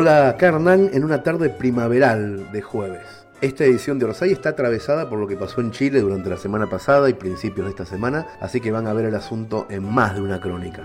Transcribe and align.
Hola 0.00 0.36
Carnal 0.38 0.90
en 0.92 1.02
una 1.02 1.24
tarde 1.24 1.50
primaveral 1.50 2.52
de 2.52 2.62
jueves. 2.62 3.02
Esta 3.40 3.64
edición 3.64 3.98
de 3.98 4.04
Orsay 4.04 4.30
está 4.30 4.50
atravesada 4.50 5.10
por 5.10 5.18
lo 5.18 5.26
que 5.26 5.34
pasó 5.34 5.60
en 5.60 5.72
Chile 5.72 6.00
durante 6.00 6.30
la 6.30 6.36
semana 6.36 6.70
pasada 6.70 7.10
y 7.10 7.14
principios 7.14 7.66
de 7.66 7.70
esta 7.70 7.84
semana, 7.84 8.28
así 8.40 8.60
que 8.60 8.70
van 8.70 8.86
a 8.86 8.92
ver 8.92 9.06
el 9.06 9.16
asunto 9.16 9.66
en 9.68 9.82
más 9.82 10.14
de 10.14 10.20
una 10.22 10.38
crónica. 10.38 10.84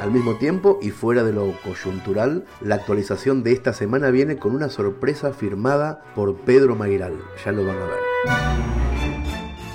Al 0.00 0.12
mismo 0.12 0.36
tiempo, 0.38 0.78
y 0.80 0.90
fuera 0.90 1.24
de 1.24 1.32
lo 1.32 1.52
coyuntural, 1.64 2.44
la 2.60 2.76
actualización 2.76 3.42
de 3.42 3.50
esta 3.50 3.72
semana 3.72 4.10
viene 4.10 4.36
con 4.36 4.54
una 4.54 4.68
sorpresa 4.68 5.32
firmada 5.32 6.00
por 6.14 6.36
Pedro 6.42 6.76
Mairal. 6.76 7.14
Ya 7.44 7.50
lo 7.50 7.66
van 7.66 7.76
a 7.76 7.86
ver. 7.86 8.81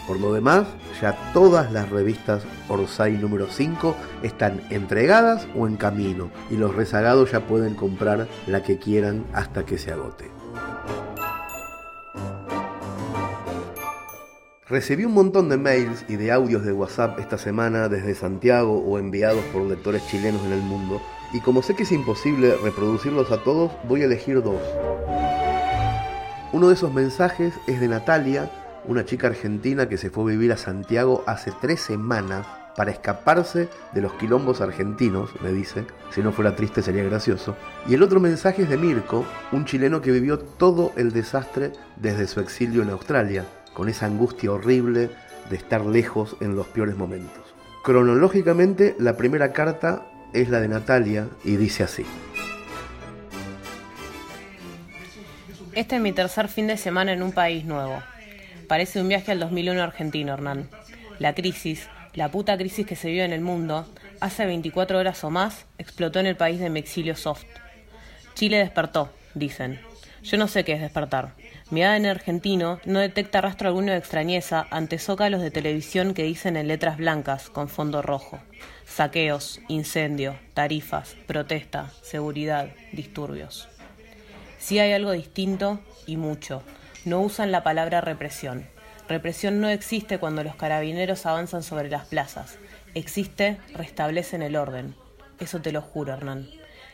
Por 0.08 0.22
lo 0.22 0.32
demás, 0.32 0.68
ya 1.02 1.18
todas 1.34 1.74
las 1.74 1.90
revistas 1.90 2.44
Orsay 2.70 3.18
número 3.18 3.48
5 3.48 3.96
están 4.24 4.62
entregadas 4.70 5.48
o 5.54 5.68
en 5.68 5.76
camino 5.76 6.32
y 6.50 6.56
los 6.56 6.74
rezagados 6.74 7.32
ya 7.34 7.42
pueden 7.42 7.76
comprar 7.76 8.28
la 8.48 8.64
que 8.64 8.80
quieran 8.80 9.26
hasta 9.34 9.66
que 9.66 9.78
se 9.78 9.92
agote. 9.92 10.32
Recibí 14.70 15.06
un 15.06 15.14
montón 15.14 15.48
de 15.50 15.58
mails 15.58 16.04
y 16.10 16.18
de 16.18 16.32
audios 16.32 16.66
de 16.66 16.74
WhatsApp 16.74 17.20
esta 17.20 17.38
semana 17.38 17.88
desde 17.88 18.16
Santiago 18.16 18.80
o 18.80 19.00
enviados 19.00 19.44
por 19.54 19.64
lectores 19.64 20.06
chilenos 20.08 20.44
en 20.46 20.54
el 20.54 20.62
mundo 20.62 21.02
y 21.34 21.42
como 21.42 21.62
sé 21.62 21.76
que 21.76 21.84
es 21.84 21.92
imposible 21.92 22.56
reproducirlos 22.64 23.32
a 23.32 23.44
todos, 23.44 23.72
voy 23.88 24.02
a 24.02 24.06
elegir 24.06 24.42
dos. 24.42 24.62
Uno 26.54 26.70
de 26.70 26.74
esos 26.74 26.94
mensajes 26.94 27.54
es 27.68 27.80
de 27.80 27.88
Natalia, 27.90 28.50
una 28.88 29.06
chica 29.06 29.28
argentina 29.28 29.90
que 29.90 29.98
se 29.98 30.10
fue 30.10 30.24
a 30.24 30.36
vivir 30.36 30.52
a 30.52 30.58
Santiago 30.58 31.24
hace 31.28 31.52
tres 31.62 31.82
semanas 31.82 32.48
para 32.76 32.92
escaparse 32.92 33.70
de 33.92 34.02
los 34.02 34.14
quilombos 34.14 34.62
argentinos, 34.62 35.32
me 35.42 35.52
dice. 35.52 35.86
Si 36.12 36.22
no 36.22 36.32
fuera 36.32 36.56
triste 36.56 36.82
sería 36.82 37.04
gracioso. 37.04 37.58
Y 37.88 37.96
el 37.96 38.04
otro 38.04 38.20
mensaje 38.20 38.64
es 38.64 38.70
de 38.70 38.78
Mirko, 38.78 39.26
un 39.52 39.66
chileno 39.66 40.02
que 40.02 40.12
vivió 40.12 40.38
todo 40.38 40.94
el 40.96 41.12
desastre 41.12 41.72
desde 41.96 42.28
su 42.28 42.40
exilio 42.40 42.84
en 42.84 42.92
Australia, 42.92 43.46
con 43.74 43.90
esa 43.90 44.06
angustia 44.06 44.52
horrible 44.52 45.10
de 45.50 45.56
estar 45.56 45.86
lejos 45.86 46.38
en 46.40 46.56
los 46.56 46.68
peores 46.68 46.96
momentos. 46.96 47.44
Cronológicamente, 47.84 48.96
la 49.00 49.18
primera 49.18 49.54
carta 49.54 50.06
es 50.34 50.50
la 50.50 50.60
de 50.60 50.68
Natalia 50.68 51.28
y 51.44 51.56
dice 51.56 51.84
así. 51.84 52.06
Este 55.74 55.96
es 55.96 56.02
mi 56.02 56.12
tercer 56.12 56.48
fin 56.48 56.68
de 56.68 56.78
semana 56.78 57.14
en 57.14 57.24
un 57.24 57.32
país 57.32 57.66
nuevo. 57.66 58.02
Parece 58.68 59.00
un 59.00 59.08
viaje 59.08 59.32
al 59.32 59.40
2001 59.40 59.82
argentino, 59.82 60.34
Hernán. 60.34 60.70
La 61.20 61.34
crisis, 61.34 61.88
la 62.14 62.30
puta 62.30 62.58
crisis 62.58 62.86
que 62.86 62.98
se 62.98 63.10
vive 63.10 63.24
en 63.24 63.32
el 63.32 63.40
mundo, 63.40 63.88
hace 64.20 64.46
24 64.46 65.00
horas 65.00 65.24
o 65.24 65.30
más, 65.30 65.66
explotó 65.78 66.20
en 66.20 66.26
el 66.26 66.36
país 66.36 66.60
de 66.60 66.70
mi 66.70 66.80
exilio 66.80 67.16
soft. 67.16 67.46
Chile 68.34 68.58
despertó, 68.58 69.10
dicen. 69.36 69.80
Yo 70.22 70.38
no 70.38 70.50
sé 70.50 70.66
qué 70.66 70.74
es 70.74 70.82
despertar. 70.82 71.34
Mi 71.70 71.84
ADN 71.84 72.08
argentino 72.08 72.82
no 72.84 73.00
detecta 73.00 73.40
rastro 73.40 73.70
alguno 73.70 73.94
de 73.94 73.98
extrañeza 73.98 74.68
ante 74.72 75.00
zócalos 75.00 75.42
de 75.42 75.52
televisión 75.52 76.14
que 76.14 76.24
dicen 76.24 76.58
en 76.58 76.68
letras 76.68 76.98
blancas 76.98 77.50
con 77.50 77.70
fondo 77.70 78.02
rojo. 78.02 78.40
Saqueos, 78.86 79.62
incendio, 79.70 80.36
tarifas, 80.54 81.16
protesta, 81.26 81.92
seguridad, 82.02 82.68
disturbios. 82.92 83.70
Si 84.60 84.80
hay 84.80 84.92
algo 84.92 85.12
distinto 85.12 85.80
y 86.06 86.18
mucho, 86.18 86.64
no 87.08 87.22
usan 87.22 87.54
la 87.54 87.64
palabra 87.64 88.02
represión. 88.02 88.68
Represión 89.08 89.62
no 89.62 89.70
existe 89.70 90.20
cuando 90.20 90.44
los 90.44 90.56
carabineros 90.56 91.26
avanzan 91.26 91.64
sobre 91.64 91.90
las 91.90 92.06
plazas. 92.06 92.58
Existe, 92.96 93.58
restablecen 93.74 94.42
el 94.42 94.58
orden. 94.58 94.94
Eso 95.40 95.62
te 95.62 95.72
lo 95.72 95.82
juro, 95.82 96.14
Hernán. 96.14 96.50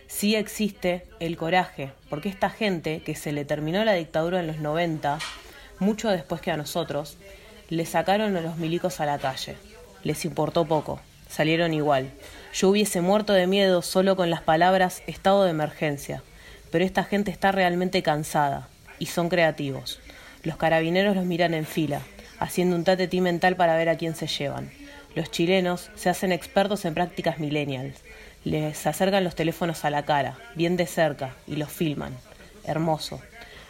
Sí 0.07 0.35
existe 0.35 1.07
el 1.19 1.35
coraje, 1.35 1.91
porque 2.11 2.29
esta 2.29 2.51
gente 2.51 3.01
que 3.01 3.15
se 3.15 3.31
le 3.31 3.43
terminó 3.43 3.83
la 3.83 3.93
dictadura 3.93 4.39
en 4.39 4.47
los 4.47 4.59
90, 4.59 5.17
mucho 5.79 6.09
después 6.09 6.41
que 6.41 6.51
a 6.51 6.57
nosotros, 6.57 7.17
le 7.69 7.87
sacaron 7.87 8.37
a 8.37 8.41
los 8.41 8.57
milicos 8.57 8.99
a 8.99 9.07
la 9.07 9.17
calle. 9.17 9.55
Les 10.03 10.25
importó 10.25 10.65
poco, 10.65 10.99
salieron 11.27 11.73
igual. 11.73 12.11
Yo 12.53 12.69
hubiese 12.69 13.01
muerto 13.01 13.33
de 13.33 13.47
miedo 13.47 13.81
solo 13.81 14.15
con 14.15 14.29
las 14.29 14.41
palabras 14.41 15.01
estado 15.07 15.45
de 15.45 15.49
emergencia, 15.49 16.21
pero 16.69 16.85
esta 16.85 17.03
gente 17.03 17.31
está 17.31 17.51
realmente 17.51 18.03
cansada 18.03 18.67
y 18.99 19.07
son 19.07 19.29
creativos. 19.29 19.99
Los 20.43 20.57
carabineros 20.57 21.15
los 21.15 21.23
miran 21.23 21.53
en 21.53 21.65
fila, 21.65 22.01
haciendo 22.37 22.75
un 22.75 22.83
tatetí 22.83 23.21
mental 23.21 23.55
para 23.55 23.77
ver 23.77 23.87
a 23.87 23.95
quién 23.95 24.13
se 24.13 24.27
llevan. 24.27 24.71
Los 25.15 25.31
chilenos 25.31 25.89
se 25.95 26.09
hacen 26.09 26.33
expertos 26.33 26.83
en 26.83 26.93
prácticas 26.93 27.39
millennials. 27.39 28.01
Les 28.43 28.85
acercan 28.85 29.23
los 29.23 29.35
teléfonos 29.35 29.85
a 29.85 29.89
la 29.89 30.03
cara, 30.03 30.37
bien 30.55 30.75
de 30.75 30.85
cerca, 30.85 31.33
y 31.47 31.55
los 31.55 31.71
filman. 31.71 32.17
Hermoso. 32.65 33.21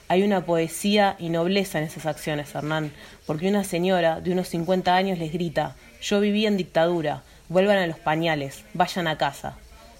Hay 0.08 0.24
una 0.24 0.46
poesía 0.48 1.16
y 1.20 1.30
nobleza 1.30 1.78
en 1.78 1.84
esas 1.84 2.08
acciones, 2.08 2.56
Hernán, 2.56 2.92
porque 3.28 3.50
una 3.50 3.64
señora 3.64 4.20
de 4.20 4.32
unos 4.32 4.48
50 4.48 4.96
años 4.96 5.20
les 5.20 5.32
grita, 5.32 5.76
yo 6.02 6.20
viví 6.22 6.48
en 6.48 6.58
dictadura, 6.58 7.22
vuelvan 7.50 7.78
a 7.78 7.88
los 7.88 8.00
pañales, 8.00 8.66
vayan 8.74 9.08
a 9.08 9.20
casa. 9.20 9.58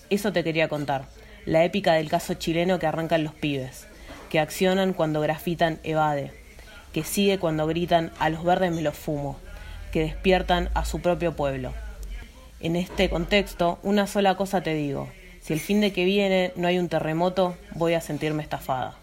Eso 0.10 0.34
te 0.34 0.44
quería 0.44 0.70
contar, 0.70 1.06
la 1.46 1.64
épica 1.64 1.94
del 1.94 2.10
caso 2.10 2.34
chileno 2.34 2.80
que 2.80 2.88
arrancan 2.88 3.24
los 3.24 3.36
pibes, 3.36 3.86
que 4.32 4.40
accionan 4.40 4.94
cuando 4.94 5.22
grafitan 5.22 5.80
evade 5.84 6.43
que 6.94 7.04
sigue 7.04 7.40
cuando 7.40 7.68
gritan 7.68 8.12
a 8.20 8.30
los 8.30 8.44
verdes 8.44 8.72
me 8.72 8.82
los 8.82 8.96
fumo, 8.96 9.38
que 9.92 10.02
despiertan 10.02 10.70
a 10.74 10.86
su 10.86 11.02
propio 11.02 11.36
pueblo. 11.36 11.74
En 12.60 12.76
este 12.76 13.10
contexto, 13.10 13.80
una 13.84 14.08
sola 14.08 14.36
cosa 14.36 14.62
te 14.62 14.74
digo, 14.74 15.10
si 15.42 15.52
el 15.52 15.60
fin 15.60 15.82
de 15.82 15.92
que 15.92 16.06
viene 16.06 16.54
no 16.56 16.68
hay 16.68 16.80
un 16.80 16.88
terremoto, 16.88 17.58
voy 17.76 17.96
a 17.96 18.02
sentirme 18.02 18.44
estafada. 18.44 18.96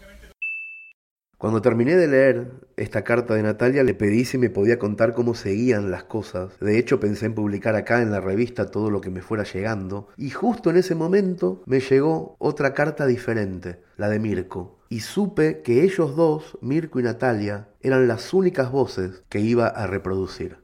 Cuando 1.41 1.59
terminé 1.59 1.95
de 1.95 2.07
leer 2.07 2.51
esta 2.77 3.03
carta 3.03 3.33
de 3.33 3.41
Natalia, 3.41 3.83
le 3.83 3.95
pedí 3.95 4.25
si 4.25 4.37
me 4.37 4.51
podía 4.51 4.77
contar 4.77 5.15
cómo 5.15 5.33
seguían 5.33 5.89
las 5.89 6.03
cosas. 6.03 6.51
De 6.59 6.77
hecho, 6.77 6.99
pensé 6.99 7.25
en 7.25 7.33
publicar 7.33 7.73
acá 7.75 8.03
en 8.03 8.11
la 8.11 8.19
revista 8.19 8.69
todo 8.69 8.91
lo 8.91 9.01
que 9.01 9.09
me 9.09 9.23
fuera 9.23 9.43
llegando. 9.43 10.07
Y 10.17 10.29
justo 10.29 10.69
en 10.69 10.77
ese 10.77 10.93
momento 10.93 11.63
me 11.65 11.79
llegó 11.79 12.35
otra 12.37 12.75
carta 12.75 13.07
diferente, 13.07 13.79
la 13.97 14.07
de 14.09 14.19
Mirko. 14.19 14.77
Y 14.89 14.99
supe 14.99 15.63
que 15.63 15.81
ellos 15.81 16.15
dos, 16.15 16.59
Mirko 16.61 16.99
y 16.99 17.03
Natalia, 17.03 17.69
eran 17.81 18.07
las 18.07 18.35
únicas 18.35 18.71
voces 18.71 19.23
que 19.27 19.39
iba 19.39 19.65
a 19.65 19.87
reproducir. 19.87 20.60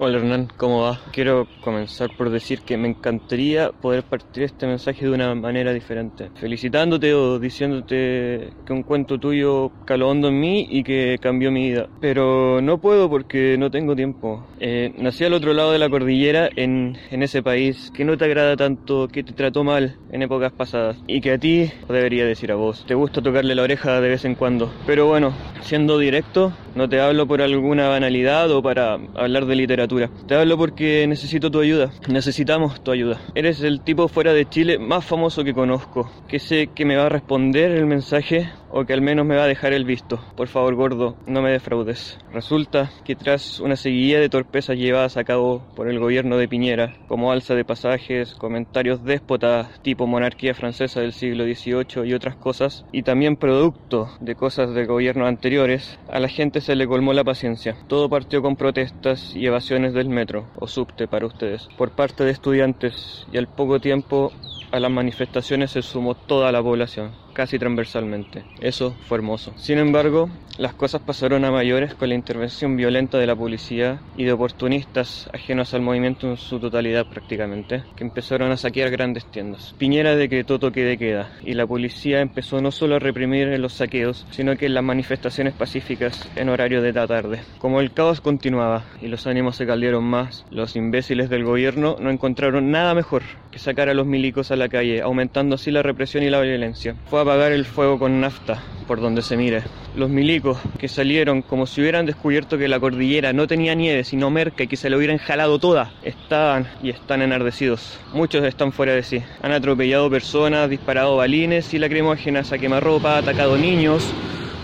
Hola 0.00 0.18
Hernán, 0.18 0.46
¿cómo 0.56 0.82
va? 0.82 1.00
Quiero 1.10 1.48
comenzar 1.60 2.10
por 2.16 2.30
decir 2.30 2.60
que 2.60 2.76
me 2.76 2.86
encantaría 2.86 3.72
poder 3.80 4.04
partir 4.04 4.44
este 4.44 4.68
mensaje 4.68 5.04
de 5.04 5.10
una 5.10 5.34
manera 5.34 5.72
diferente, 5.72 6.30
felicitándote 6.36 7.14
o 7.14 7.40
diciéndote 7.40 8.52
que 8.64 8.72
un 8.72 8.84
cuento 8.84 9.18
tuyo 9.18 9.72
caló 9.84 10.08
hondo 10.08 10.28
en 10.28 10.38
mí 10.38 10.68
y 10.70 10.84
que 10.84 11.18
cambió 11.20 11.50
mi 11.50 11.70
vida. 11.70 11.88
Pero 11.98 12.60
no 12.60 12.78
puedo 12.78 13.10
porque 13.10 13.56
no 13.58 13.72
tengo 13.72 13.96
tiempo. 13.96 14.46
Eh, 14.60 14.92
nací 14.98 15.24
al 15.24 15.34
otro 15.34 15.52
lado 15.52 15.72
de 15.72 15.80
la 15.80 15.90
cordillera, 15.90 16.48
en, 16.54 16.96
en 17.10 17.24
ese 17.24 17.42
país 17.42 17.90
que 17.92 18.04
no 18.04 18.16
te 18.16 18.24
agrada 18.24 18.54
tanto, 18.54 19.08
que 19.08 19.24
te 19.24 19.32
trató 19.32 19.64
mal 19.64 19.96
en 20.10 20.22
épocas 20.22 20.52
pasadas 20.52 21.02
y 21.08 21.20
que 21.20 21.32
a 21.32 21.38
ti 21.38 21.72
debería 21.88 22.24
decir 22.24 22.52
a 22.52 22.54
vos. 22.54 22.84
Te 22.86 22.94
gusta 22.94 23.20
tocarle 23.20 23.56
la 23.56 23.64
oreja 23.64 24.00
de 24.00 24.10
vez 24.10 24.24
en 24.24 24.36
cuando. 24.36 24.72
Pero 24.86 25.06
bueno, 25.06 25.34
siendo 25.62 25.98
directo, 25.98 26.52
no 26.76 26.88
te 26.88 27.00
hablo 27.00 27.26
por 27.26 27.42
alguna 27.42 27.88
banalidad 27.88 28.48
o 28.52 28.62
para 28.62 28.96
hablar 29.16 29.46
de 29.46 29.56
literatura 29.56 29.87
te 30.26 30.34
hablo 30.34 30.58
porque 30.58 31.06
necesito 31.06 31.50
tu 31.50 31.60
ayuda. 31.60 31.90
Necesitamos 32.08 32.82
tu 32.82 32.90
ayuda. 32.90 33.20
Eres 33.34 33.62
el 33.62 33.80
tipo 33.80 34.08
fuera 34.08 34.34
de 34.34 34.46
Chile 34.48 34.78
más 34.78 35.04
famoso 35.04 35.44
que 35.44 35.54
conozco, 35.54 36.10
que 36.28 36.38
sé 36.38 36.68
que 36.74 36.84
me 36.84 36.96
va 36.96 37.06
a 37.06 37.08
responder 37.08 37.70
el 37.70 37.86
mensaje 37.86 38.50
o 38.70 38.84
que 38.84 38.92
al 38.92 39.00
menos 39.00 39.24
me 39.26 39.36
va 39.36 39.44
a 39.44 39.48
dejar 39.48 39.72
el 39.72 39.84
visto. 39.84 40.20
Por 40.36 40.48
favor, 40.48 40.74
gordo, 40.74 41.16
no 41.26 41.42
me 41.42 41.50
defraudes. 41.50 42.18
Resulta 42.32 42.90
que 43.04 43.16
tras 43.16 43.60
una 43.60 43.76
seguidilla 43.76 44.20
de 44.20 44.28
torpezas 44.28 44.76
llevadas 44.76 45.16
a 45.16 45.24
cabo 45.24 45.62
por 45.74 45.88
el 45.88 45.98
gobierno 45.98 46.36
de 46.36 46.48
Piñera, 46.48 46.94
como 47.08 47.32
alza 47.32 47.54
de 47.54 47.64
pasajes, 47.64 48.34
comentarios 48.34 49.04
déspotas 49.04 49.80
tipo 49.82 50.06
monarquía 50.06 50.54
francesa 50.54 51.00
del 51.00 51.12
siglo 51.12 51.44
XVIII 51.44 52.06
y 52.06 52.12
otras 52.12 52.36
cosas, 52.36 52.84
y 52.92 53.02
también 53.02 53.36
producto 53.36 54.10
de 54.20 54.34
cosas 54.34 54.74
de 54.74 54.84
gobiernos 54.84 55.28
anteriores, 55.28 55.98
a 56.10 56.20
la 56.20 56.28
gente 56.28 56.60
se 56.60 56.76
le 56.76 56.86
colmó 56.86 57.12
la 57.12 57.24
paciencia. 57.24 57.76
Todo 57.86 58.08
partió 58.08 58.42
con 58.42 58.56
protestas 58.56 59.34
y 59.34 59.46
evasiones 59.46 59.77
del 59.78 60.08
metro, 60.08 60.50
o 60.54 60.66
subte 60.66 61.06
para 61.08 61.26
ustedes, 61.26 61.68
por 61.76 61.92
parte 61.92 62.24
de 62.24 62.32
estudiantes, 62.32 63.24
y 63.28 63.38
al 63.38 63.46
poco 63.46 63.80
tiempo 63.80 64.32
a 64.72 64.80
las 64.80 64.90
manifestaciones 64.90 65.70
se 65.70 65.82
sumó 65.82 66.14
toda 66.14 66.50
la 66.52 66.62
población 66.62 67.12
casi 67.38 67.56
transversalmente. 67.56 68.42
Eso 68.60 68.96
fue 69.06 69.18
hermoso. 69.18 69.52
Sin 69.56 69.78
embargo, 69.78 70.28
las 70.58 70.74
cosas 70.74 71.02
pasaron 71.02 71.44
a 71.44 71.52
mayores 71.52 71.94
con 71.94 72.08
la 72.08 72.16
intervención 72.16 72.76
violenta 72.76 73.16
de 73.16 73.28
la 73.28 73.36
policía 73.36 74.00
y 74.16 74.24
de 74.24 74.32
oportunistas 74.32 75.30
ajenos 75.32 75.72
al 75.72 75.82
movimiento 75.82 76.28
en 76.28 76.36
su 76.36 76.58
totalidad 76.58 77.06
prácticamente, 77.06 77.84
que 77.94 78.02
empezaron 78.02 78.50
a 78.50 78.56
saquear 78.56 78.90
grandes 78.90 79.24
tiendas. 79.30 79.72
Piñera 79.78 80.16
decretó 80.16 80.58
toque 80.58 80.82
de 80.82 80.98
queda 80.98 81.30
y 81.44 81.54
la 81.54 81.64
policía 81.64 82.22
empezó 82.22 82.60
no 82.60 82.72
solo 82.72 82.96
a 82.96 82.98
reprimir 82.98 83.56
los 83.60 83.74
saqueos, 83.74 84.26
sino 84.32 84.56
que 84.56 84.68
las 84.68 84.82
manifestaciones 84.82 85.54
pacíficas 85.54 86.28
en 86.34 86.48
horario 86.48 86.82
de 86.82 86.92
la 86.92 87.06
tarde. 87.06 87.42
Como 87.58 87.80
el 87.80 87.92
caos 87.92 88.20
continuaba 88.20 88.82
y 89.00 89.06
los 89.06 89.28
ánimos 89.28 89.54
se 89.54 89.64
caldearon 89.64 90.02
más, 90.02 90.44
los 90.50 90.74
imbéciles 90.74 91.30
del 91.30 91.44
gobierno 91.44 91.94
no 92.00 92.10
encontraron 92.10 92.72
nada 92.72 92.96
mejor 92.96 93.22
sacar 93.58 93.88
a 93.88 93.94
los 93.94 94.06
milicos 94.06 94.50
a 94.50 94.56
la 94.56 94.68
calle, 94.68 95.02
aumentando 95.02 95.56
así 95.56 95.70
la 95.70 95.82
represión 95.82 96.22
y 96.22 96.30
la 96.30 96.40
violencia. 96.40 96.94
Fue 97.06 97.18
a 97.18 97.22
apagar 97.22 97.52
el 97.52 97.64
fuego 97.64 97.98
con 97.98 98.20
nafta, 98.20 98.62
por 98.86 99.00
donde 99.00 99.22
se 99.22 99.36
mire. 99.36 99.62
Los 99.96 100.10
milicos 100.10 100.58
que 100.78 100.88
salieron 100.88 101.42
como 101.42 101.66
si 101.66 101.80
hubieran 101.80 102.06
descubierto 102.06 102.56
que 102.58 102.68
la 102.68 102.80
cordillera 102.80 103.32
no 103.32 103.46
tenía 103.46 103.74
nieve, 103.74 104.04
sino 104.04 104.30
merca 104.30 104.64
y 104.64 104.68
que 104.68 104.76
se 104.76 104.90
lo 104.90 104.96
hubieran 104.96 105.18
jalado 105.18 105.58
toda, 105.58 105.92
estaban 106.02 106.68
y 106.82 106.90
están 106.90 107.22
enardecidos. 107.22 107.98
Muchos 108.12 108.44
están 108.44 108.72
fuera 108.72 108.92
de 108.94 109.02
sí. 109.02 109.22
Han 109.42 109.52
atropellado 109.52 110.10
personas, 110.10 110.70
disparado 110.70 111.16
balines 111.16 111.74
y 111.74 111.78
lacrimógenas 111.78 112.52
a 112.52 112.58
quemarropa, 112.58 113.18
atacado 113.18 113.56
niños, 113.58 114.12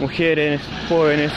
mujeres, 0.00 0.60
jóvenes 0.88 1.32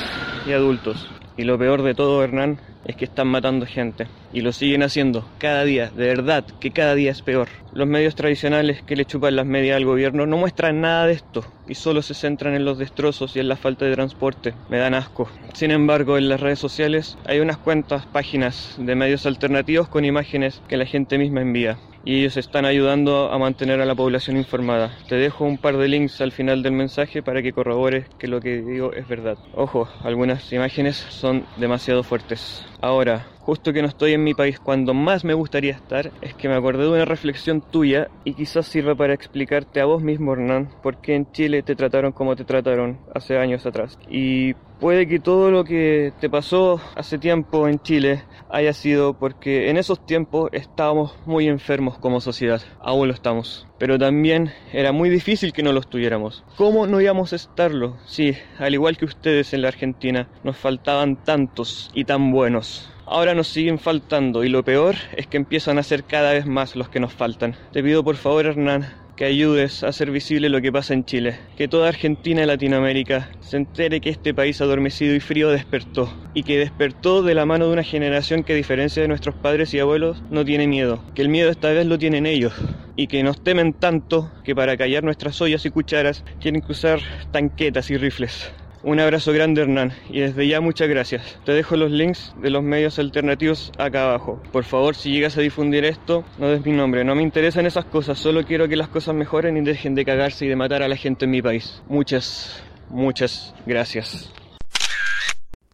y 0.47 0.53
adultos. 0.53 1.07
Y 1.37 1.43
lo 1.43 1.57
peor 1.57 1.83
de 1.83 1.93
todo, 1.93 2.23
Hernán, 2.23 2.59
es 2.87 2.95
que 2.95 3.05
están 3.05 3.27
matando 3.27 3.65
gente. 3.65 4.07
Y 4.33 4.41
lo 4.41 4.51
siguen 4.51 4.83
haciendo 4.83 5.25
cada 5.37 5.63
día, 5.63 5.89
de 5.89 6.07
verdad, 6.07 6.45
que 6.59 6.71
cada 6.71 6.95
día 6.95 7.11
es 7.11 7.21
peor. 7.21 7.49
Los 7.73 7.87
medios 7.87 8.15
tradicionales 8.15 8.81
que 8.83 8.95
le 8.95 9.05
chupan 9.05 9.35
las 9.35 9.45
medias 9.45 9.77
al 9.77 9.85
gobierno 9.85 10.25
no 10.25 10.37
muestran 10.37 10.81
nada 10.81 11.07
de 11.07 11.13
esto 11.13 11.45
y 11.67 11.75
solo 11.75 12.01
se 12.01 12.13
centran 12.13 12.55
en 12.55 12.65
los 12.65 12.77
destrozos 12.77 13.35
y 13.35 13.39
en 13.39 13.49
la 13.49 13.55
falta 13.55 13.85
de 13.85 13.93
transporte. 13.93 14.53
Me 14.69 14.77
dan 14.77 14.93
asco. 14.93 15.29
Sin 15.53 15.71
embargo, 15.71 16.17
en 16.17 16.29
las 16.29 16.39
redes 16.39 16.59
sociales 16.59 17.17
hay 17.25 17.39
unas 17.39 17.57
cuantas 17.57 18.05
páginas 18.05 18.75
de 18.77 18.95
medios 18.95 19.25
alternativos 19.25 19.89
con 19.89 20.05
imágenes 20.05 20.61
que 20.67 20.77
la 20.77 20.85
gente 20.85 21.17
misma 21.17 21.41
envía 21.41 21.77
y 22.07 22.19
ellos 22.21 22.37
están 22.37 22.63
ayudando 22.63 23.29
a 23.33 23.37
mantener 23.37 23.81
a 23.81 23.85
la 23.85 23.93
población 23.93 24.37
informada. 24.37 24.97
Te 25.09 25.15
dejo 25.15 25.43
un 25.43 25.57
par 25.57 25.75
de 25.75 25.89
links 25.89 26.21
al 26.21 26.31
final 26.31 26.63
del 26.63 26.71
mensaje 26.71 27.21
para 27.21 27.41
que 27.41 27.51
corrobores 27.51 28.07
que 28.17 28.29
lo 28.29 28.39
que 28.39 28.61
digo 28.61 28.93
es 28.93 29.09
verdad. 29.09 29.37
Ojo, 29.53 29.89
algunas 30.03 30.53
imágenes 30.53 30.95
son 30.95 31.45
demasiado 31.57 32.03
fuertes. 32.03 32.63
Ahora, 32.81 33.27
justo 33.47 33.71
que 33.71 33.81
no 33.81 33.87
estoy 33.87 34.11
en 34.11 34.25
mi 34.25 34.33
país 34.33 34.59
cuando 34.59 34.93
más 34.93 35.23
me 35.23 35.33
gustaría 35.33 35.71
estar, 35.71 36.11
es 36.19 36.33
que 36.33 36.49
me 36.49 36.55
acordé 36.55 36.83
de 36.83 36.89
una 36.89 37.05
reflexión 37.05 37.61
tuya 37.61 38.09
y 38.25 38.33
quizás 38.33 38.67
sirva 38.67 38.93
para 38.93 39.13
explicarte 39.13 39.79
a 39.79 39.85
vos 39.85 40.03
mismo, 40.03 40.33
Hernán, 40.33 40.67
por 40.83 40.97
qué 40.97 41.15
en 41.15 41.31
Chile 41.31 41.63
te 41.63 41.73
trataron 41.73 42.11
como 42.11 42.35
te 42.35 42.43
trataron 42.43 42.99
hace 43.15 43.37
años 43.37 43.65
atrás. 43.65 43.97
Y 44.09 44.53
puede 44.81 45.07
que 45.07 45.21
todo 45.21 45.49
lo 45.49 45.63
que 45.63 46.11
te 46.19 46.29
pasó 46.29 46.81
hace 46.95 47.17
tiempo 47.19 47.69
en 47.69 47.79
Chile 47.79 48.21
haya 48.49 48.73
sido 48.73 49.13
porque 49.13 49.69
en 49.69 49.77
esos 49.77 50.05
tiempos 50.05 50.49
estábamos 50.51 51.15
muy 51.25 51.47
enfermos 51.47 51.97
como 51.99 52.19
sociedad, 52.19 52.61
aún 52.81 53.07
lo 53.07 53.13
estamos. 53.13 53.65
Pero 53.77 53.97
también 53.97 54.51
era 54.73 54.91
muy 54.91 55.09
difícil 55.09 55.53
que 55.53 55.63
no 55.63 55.71
lo 55.71 55.79
estuviéramos. 55.79 56.43
¿Cómo 56.57 56.85
no 56.85 56.99
íbamos 56.99 57.31
a 57.31 57.37
estarlo? 57.37 57.95
Sí, 58.07 58.35
al 58.59 58.73
igual 58.73 58.97
que 58.97 59.05
ustedes 59.05 59.53
en 59.53 59.61
la 59.61 59.69
Argentina, 59.69 60.27
nos 60.43 60.57
faltaban 60.57 61.23
tantos 61.23 61.89
y 61.93 62.03
tan 62.03 62.33
buenos. 62.33 62.91
Ahora 63.09 63.33
nos 63.33 63.47
siguen 63.47 63.79
faltando 63.79 64.43
y 64.43 64.49
lo 64.49 64.63
peor 64.63 64.95
es 65.15 65.27
que 65.27 65.37
empiezan 65.37 65.77
a 65.77 65.83
ser 65.83 66.03
cada 66.03 66.33
vez 66.33 66.45
más 66.45 66.75
los 66.75 66.89
que 66.89 66.99
nos 66.99 67.13
faltan. 67.13 67.55
Te 67.71 67.81
pido 67.81 68.03
por 68.03 68.17
favor, 68.17 68.45
Hernán, 68.45 68.85
que 69.15 69.23
ayudes 69.23 69.81
a 69.81 69.87
hacer 69.87 70.11
visible 70.11 70.49
lo 70.49 70.59
que 70.59 70.73
pasa 70.73 70.93
en 70.93 71.05
Chile, 71.05 71.39
que 71.55 71.69
toda 71.69 71.87
Argentina 71.87 72.43
y 72.43 72.45
Latinoamérica 72.45 73.29
se 73.39 73.55
entere 73.55 74.01
que 74.01 74.09
este 74.09 74.33
país 74.33 74.59
adormecido 74.59 75.15
y 75.15 75.21
frío 75.21 75.49
despertó, 75.49 76.13
y 76.33 76.43
que 76.43 76.59
despertó 76.59 77.23
de 77.23 77.33
la 77.33 77.45
mano 77.45 77.67
de 77.67 77.73
una 77.73 77.83
generación 77.83 78.43
que 78.43 78.51
a 78.51 78.57
diferencia 78.57 79.01
de 79.01 79.07
nuestros 79.07 79.35
padres 79.35 79.73
y 79.73 79.79
abuelos 79.79 80.21
no 80.29 80.43
tiene 80.43 80.67
miedo, 80.67 81.01
que 81.15 81.21
el 81.21 81.29
miedo 81.29 81.49
esta 81.49 81.71
vez 81.71 81.85
lo 81.85 81.97
tienen 81.97 82.25
ellos, 82.25 82.53
y 82.97 83.07
que 83.07 83.23
nos 83.23 83.41
temen 83.41 83.71
tanto 83.71 84.29
que 84.43 84.53
para 84.53 84.75
callar 84.75 85.05
nuestras 85.05 85.41
ollas 85.41 85.65
y 85.65 85.69
cucharas 85.69 86.25
tienen 86.41 86.61
que 86.61 86.73
usar 86.73 86.99
tanquetas 87.31 87.89
y 87.89 87.95
rifles. 87.95 88.51
Un 88.87 89.01
abrazo 89.01 89.33
grande 89.33 89.63
Hernán 89.63 89.91
y 90.07 90.21
desde 90.21 90.47
ya 90.47 90.61
muchas 90.61 90.87
gracias. 90.87 91.37
Te 91.43 91.51
dejo 91.51 91.75
los 91.75 91.91
links 91.91 92.33
de 92.41 92.49
los 92.49 92.63
medios 92.63 92.97
alternativos 92.99 93.69
acá 93.77 94.05
abajo. 94.05 94.41
Por 94.53 94.63
favor, 94.63 94.95
si 94.95 95.11
llegas 95.11 95.37
a 95.37 95.41
difundir 95.41 95.83
esto, 95.83 96.23
no 96.37 96.47
des 96.47 96.65
mi 96.65 96.71
nombre. 96.71 97.03
No 97.03 97.13
me 97.13 97.21
interesan 97.21 97.65
esas 97.65 97.83
cosas, 97.83 98.17
solo 98.17 98.45
quiero 98.45 98.69
que 98.69 98.77
las 98.77 98.87
cosas 98.87 99.13
mejoren 99.13 99.57
y 99.57 99.61
dejen 99.61 99.93
de 99.93 100.05
cagarse 100.05 100.45
y 100.45 100.47
de 100.47 100.55
matar 100.55 100.83
a 100.83 100.87
la 100.87 100.95
gente 100.95 101.25
en 101.25 101.31
mi 101.31 101.41
país. 101.41 101.83
Muchas, 101.89 102.63
muchas 102.87 103.53
gracias. 103.65 104.31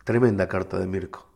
Tremenda 0.06 0.48
carta 0.48 0.80
de 0.80 0.88
Mirko. 0.88 1.30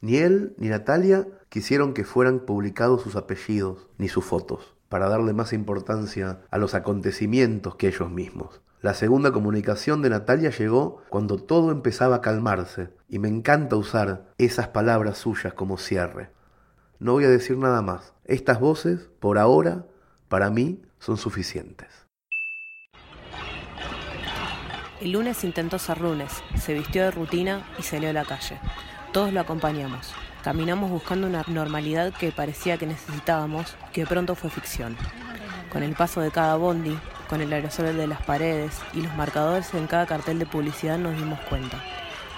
Ni 0.00 0.16
él 0.16 0.54
ni 0.58 0.70
Natalia 0.70 1.28
quisieron 1.50 1.94
que 1.94 2.02
fueran 2.02 2.40
publicados 2.40 3.02
sus 3.02 3.14
apellidos 3.14 3.86
ni 3.96 4.08
sus 4.08 4.24
fotos, 4.24 4.74
para 4.88 5.08
darle 5.08 5.34
más 5.34 5.52
importancia 5.52 6.40
a 6.50 6.58
los 6.58 6.74
acontecimientos 6.74 7.76
que 7.76 7.86
ellos 7.86 8.10
mismos. 8.10 8.60
La 8.82 8.94
segunda 8.94 9.30
comunicación 9.30 10.02
de 10.02 10.10
Natalia 10.10 10.50
llegó 10.50 11.04
cuando 11.08 11.36
todo 11.36 11.70
empezaba 11.70 12.16
a 12.16 12.20
calmarse, 12.20 12.90
y 13.08 13.20
me 13.20 13.28
encanta 13.28 13.76
usar 13.76 14.24
esas 14.38 14.68
palabras 14.68 15.18
suyas 15.18 15.54
como 15.54 15.78
cierre. 15.78 16.30
No 16.98 17.12
voy 17.12 17.22
a 17.22 17.28
decir 17.28 17.56
nada 17.56 17.80
más. 17.80 18.12
Estas 18.24 18.58
voces, 18.58 19.08
por 19.20 19.38
ahora, 19.38 19.86
para 20.28 20.50
mí, 20.50 20.82
son 20.98 21.16
suficientes. 21.16 22.08
El 25.00 25.12
lunes 25.12 25.44
intentó 25.44 25.78
ser 25.78 26.00
lunes, 26.00 26.32
se 26.56 26.74
vistió 26.74 27.04
de 27.04 27.12
rutina 27.12 27.64
y 27.78 27.84
salió 27.84 28.10
a 28.10 28.12
la 28.12 28.24
calle. 28.24 28.58
Todos 29.12 29.32
lo 29.32 29.38
acompañamos. 29.38 30.12
Caminamos 30.42 30.90
buscando 30.90 31.28
una 31.28 31.44
normalidad 31.46 32.12
que 32.12 32.32
parecía 32.32 32.78
que 32.78 32.86
necesitábamos, 32.86 33.76
que 33.92 34.06
pronto 34.06 34.34
fue 34.34 34.50
ficción. 34.50 34.96
Con 35.72 35.84
el 35.84 35.94
paso 35.94 36.20
de 36.20 36.32
cada 36.32 36.56
bondi, 36.56 36.98
con 37.28 37.40
el 37.40 37.52
aerosol 37.52 37.96
de 37.96 38.06
las 38.06 38.22
paredes 38.22 38.78
y 38.92 39.02
los 39.02 39.14
marcadores 39.14 39.72
en 39.74 39.86
cada 39.86 40.06
cartel 40.06 40.38
de 40.38 40.46
publicidad 40.46 40.98
nos 40.98 41.16
dimos 41.16 41.40
cuenta. 41.48 41.82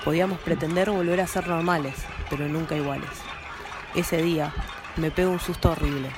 Podíamos 0.04 0.38
pretender 0.38 0.90
volver 0.90 1.20
a 1.20 1.26
ser 1.26 1.48
normales, 1.48 1.94
pero 2.30 2.46
nunca 2.46 2.76
iguales. 2.76 3.10
Ese 3.94 4.22
día 4.22 4.52
me 4.96 5.10
pego 5.10 5.30
un 5.30 5.40
susto 5.40 5.70
horrible. 5.70 6.10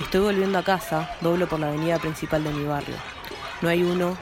Estoy 0.00 0.20
volviendo 0.20 0.58
a 0.58 0.64
casa, 0.64 1.10
doblo 1.20 1.48
por 1.48 1.60
la 1.60 1.68
avenida 1.68 1.98
principal 1.98 2.44
de 2.44 2.50
mi 2.50 2.64
barrio. 2.64 2.96
No 3.62 3.68
hay 3.68 3.82
uno, 3.82 4.16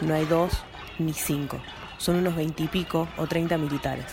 no 0.00 0.14
hay 0.14 0.26
dos, 0.26 0.62
ni 0.98 1.12
cinco. 1.12 1.58
Son 1.98 2.16
unos 2.16 2.36
veintipico 2.36 3.08
o 3.16 3.26
treinta 3.26 3.56
militares. 3.56 4.06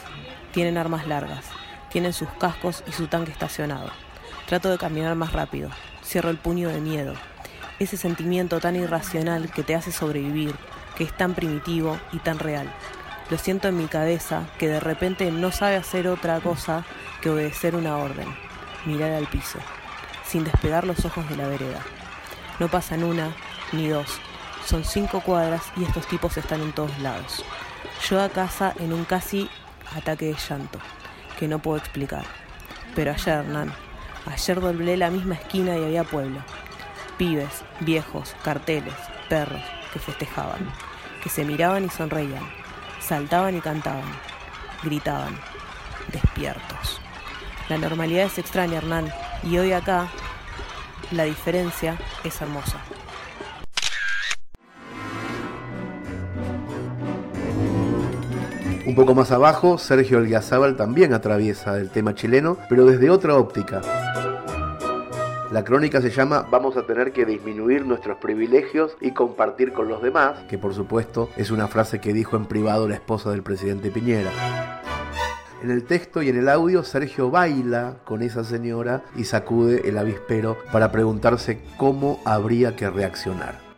Tienen 0.54 0.78
armas 0.78 1.08
largas, 1.08 1.46
tienen 1.90 2.14
sus 2.14 2.30
cascos 2.40 2.84
y 2.88 2.92
su 2.94 3.08
tanque 3.08 3.32
estacionado. 3.32 3.90
Trato 4.48 4.70
de 4.70 4.78
caminar 4.78 5.16
más 5.16 5.34
rápido. 5.34 5.70
Cierro 6.04 6.30
el 6.30 6.38
puño 6.38 6.70
de 6.70 6.82
miedo, 6.82 7.14
ese 7.82 7.98
sentimiento 7.98 8.60
tan 8.60 8.76
irracional 8.76 9.52
que 9.52 9.64
te 9.64 9.76
hace 9.76 9.92
sobrevivir, 9.92 10.56
que 10.96 11.04
es 11.04 11.16
tan 11.16 11.34
primitivo 11.34 11.98
y 12.12 12.20
tan 12.20 12.38
real. 12.38 12.72
Lo 13.30 13.38
siento 13.38 13.68
en 13.68 13.78
mi 13.78 13.88
cabeza 13.88 14.48
que 14.60 14.68
de 14.68 14.80
repente 14.80 15.32
no 15.32 15.52
sabe 15.52 15.78
hacer 15.78 16.08
otra 16.08 16.40
cosa 16.42 16.86
que 17.22 17.30
obedecer 17.30 17.76
una 17.76 17.98
orden, 17.98 18.28
mirar 18.86 19.12
al 19.12 19.28
piso, 19.28 19.58
sin 20.26 20.44
despegar 20.44 20.86
los 20.86 21.06
ojos 21.06 21.28
de 21.30 21.38
la 21.38 21.48
vereda. 21.48 21.82
No 22.60 22.68
pasan 22.68 23.04
una 23.04 23.34
ni 23.72 23.88
dos, 23.88 24.20
son 24.66 24.84
cinco 24.84 25.22
cuadras 25.22 25.64
y 25.76 25.84
estos 25.84 26.06
tipos 26.08 26.38
están 26.38 26.62
en 26.62 26.74
todos 26.74 26.98
lados. 27.00 27.44
Yo 28.08 28.22
a 28.22 28.30
casa 28.30 28.74
en 28.80 28.94
un 28.94 29.06
casi 29.06 29.50
ataque 29.96 30.26
de 30.26 30.36
llanto, 30.36 30.80
que 31.40 31.48
no 31.48 31.60
puedo 31.60 31.78
explicar. 31.78 32.26
Pero 32.96 33.12
ayer, 33.12 33.40
Hernán, 33.40 33.74
ayer 34.28 34.60
doblé 34.60 34.98
la 34.98 35.10
misma 35.10 35.36
esquina 35.36 35.78
y 35.78 35.84
había 35.84 36.04
pueblo 36.04 36.44
pibes, 37.22 37.64
viejos, 37.82 38.36
carteles, 38.44 38.96
perros 39.30 39.62
que 39.94 40.00
festejaban, 40.00 40.68
que 41.22 41.30
se 41.30 41.46
miraban 41.46 41.86
y 41.86 41.90
sonreían, 41.90 42.42
saltaban 43.00 43.56
y 43.56 43.62
cantaban, 43.62 44.12
gritaban, 44.84 45.38
despiertos. 46.12 47.00
La 47.70 47.78
normalidad 47.78 48.26
es 48.26 48.40
extraña, 48.40 48.80
Hernán, 48.80 49.14
y 49.44 49.56
hoy 49.60 49.72
acá 49.72 50.08
la 51.12 51.26
diferencia 51.26 51.96
es 52.24 52.42
hermosa. 52.42 52.78
Un 58.88 58.96
poco 58.96 59.14
más 59.14 59.30
abajo, 59.30 59.78
Sergio 59.78 60.18
Elgazábal 60.18 60.76
también 60.76 61.14
atraviesa 61.14 61.78
el 61.78 61.92
tema 61.92 62.16
chileno, 62.16 62.58
pero 62.68 62.84
desde 62.88 63.12
otra 63.12 63.36
óptica. 63.36 63.82
La 65.52 65.66
crónica 65.66 66.00
se 66.00 66.12
llama 66.12 66.48
Vamos 66.50 66.78
a 66.78 66.86
tener 66.86 67.12
que 67.12 67.26
disminuir 67.26 67.86
nuestros 67.86 68.18
privilegios 68.20 68.96
y 69.02 69.12
compartir 69.12 69.74
con 69.74 69.90
los 69.90 70.02
demás, 70.02 70.40
que 70.48 70.58
por 70.58 70.74
supuesto 70.74 71.30
es 71.36 71.52
una 71.52 71.68
frase 71.68 72.00
que 72.00 72.14
dijo 72.14 72.38
en 72.38 72.46
privado 72.46 72.88
la 72.88 72.96
esposa 72.96 73.32
del 73.32 73.44
presidente 73.44 73.92
Piñera. 73.92 74.32
En 75.62 75.70
el 75.70 75.84
texto 75.84 76.22
y 76.22 76.30
en 76.30 76.38
el 76.38 76.48
audio, 76.48 76.86
Sergio 76.86 77.30
baila 77.30 77.98
con 78.06 78.22
esa 78.22 78.46
señora 78.46 79.04
y 79.18 79.26
sacude 79.26 79.90
el 79.90 79.98
avispero 79.98 80.58
para 80.72 80.90
preguntarse 80.90 81.62
cómo 81.76 82.22
habría 82.24 82.78
que 82.78 82.90
reaccionar. 82.90 83.71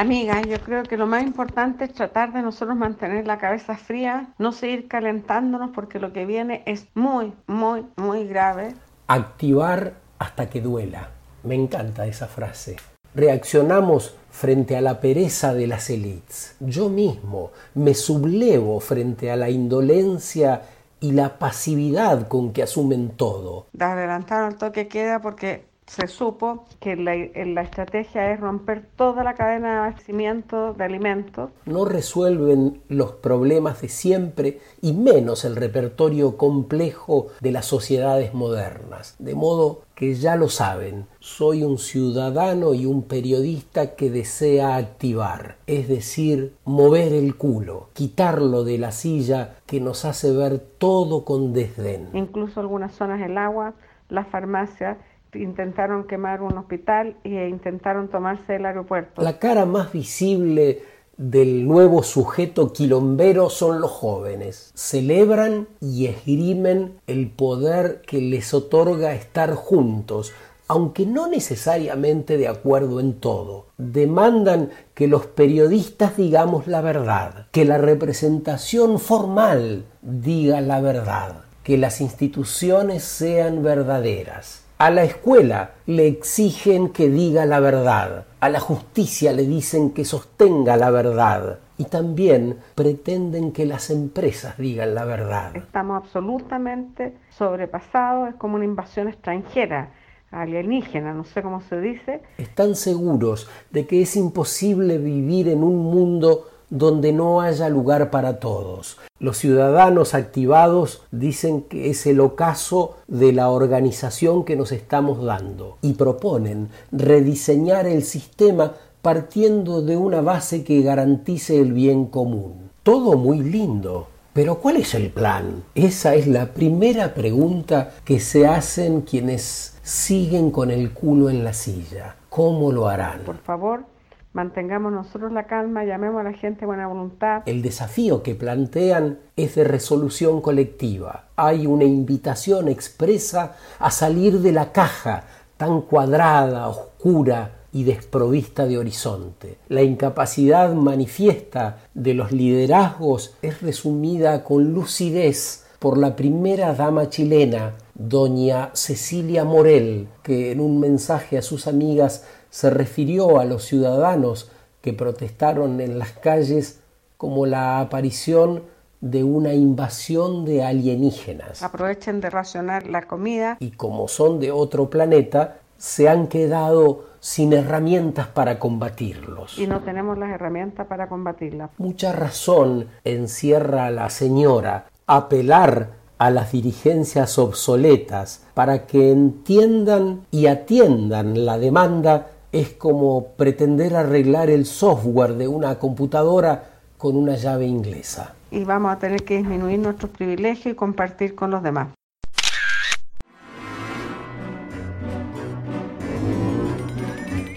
Amiga, 0.00 0.40
yo 0.40 0.58
creo 0.60 0.82
que 0.82 0.96
lo 0.96 1.06
más 1.06 1.22
importante 1.24 1.84
es 1.84 1.92
tratar 1.92 2.32
de 2.32 2.40
nosotros 2.40 2.74
mantener 2.74 3.26
la 3.26 3.36
cabeza 3.36 3.76
fría, 3.76 4.32
no 4.38 4.50
seguir 4.50 4.88
calentándonos 4.88 5.72
porque 5.74 5.98
lo 5.98 6.14
que 6.14 6.24
viene 6.24 6.62
es 6.64 6.86
muy, 6.94 7.34
muy, 7.46 7.84
muy 7.96 8.26
grave. 8.26 8.72
Activar 9.08 9.92
hasta 10.18 10.48
que 10.48 10.62
duela. 10.62 11.10
Me 11.44 11.54
encanta 11.54 12.06
esa 12.06 12.28
frase. 12.28 12.76
Reaccionamos 13.14 14.16
frente 14.30 14.74
a 14.74 14.80
la 14.80 15.02
pereza 15.02 15.52
de 15.52 15.66
las 15.66 15.90
élites. 15.90 16.56
Yo 16.60 16.88
mismo 16.88 17.50
me 17.74 17.92
sublevo 17.92 18.80
frente 18.80 19.30
a 19.30 19.36
la 19.36 19.50
indolencia 19.50 20.62
y 21.00 21.12
la 21.12 21.38
pasividad 21.38 22.26
con 22.26 22.54
que 22.54 22.62
asumen 22.62 23.10
todo. 23.18 23.66
Adelantaron 23.78 24.52
el 24.52 24.56
toque 24.56 24.88
queda 24.88 25.20
porque 25.20 25.68
se 25.90 26.06
supo 26.06 26.66
que 26.78 26.94
la, 26.94 27.16
la, 27.16 27.62
estrategia 27.62 28.32
es 28.32 28.38
romper 28.38 28.86
toda 28.94 29.24
la 29.24 29.34
cadena 29.34 29.72
de 29.72 29.78
abastecimiento 29.78 30.72
de 30.72 30.84
alimentos. 30.84 31.50
No 31.66 31.84
resuelven 31.84 32.80
los 32.88 33.10
problemas 33.10 33.82
de 33.82 33.88
siempre 33.88 34.60
y 34.80 34.92
menos 34.92 35.44
el 35.44 35.56
repertorio 35.56 36.36
complejo 36.36 37.26
de 37.40 37.50
las 37.50 37.66
sociedades 37.66 38.34
modernas. 38.34 39.16
De 39.18 39.34
modo 39.34 39.82
que 39.96 40.14
ya 40.14 40.36
lo 40.36 40.48
saben, 40.48 41.06
soy 41.18 41.64
un 41.64 41.76
ciudadano 41.76 42.72
y 42.72 42.86
un 42.86 43.02
periodista 43.02 43.96
que 43.96 44.10
desea 44.10 44.76
activar, 44.76 45.56
es 45.66 45.88
decir, 45.88 46.54
mover 46.64 47.12
el 47.12 47.34
culo, 47.34 47.88
quitarlo 47.94 48.62
de 48.62 48.78
la 48.78 48.92
silla 48.92 49.56
que 49.66 49.80
nos 49.80 50.04
hace 50.04 50.30
ver 50.30 50.60
todo 50.60 51.24
con 51.24 51.52
desdén. 51.52 52.10
Incluso 52.12 52.60
algunas 52.60 52.92
zonas 52.94 53.18
del 53.18 53.36
agua, 53.36 53.74
las 54.08 54.28
farmacias 54.28 54.96
intentaron 55.34 56.06
quemar 56.06 56.42
un 56.42 56.56
hospital 56.58 57.16
e 57.24 57.48
intentaron 57.48 58.08
tomarse 58.08 58.56
el 58.56 58.66
aeropuerto. 58.66 59.22
La 59.22 59.38
cara 59.38 59.64
más 59.66 59.92
visible 59.92 60.82
del 61.20 61.68
nuevo 61.68 62.02
sujeto 62.02 62.72
quilombero 62.72 63.50
son 63.50 63.80
los 63.80 63.90
jóvenes. 63.90 64.72
Celebran 64.74 65.68
y 65.80 66.06
esgrimen 66.06 66.98
el 67.06 67.30
poder 67.30 68.00
que 68.06 68.22
les 68.22 68.54
otorga 68.54 69.12
estar 69.12 69.54
juntos, 69.54 70.32
aunque 70.66 71.04
no 71.04 71.28
necesariamente 71.28 72.38
de 72.38 72.48
acuerdo 72.48 73.00
en 73.00 73.20
todo. 73.20 73.66
Demandan 73.76 74.70
que 74.94 75.08
los 75.08 75.26
periodistas 75.26 76.16
digamos 76.16 76.66
la 76.66 76.80
verdad, 76.80 77.48
que 77.50 77.66
la 77.66 77.76
representación 77.76 78.98
formal 78.98 79.84
diga 80.00 80.62
la 80.62 80.80
verdad, 80.80 81.44
que 81.64 81.76
las 81.76 82.00
instituciones 82.00 83.02
sean 83.04 83.62
verdaderas. 83.62 84.69
A 84.80 84.88
la 84.88 85.04
escuela 85.04 85.72
le 85.84 86.06
exigen 86.06 86.88
que 86.88 87.10
diga 87.10 87.44
la 87.44 87.60
verdad, 87.60 88.24
a 88.40 88.48
la 88.48 88.60
justicia 88.60 89.30
le 89.34 89.42
dicen 89.42 89.90
que 89.90 90.06
sostenga 90.06 90.78
la 90.78 90.88
verdad 90.90 91.58
y 91.76 91.84
también 91.84 92.56
pretenden 92.76 93.52
que 93.52 93.66
las 93.66 93.90
empresas 93.90 94.56
digan 94.56 94.94
la 94.94 95.04
verdad. 95.04 95.54
Estamos 95.54 96.02
absolutamente 96.02 97.14
sobrepasados, 97.28 98.30
es 98.30 98.36
como 98.36 98.54
una 98.54 98.64
invasión 98.64 99.08
extranjera 99.08 99.90
alienígena, 100.30 101.12
no 101.12 101.24
sé 101.24 101.42
cómo 101.42 101.60
se 101.60 101.78
dice. 101.78 102.22
Están 102.38 102.74
seguros 102.74 103.50
de 103.70 103.86
que 103.86 104.00
es 104.00 104.16
imposible 104.16 104.96
vivir 104.96 105.50
en 105.50 105.62
un 105.62 105.76
mundo 105.76 106.46
donde 106.70 107.12
no 107.12 107.40
haya 107.40 107.68
lugar 107.68 108.10
para 108.10 108.38
todos. 108.38 108.96
Los 109.18 109.36
ciudadanos 109.36 110.14
activados 110.14 111.02
dicen 111.10 111.62
que 111.62 111.90
es 111.90 112.06
el 112.06 112.20
ocaso 112.20 112.96
de 113.06 113.32
la 113.32 113.50
organización 113.50 114.44
que 114.44 114.56
nos 114.56 114.72
estamos 114.72 115.22
dando 115.22 115.76
y 115.82 115.94
proponen 115.94 116.70
rediseñar 116.90 117.86
el 117.86 118.02
sistema 118.02 118.72
partiendo 119.02 119.82
de 119.82 119.96
una 119.96 120.20
base 120.20 120.64
que 120.64 120.82
garantice 120.82 121.60
el 121.60 121.72
bien 121.72 122.06
común. 122.06 122.70
Todo 122.82 123.16
muy 123.16 123.40
lindo, 123.40 124.08
pero 124.32 124.58
¿cuál 124.58 124.76
es 124.76 124.94
el 124.94 125.10
plan? 125.10 125.64
Esa 125.74 126.14
es 126.14 126.26
la 126.26 126.54
primera 126.54 127.14
pregunta 127.14 127.92
que 128.04 128.20
se 128.20 128.46
hacen 128.46 129.02
quienes 129.02 129.74
siguen 129.82 130.50
con 130.50 130.70
el 130.70 130.92
culo 130.92 131.30
en 131.30 131.44
la 131.44 131.52
silla. 131.52 132.16
¿Cómo 132.28 132.70
lo 132.72 132.88
harán? 132.88 133.22
Por 133.24 133.38
favor, 133.38 133.84
Mantengamos 134.32 134.92
nosotros 134.92 135.32
la 135.32 135.48
calma, 135.48 135.84
llamemos 135.84 136.20
a 136.20 136.22
la 136.22 136.32
gente 136.32 136.64
buena 136.64 136.86
voluntad. 136.86 137.42
El 137.46 137.62
desafío 137.62 138.22
que 138.22 138.36
plantean 138.36 139.18
es 139.34 139.56
de 139.56 139.64
resolución 139.64 140.40
colectiva. 140.40 141.24
Hay 141.34 141.66
una 141.66 141.82
invitación 141.82 142.68
expresa 142.68 143.56
a 143.80 143.90
salir 143.90 144.38
de 144.38 144.52
la 144.52 144.70
caja 144.70 145.24
tan 145.56 145.82
cuadrada, 145.82 146.68
oscura 146.68 147.56
y 147.72 147.82
desprovista 147.82 148.66
de 148.66 148.78
horizonte. 148.78 149.58
La 149.68 149.82
incapacidad 149.82 150.74
manifiesta 150.74 151.78
de 151.94 152.14
los 152.14 152.30
liderazgos 152.30 153.36
es 153.42 153.60
resumida 153.62 154.44
con 154.44 154.72
lucidez 154.72 155.66
por 155.80 155.98
la 155.98 156.14
primera 156.14 156.74
dama 156.74 157.08
chilena, 157.08 157.74
doña 157.94 158.70
Cecilia 158.74 159.44
Morel, 159.44 160.08
que 160.22 160.52
en 160.52 160.60
un 160.60 160.78
mensaje 160.78 161.38
a 161.38 161.42
sus 161.42 161.66
amigas 161.66 162.24
se 162.50 162.70
refirió 162.70 163.38
a 163.38 163.44
los 163.44 163.64
ciudadanos 163.64 164.50
que 164.80 164.92
protestaron 164.92 165.80
en 165.80 165.98
las 165.98 166.12
calles 166.12 166.80
como 167.16 167.46
la 167.46 167.80
aparición 167.80 168.62
de 169.00 169.24
una 169.24 169.54
invasión 169.54 170.44
de 170.44 170.64
alienígenas. 170.64 171.62
Aprovechen 171.62 172.20
de 172.20 172.30
racionar 172.30 172.86
la 172.86 173.02
comida. 173.02 173.56
Y 173.60 173.70
como 173.70 174.08
son 174.08 174.40
de 174.40 174.50
otro 174.50 174.90
planeta, 174.90 175.58
se 175.78 176.08
han 176.08 176.26
quedado 176.28 177.04
sin 177.20 177.52
herramientas 177.52 178.26
para 178.26 178.58
combatirlos. 178.58 179.58
Y 179.58 179.66
no 179.66 179.80
tenemos 179.80 180.18
las 180.18 180.30
herramientas 180.30 180.86
para 180.86 181.08
combatirlas. 181.08 181.70
Mucha 181.78 182.12
razón 182.12 182.88
encierra 183.04 183.90
la 183.90 184.10
señora 184.10 184.86
apelar 185.06 186.00
a 186.18 186.30
las 186.30 186.52
dirigencias 186.52 187.38
obsoletas 187.38 188.44
para 188.52 188.86
que 188.86 189.10
entiendan 189.10 190.26
y 190.30 190.46
atiendan 190.46 191.46
la 191.46 191.58
demanda 191.58 192.26
es 192.52 192.70
como 192.70 193.28
pretender 193.36 193.94
arreglar 193.94 194.50
el 194.50 194.66
software 194.66 195.34
de 195.34 195.48
una 195.48 195.78
computadora 195.78 196.64
con 196.98 197.16
una 197.16 197.36
llave 197.36 197.66
inglesa. 197.66 198.34
Y 198.50 198.64
vamos 198.64 198.92
a 198.92 198.98
tener 198.98 199.24
que 199.24 199.38
disminuir 199.38 199.78
nuestros 199.78 200.10
privilegios 200.10 200.72
y 200.72 200.76
compartir 200.76 201.34
con 201.34 201.50
los 201.50 201.62
demás. 201.62 201.88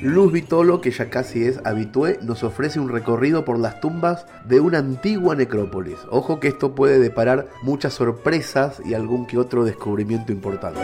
Luz 0.02 0.34
Vitolo, 0.34 0.82
que 0.82 0.92
ya 0.92 1.10
casi 1.10 1.46
es 1.46 1.62
habitué, 1.64 2.20
nos 2.22 2.44
ofrece 2.44 2.78
un 2.78 2.90
recorrido 2.90 3.46
por 3.46 3.58
las 3.58 3.80
tumbas 3.80 4.28
de 4.46 4.60
una 4.60 4.80
antigua 4.80 5.34
necrópolis. 5.34 5.98
Ojo 6.12 6.42
que 6.42 6.50
esto 6.50 6.76
puede 6.76 7.00
deparar 7.00 7.48
muchas 7.62 7.94
sorpresas 7.94 8.82
y 8.84 8.96
algún 8.96 9.26
que 9.26 9.38
otro 9.38 9.64
descubrimiento 9.64 10.34
importante. 10.34 10.82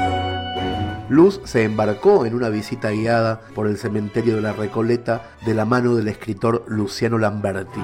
Luz 1.10 1.42
se 1.44 1.64
embarcó 1.64 2.28
en 2.28 2.36
una 2.36 2.50
visita 2.50 2.92
guiada 2.92 3.42
por 3.56 3.66
el 3.66 3.78
cementerio 3.78 4.36
de 4.36 4.42
la 4.42 4.54
Recoleta 4.54 5.24
de 5.44 5.56
la 5.56 5.66
mano 5.66 5.96
del 5.96 6.08
escritor 6.08 6.66
Luciano 6.68 7.18
Lamberti. 7.18 7.82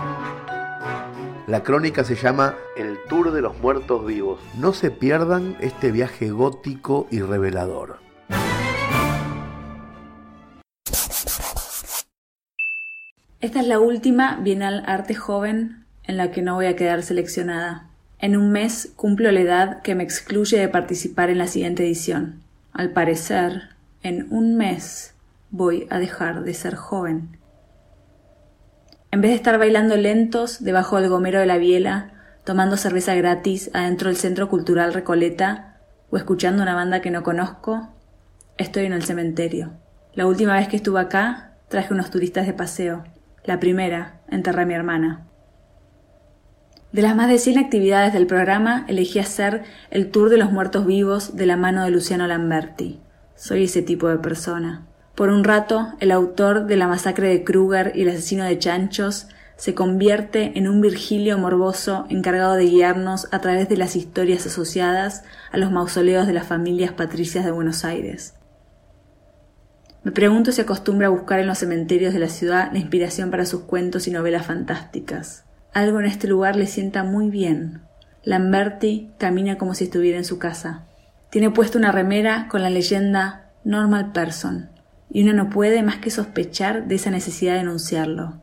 La 1.48 1.64
crónica 1.64 2.04
se 2.04 2.14
llama 2.14 2.54
El 2.78 3.00
Tour 3.10 3.32
de 3.32 3.42
los 3.42 3.58
Muertos 3.60 4.06
Vivos. 4.06 4.40
No 4.60 4.74
se 4.74 4.92
pierdan 4.92 5.58
este 5.60 5.92
viaje 5.92 6.30
gótico 6.30 7.08
y 7.10 7.22
revelador. 7.22 7.98
Esta 13.42 13.60
es 13.60 13.68
la 13.68 13.80
última 13.80 14.40
Bienal 14.44 14.84
Arte 14.86 15.16
Joven 15.16 15.86
en 16.04 16.18
la 16.18 16.30
que 16.30 16.44
no 16.44 16.54
voy 16.54 16.68
a 16.68 16.76
quedar 16.76 17.02
seleccionada. 17.02 17.90
En 18.20 18.38
un 18.38 18.52
mes 18.52 18.94
cumplo 18.96 19.32
la 19.32 19.40
edad 19.40 19.82
que 19.82 19.96
me 19.96 20.04
excluye 20.04 20.60
de 20.60 20.68
participar 20.68 21.32
en 21.32 21.40
la 21.40 21.48
siguiente 21.48 21.84
edición. 21.84 22.45
Al 22.76 22.90
parecer, 22.90 23.70
en 24.04 24.28
un 24.34 24.58
mes 24.58 25.16
voy 25.50 25.88
a 25.90 25.98
dejar 25.98 26.44
de 26.44 26.54
ser 26.54 26.76
joven. 26.76 27.40
En 29.12 29.22
vez 29.22 29.32
de 29.32 29.38
estar 29.38 29.58
bailando 29.58 29.96
lentos 29.96 30.62
debajo 30.62 31.00
del 31.00 31.10
gomero 31.10 31.40
de 31.40 31.46
la 31.46 31.58
biela, 31.58 32.12
tomando 32.44 32.76
cerveza 32.76 33.16
gratis 33.16 33.72
adentro 33.74 34.10
del 34.10 34.18
Centro 34.18 34.50
Cultural 34.50 34.94
Recoleta 34.94 35.78
o 36.10 36.18
escuchando 36.18 36.64
una 36.64 36.76
banda 36.76 37.00
que 37.00 37.12
no 37.12 37.24
conozco, 37.24 37.96
estoy 38.58 38.88
en 38.88 38.92
el 38.94 39.06
cementerio. 39.06 39.72
La 40.14 40.28
última 40.28 40.56
vez 40.56 40.68
que 40.68 40.76
estuve 40.76 41.00
acá, 41.00 41.54
traje 41.70 41.94
unos 41.94 42.12
turistas 42.12 42.46
de 42.46 42.54
paseo. 42.54 43.06
La 43.46 43.58
primera, 43.58 44.20
enterré 44.28 44.64
a 44.64 44.66
mi 44.66 44.74
hermana. 44.74 45.28
De 46.96 47.02
las 47.02 47.14
más 47.14 47.28
de 47.28 47.40
100 47.40 47.58
actividades 47.58 48.14
del 48.14 48.26
programa, 48.26 48.86
elegí 48.88 49.20
hacer 49.20 49.64
el 49.92 50.12
Tour 50.12 50.30
de 50.30 50.38
los 50.38 50.54
Muertos 50.54 50.86
Vivos 50.86 51.36
de 51.36 51.46
la 51.46 51.58
mano 51.58 51.84
de 51.84 51.92
Luciano 51.92 52.26
Lamberti. 52.26 53.02
Soy 53.36 53.66
ese 53.66 53.82
tipo 53.82 54.08
de 54.08 54.18
persona. 54.18 54.88
Por 55.14 55.28
un 55.28 55.44
rato, 55.44 55.90
el 56.00 56.10
autor 56.12 56.68
de 56.68 56.78
la 56.78 56.88
masacre 56.88 57.28
de 57.28 57.44
Kruger 57.44 57.92
y 57.96 58.04
el 58.04 58.08
asesino 58.12 58.46
de 58.46 58.58
chanchos 58.60 59.28
se 59.58 59.76
convierte 59.76 60.58
en 60.58 60.70
un 60.70 60.80
Virgilio 60.80 61.38
morboso 61.38 62.06
encargado 62.08 62.54
de 62.54 62.64
guiarnos 62.64 63.28
a 63.34 63.40
través 63.40 63.68
de 63.68 63.76
las 63.76 63.98
historias 63.98 64.46
asociadas 64.46 65.26
a 65.52 65.58
los 65.58 65.74
mausoleos 65.74 66.28
de 66.28 66.34
las 66.34 66.48
familias 66.48 66.94
patricias 66.94 67.44
de 67.44 67.52
Buenos 67.52 67.84
Aires. 67.84 68.36
Me 70.06 70.14
pregunto 70.14 70.54
si 70.54 70.62
acostumbra 70.62 71.08
a 71.08 71.10
buscar 71.10 71.42
en 71.42 71.48
los 71.48 71.58
cementerios 71.58 72.14
de 72.14 72.22
la 72.22 72.30
ciudad 72.30 72.72
la 72.72 72.80
inspiración 72.80 73.32
para 73.32 73.46
sus 73.46 73.64
cuentos 73.64 74.08
y 74.08 74.12
novelas 74.12 74.46
fantásticas. 74.46 75.45
Algo 75.76 76.00
en 76.00 76.06
este 76.06 76.30
lugar 76.30 76.56
le 76.56 76.68
sienta 76.68 77.04
muy 77.04 77.30
bien. 77.30 77.82
Lamberti 78.24 79.12
camina 79.18 79.58
como 79.58 79.74
si 79.74 79.84
estuviera 79.84 80.18
en 80.18 80.24
su 80.24 80.40
casa. 80.40 80.86
Tiene 81.30 81.52
puesto 81.52 81.78
una 81.78 81.92
remera 81.92 82.48
con 82.48 82.62
la 82.62 82.70
leyenda 82.70 83.52
Normal 83.66 84.14
Person, 84.14 84.70
y 85.10 85.24
uno 85.24 85.34
no 85.34 85.50
puede 85.50 85.84
más 85.84 85.98
que 85.98 86.12
sospechar 86.12 86.88
de 86.88 86.96
esa 86.96 87.12
necesidad 87.12 87.56
de 87.56 87.60
enunciarlo. 87.60 88.42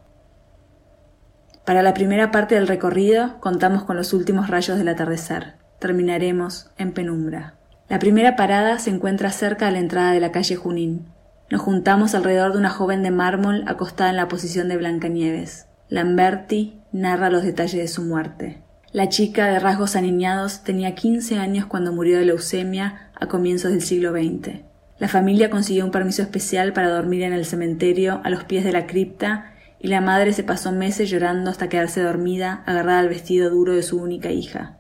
Para 1.65 1.83
la 1.83 1.95
primera 1.95 2.31
parte 2.33 2.55
del 2.55 2.69
recorrido 2.69 3.41
contamos 3.41 3.85
con 3.85 3.97
los 3.97 4.13
últimos 4.13 4.49
rayos 4.49 4.77
del 4.77 4.89
atardecer. 4.89 5.55
terminaremos 5.79 6.71
en 6.77 6.93
penumbra. 6.93 7.55
La 7.89 7.99
primera 7.99 8.37
parada 8.37 8.79
se 8.79 8.91
encuentra 8.91 9.31
cerca 9.31 9.65
de 9.67 9.73
la 9.73 9.79
entrada 9.79 10.13
de 10.13 10.21
la 10.21 10.33
calle 10.33 10.57
Junín. 10.57 11.07
Nos 11.49 11.63
juntamos 11.63 12.15
alrededor 12.15 12.53
de 12.53 12.59
una 12.59 12.69
joven 12.69 13.03
de 13.03 13.11
mármol 13.11 13.65
acostada 13.67 14.11
en 14.11 14.17
la 14.17 14.29
posición 14.29 14.69
de 14.69 14.77
Blancanieves. 14.77 15.67
Lamberti 15.89 16.82
narra 16.93 17.31
los 17.31 17.43
detalles 17.43 17.81
de 17.81 17.89
su 17.89 18.03
muerte. 18.03 18.63
La 18.93 19.09
chica 19.09 19.47
de 19.47 19.59
rasgos 19.59 19.97
aniñados 19.97 20.65
tenía 20.65 20.95
15 20.95 21.39
años 21.39 21.65
cuando 21.65 21.93
murió 21.93 22.19
de 22.19 22.27
leucemia 22.27 23.11
a 23.19 23.27
comienzos 23.27 23.71
del 23.71 23.81
siglo 23.81 24.13
XX. 24.13 24.61
La 24.99 25.09
familia 25.09 25.49
consiguió 25.49 25.85
un 25.85 25.91
permiso 25.91 26.21
especial 26.21 26.75
para 26.75 26.91
dormir 26.91 27.23
en 27.23 27.33
el 27.33 27.47
cementerio 27.47 28.21
a 28.23 28.29
los 28.29 28.45
pies 28.45 28.65
de 28.65 28.73
la 28.73 28.87
cripta 28.87 29.55
y 29.81 29.89
la 29.89 30.03
madre 30.03 30.35
se 30.35 30.45
pasó 30.45 30.73
meses 30.73 31.09
llorando 31.09 31.51
hasta 31.51 31.71
quedarse 31.71 32.03
dormida 32.03 32.63
agarrada 32.67 32.99
al 32.99 33.09
vestido 33.09 33.49
duro 33.49 33.73
de 33.73 33.83
su 33.83 33.99
única 33.99 34.31
hija. 34.31 34.79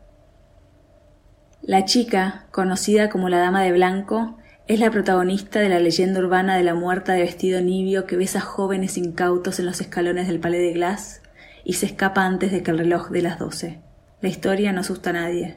La 1.62 1.87
chica, 1.87 2.47
conocida 2.50 3.09
como 3.09 3.31
la 3.31 3.38
Dama 3.38 3.62
de 3.62 3.73
Blanco, 3.73 4.37
es 4.69 4.78
la 4.78 4.90
protagonista 4.90 5.61
de 5.61 5.71
la 5.71 5.81
leyenda 5.81 6.21
urbana 6.21 6.57
de 6.57 6.64
la 6.64 6.75
muerta 6.75 7.14
de 7.14 7.23
vestido 7.23 7.62
nibio 7.62 8.04
que 8.07 8.16
besa 8.16 8.40
jóvenes 8.40 8.99
incautos 8.99 9.59
en 9.59 9.66
los 9.66 9.81
escalones 9.81 10.28
del 10.28 10.38
Palais 10.38 10.62
de 10.62 10.73
Glace 10.75 11.22
y 11.64 11.75
se 11.75 11.87
escapa 11.87 12.25
antes 12.25 12.52
de 12.52 12.62
que 12.62 12.71
el 12.71 12.78
reloj 12.78 13.11
dé 13.11 13.23
las 13.23 13.38
doce. 13.38 13.81
La 14.21 14.28
historia 14.28 14.73
no 14.73 14.81
asusta 14.81 15.11
a 15.11 15.14
nadie, 15.14 15.57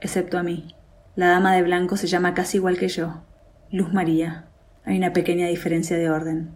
excepto 0.00 0.38
a 0.38 0.42
mí. 0.42 0.74
La 1.14 1.28
dama 1.28 1.54
de 1.54 1.62
blanco 1.62 1.96
se 1.96 2.06
llama 2.06 2.34
casi 2.34 2.58
igual 2.58 2.78
que 2.78 2.88
yo, 2.88 3.22
Luz 3.70 3.92
María. 3.92 4.46
Hay 4.84 4.98
una 4.98 5.12
pequeña 5.12 5.48
diferencia 5.48 5.96
de 5.96 6.10
orden. 6.10 6.50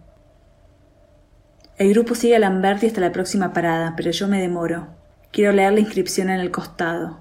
El 1.77 1.93
grupo 1.93 2.15
sigue 2.15 2.35
a 2.35 2.39
Lamberti 2.39 2.87
hasta 2.87 3.01
la 3.01 3.11
próxima 3.11 3.53
parada, 3.53 3.95
pero 3.95 4.11
yo 4.11 4.27
me 4.27 4.39
demoro. 4.39 4.87
Quiero 5.31 5.51
leer 5.51 5.73
la 5.73 5.79
inscripción 5.79 6.29
en 6.29 6.39
el 6.39 6.51
costado. 6.51 7.19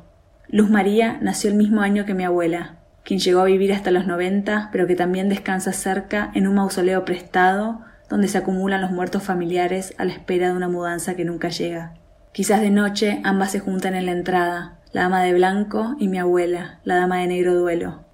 Luz 0.49 0.69
María 0.69 1.19
nació 1.23 1.51
el 1.51 1.57
mismo 1.57 1.81
año 1.81 2.05
que 2.05 2.15
mi 2.15 2.25
abuela, 2.25 2.77
quien 3.05 3.21
llegó 3.21 3.41
a 3.41 3.47
vivir 3.47 3.73
hasta 3.73 3.91
los 3.91 4.07
noventa, 4.07 4.69
pero 4.73 4.87
que 4.87 4.97
también 4.97 5.29
descansa 5.29 5.73
cerca 5.73 6.31
en 6.35 6.47
un 6.47 6.55
mausoleo 6.55 7.05
prestado 7.05 7.83
donde 8.11 8.29
se 8.29 8.37
acumulan 8.37 8.83
los 8.83 8.91
muertos 8.91 9.23
familiares 9.23 9.95
a 9.97 10.05
la 10.05 10.13
espera 10.13 10.49
de 10.49 10.57
una 10.57 10.69
mudanza 10.69 11.15
que 11.15 11.25
nunca 11.25 11.49
llega. 11.49 11.95
Quizás 12.33 12.61
de 12.61 12.71
noche 12.71 13.21
ambas 13.25 13.53
se 13.53 13.61
juntan 13.61 13.95
en 13.95 14.05
la 14.05 14.13
entrada, 14.13 14.81
la 14.93 15.03
dama 15.03 15.23
de 15.23 15.33
blanco 15.33 15.95
y 15.99 16.09
mi 16.09 16.19
abuela, 16.19 16.81
la 16.85 16.97
dama 16.97 17.19
de 17.19 17.29
negro 17.29 17.55
duelo. 17.55 18.05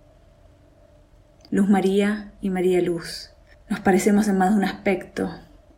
Luz 1.50 1.68
María 1.68 2.32
y 2.40 2.50
María 2.50 2.80
Luz. 2.80 3.30
Nos 3.68 3.80
parecemos 3.80 4.28
en 4.28 4.38
más 4.38 4.50
de 4.50 4.56
un 4.56 4.64
aspecto. 4.64 5.34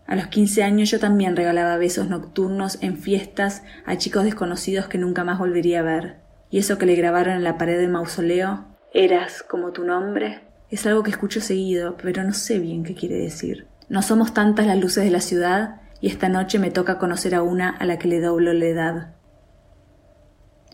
A 0.06 0.16
los 0.16 0.26
quince 0.26 0.62
años 0.62 0.90
yo 0.90 0.98
también 0.98 1.36
regalaba 1.36 1.76
besos 1.76 2.08
nocturnos 2.08 2.78
en 2.82 2.98
fiestas 2.98 3.62
a 3.86 3.96
chicos 3.96 4.24
desconocidos 4.24 4.88
que 4.88 4.98
nunca 4.98 5.24
más 5.24 5.38
volvería 5.38 5.80
a 5.80 5.84
ver 5.84 6.28
y 6.50 6.58
eso 6.58 6.78
que 6.78 6.86
le 6.86 6.94
grabaron 6.94 7.34
en 7.34 7.44
la 7.44 7.58
pared 7.58 7.78
del 7.78 7.90
mausoleo, 7.90 8.64
eras 8.92 9.42
como 9.42 9.72
tu 9.72 9.84
nombre, 9.84 10.40
es 10.70 10.86
algo 10.86 11.02
que 11.02 11.10
escucho 11.10 11.40
seguido, 11.40 11.96
pero 12.02 12.24
no 12.24 12.32
sé 12.32 12.58
bien 12.58 12.84
qué 12.84 12.94
quiere 12.94 13.16
decir. 13.16 13.67
No 13.88 14.02
somos 14.02 14.34
tantas 14.34 14.66
las 14.66 14.78
luces 14.78 15.04
de 15.04 15.10
la 15.10 15.20
ciudad 15.20 15.80
y 16.00 16.08
esta 16.08 16.28
noche 16.28 16.58
me 16.58 16.70
toca 16.70 16.98
conocer 16.98 17.34
a 17.34 17.42
una 17.42 17.70
a 17.70 17.86
la 17.86 17.98
que 17.98 18.08
le 18.08 18.20
doblo 18.20 18.52
la 18.52 18.66
edad. 18.66 19.14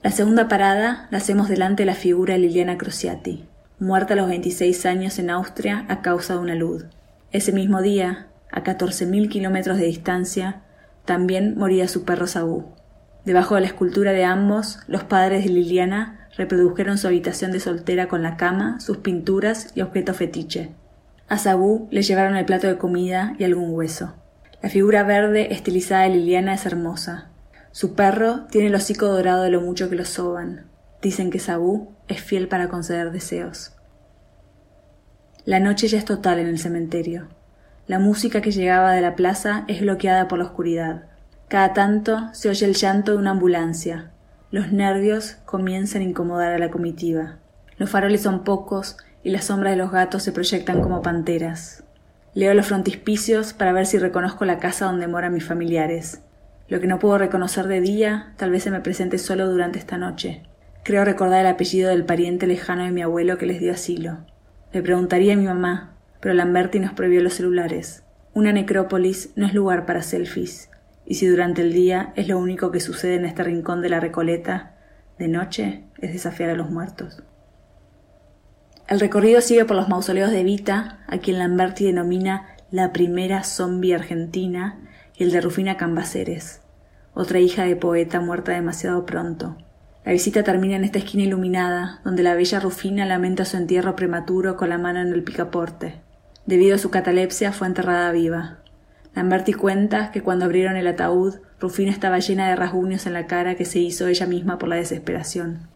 La 0.02 0.10
segunda 0.10 0.48
parada 0.48 1.08
la 1.10 1.18
hacemos 1.18 1.48
delante 1.48 1.82
de 1.82 1.86
la 1.86 1.94
figura 1.94 2.34
de 2.34 2.40
Liliana 2.40 2.76
Crociati, 2.76 3.48
muerta 3.78 4.14
a 4.14 4.16
los 4.16 4.28
26 4.28 4.84
años 4.84 5.18
en 5.18 5.30
Austria 5.30 5.86
a 5.88 6.02
causa 6.02 6.34
de 6.34 6.40
una 6.40 6.54
luz. 6.54 6.86
Ese 7.30 7.52
mismo 7.52 7.80
día, 7.80 8.26
a 8.50 8.62
14.000 8.62 9.28
kilómetros 9.28 9.78
de 9.78 9.86
distancia, 9.86 10.62
también 11.04 11.56
moría 11.56 11.88
su 11.88 12.04
perro 12.04 12.26
Saúl. 12.26 12.66
Debajo 13.24 13.54
de 13.54 13.62
la 13.62 13.68
escultura 13.68 14.12
de 14.12 14.24
ambos, 14.24 14.80
los 14.88 15.04
padres 15.04 15.44
de 15.44 15.50
Liliana 15.50 16.28
reprodujeron 16.36 16.98
su 16.98 17.06
habitación 17.06 17.52
de 17.52 17.60
soltera 17.60 18.08
con 18.08 18.22
la 18.22 18.36
cama, 18.36 18.80
sus 18.80 18.98
pinturas 18.98 19.70
y 19.74 19.80
objetos 19.80 20.16
fetiche. 20.16 20.74
A 21.28 21.38
Sabú 21.38 21.88
le 21.90 22.02
llevaron 22.02 22.36
el 22.36 22.44
plato 22.44 22.66
de 22.66 22.76
comida 22.76 23.34
y 23.38 23.44
algún 23.44 23.74
hueso. 23.74 24.14
La 24.62 24.68
figura 24.68 25.02
verde 25.04 25.52
estilizada 25.52 26.02
de 26.02 26.10
Liliana 26.10 26.54
es 26.54 26.66
hermosa. 26.66 27.30
Su 27.70 27.94
perro 27.94 28.46
tiene 28.50 28.68
el 28.68 28.74
hocico 28.74 29.06
dorado 29.06 29.42
de 29.42 29.50
lo 29.50 29.60
mucho 29.60 29.88
que 29.88 29.96
lo 29.96 30.04
soban. 30.04 30.66
Dicen 31.00 31.30
que 31.30 31.38
Sabú 31.38 31.94
es 32.08 32.20
fiel 32.20 32.46
para 32.48 32.68
conceder 32.68 33.10
deseos. 33.10 33.74
La 35.44 35.60
noche 35.60 35.88
ya 35.88 35.98
es 35.98 36.04
total 36.04 36.38
en 36.38 36.46
el 36.46 36.58
cementerio. 36.58 37.28
La 37.86 37.98
música 37.98 38.40
que 38.40 38.52
llegaba 38.52 38.92
de 38.92 39.00
la 39.00 39.14
plaza 39.14 39.64
es 39.68 39.80
bloqueada 39.80 40.28
por 40.28 40.38
la 40.38 40.46
oscuridad. 40.46 41.04
Cada 41.48 41.72
tanto 41.72 42.30
se 42.32 42.48
oye 42.48 42.64
el 42.64 42.74
llanto 42.74 43.12
de 43.12 43.18
una 43.18 43.32
ambulancia. 43.32 44.10
Los 44.50 44.72
nervios 44.72 45.36
comienzan 45.44 46.00
a 46.02 46.04
incomodar 46.04 46.52
a 46.52 46.58
la 46.58 46.70
comitiva. 46.70 47.38
Los 47.76 47.90
faroles 47.90 48.22
son 48.22 48.44
pocos 48.44 48.96
y 49.24 49.30
las 49.30 49.46
sombras 49.46 49.72
de 49.72 49.78
los 49.78 49.90
gatos 49.90 50.22
se 50.22 50.32
proyectan 50.32 50.82
como 50.82 51.02
panteras. 51.02 51.82
Leo 52.34 52.52
los 52.52 52.66
frontispicios 52.66 53.54
para 53.54 53.72
ver 53.72 53.86
si 53.86 53.98
reconozco 53.98 54.44
la 54.44 54.58
casa 54.58 54.84
donde 54.84 55.08
moran 55.08 55.32
mis 55.32 55.44
familiares. 55.44 56.20
Lo 56.68 56.78
que 56.80 56.86
no 56.86 56.98
puedo 56.98 57.16
reconocer 57.16 57.66
de 57.66 57.80
día 57.80 58.34
tal 58.36 58.50
vez 58.50 58.62
se 58.62 58.70
me 58.70 58.80
presente 58.80 59.18
solo 59.18 59.48
durante 59.48 59.78
esta 59.78 59.96
noche. 59.96 60.42
Creo 60.82 61.04
recordar 61.04 61.40
el 61.40 61.46
apellido 61.46 61.88
del 61.88 62.04
pariente 62.04 62.46
lejano 62.46 62.84
de 62.84 62.90
mi 62.90 63.02
abuelo 63.02 63.38
que 63.38 63.46
les 63.46 63.60
dio 63.60 63.72
asilo. 63.72 64.18
Le 64.72 64.82
preguntaría 64.82 65.32
a 65.32 65.36
mi 65.36 65.46
mamá, 65.46 65.94
pero 66.20 66.34
Lamberti 66.34 66.78
nos 66.78 66.92
prohibió 66.92 67.22
los 67.22 67.34
celulares. 67.34 68.02
Una 68.34 68.52
necrópolis 68.52 69.30
no 69.36 69.46
es 69.46 69.54
lugar 69.54 69.86
para 69.86 70.02
selfies, 70.02 70.70
y 71.06 71.14
si 71.14 71.26
durante 71.26 71.62
el 71.62 71.72
día 71.72 72.12
es 72.16 72.28
lo 72.28 72.38
único 72.38 72.70
que 72.70 72.80
sucede 72.80 73.14
en 73.14 73.24
este 73.24 73.42
rincón 73.44 73.80
de 73.80 73.88
la 73.88 74.00
Recoleta, 74.00 74.74
de 75.18 75.28
noche 75.28 75.84
es 75.98 76.12
desafiar 76.12 76.50
a 76.50 76.56
los 76.56 76.70
muertos. 76.70 77.22
El 78.86 79.00
recorrido 79.00 79.40
sigue 79.40 79.64
por 79.64 79.76
los 79.76 79.88
mausoleos 79.88 80.30
de 80.30 80.44
Vita, 80.44 80.98
a 81.06 81.16
quien 81.16 81.38
Lamberti 81.38 81.86
denomina 81.86 82.56
la 82.70 82.92
primera 82.92 83.42
zombie 83.42 83.94
argentina, 83.94 84.78
y 85.16 85.24
el 85.24 85.30
de 85.30 85.40
Rufina 85.40 85.76
Cambaceres, 85.76 86.60
otra 87.14 87.38
hija 87.38 87.64
de 87.64 87.76
poeta 87.76 88.20
muerta 88.20 88.52
demasiado 88.52 89.06
pronto. 89.06 89.56
La 90.04 90.12
visita 90.12 90.42
termina 90.42 90.76
en 90.76 90.84
esta 90.84 90.98
esquina 90.98 91.22
iluminada, 91.22 92.00
donde 92.04 92.22
la 92.22 92.34
bella 92.34 92.60
Rufina 92.60 93.06
lamenta 93.06 93.46
su 93.46 93.56
entierro 93.56 93.96
prematuro 93.96 94.56
con 94.56 94.68
la 94.68 94.76
mano 94.76 95.00
en 95.00 95.14
el 95.14 95.22
picaporte. 95.22 96.02
Debido 96.44 96.74
a 96.74 96.78
su 96.78 96.90
catalepsia 96.90 97.52
fue 97.52 97.68
enterrada 97.68 98.12
viva. 98.12 98.58
Lamberti 99.14 99.54
cuenta 99.54 100.10
que 100.10 100.20
cuando 100.20 100.44
abrieron 100.44 100.76
el 100.76 100.88
ataúd, 100.88 101.36
Rufina 101.58 101.90
estaba 101.90 102.18
llena 102.18 102.50
de 102.50 102.56
rasguños 102.56 103.06
en 103.06 103.14
la 103.14 103.26
cara 103.26 103.54
que 103.54 103.64
se 103.64 103.78
hizo 103.78 104.08
ella 104.08 104.26
misma 104.26 104.58
por 104.58 104.68
la 104.68 104.76
desesperación. 104.76 105.73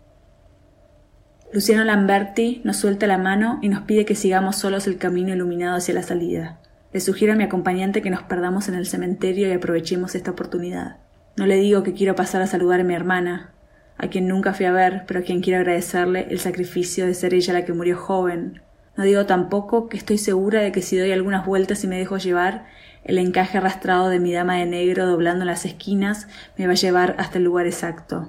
Luciano 1.50 1.82
Lamberti 1.82 2.61
nos 2.62 2.76
suelta 2.76 3.06
la 3.06 3.16
mano 3.16 3.58
y 3.62 3.70
nos 3.70 3.80
pide 3.80 4.04
que 4.04 4.14
sigamos 4.14 4.56
solos 4.56 4.87
el 4.87 4.98
camino 4.98 5.32
iluminado 5.32 5.78
hacia 5.78 5.94
la 5.94 6.02
salida. 6.02 6.61
Le 6.92 7.00
sugiero 7.00 7.32
a 7.32 7.37
mi 7.37 7.44
acompañante 7.44 8.02
que 8.02 8.11
nos 8.11 8.22
perdamos 8.22 8.68
en 8.68 8.74
el 8.74 8.84
cementerio 8.84 9.48
y 9.48 9.52
aprovechemos 9.52 10.14
esta 10.14 10.32
oportunidad. 10.32 10.98
No 11.38 11.46
le 11.46 11.56
digo 11.56 11.82
que 11.82 11.94
quiero 11.94 12.14
pasar 12.14 12.42
a 12.42 12.46
saludar 12.46 12.80
a 12.80 12.84
mi 12.84 12.94
hermana, 12.94 13.54
a 13.96 14.08
quien 14.08 14.28
nunca 14.28 14.52
fui 14.52 14.66
a 14.66 14.72
ver, 14.72 15.04
pero 15.06 15.20
a 15.20 15.22
quien 15.22 15.40
quiero 15.40 15.61
agradecerle 15.61 16.26
el 16.28 16.38
sacrificio 16.38 17.06
de 17.06 17.14
ser 17.14 17.32
ella 17.32 17.54
la 17.54 17.64
que 17.64 17.72
murió 17.72 17.96
joven. 17.96 18.61
No 18.98 19.04
digo 19.04 19.24
tampoco 19.24 19.88
que 19.88 19.96
estoy 19.96 20.18
segura 20.18 20.61
de 20.61 20.70
que 20.70 20.82
si 20.82 20.98
doy 20.98 21.12
algunas 21.12 21.46
vueltas 21.46 21.82
y 21.82 21.87
me 21.87 21.98
dejo 21.98 22.18
llevar, 22.18 22.66
el 23.04 23.16
encaje 23.16 23.56
arrastrado 23.56 24.11
de 24.11 24.20
mi 24.20 24.34
dama 24.34 24.56
de 24.56 24.66
negro 24.66 25.06
doblando 25.06 25.46
las 25.46 25.64
esquinas 25.64 26.28
me 26.58 26.66
va 26.66 26.72
a 26.72 26.76
llevar 26.76 27.16
hasta 27.18 27.38
el 27.38 27.44
lugar 27.44 27.66
exacto. 27.66 28.28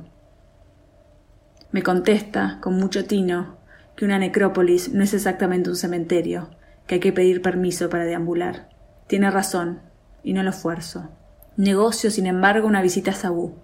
Me 1.71 1.83
contesta, 1.83 2.57
con 2.61 2.75
mucho 2.75 3.05
tino, 3.05 3.57
que 3.95 4.05
una 4.05 4.17
necrópolis 4.17 4.91
no 4.93 5.03
es 5.03 5.13
exactamente 5.13 5.69
un 5.69 5.75
cementerio, 5.75 6.49
que 6.87 6.95
hay 6.95 6.99
que 6.99 7.13
pedir 7.13 7.41
permiso 7.43 7.89
para 7.89 8.05
deambular. 8.05 8.69
Tiene 9.05 9.29
razón, 9.29 9.81
y 10.23 10.33
no 10.33 10.41
lo 10.41 10.51
fuerzo. 10.51 11.09
Negocio, 11.57 12.09
sin 12.09 12.25
embargo, 12.25 12.67
una 12.67 12.81
visita 12.81 13.11
a 13.11 13.13
Sabú. 13.13 13.55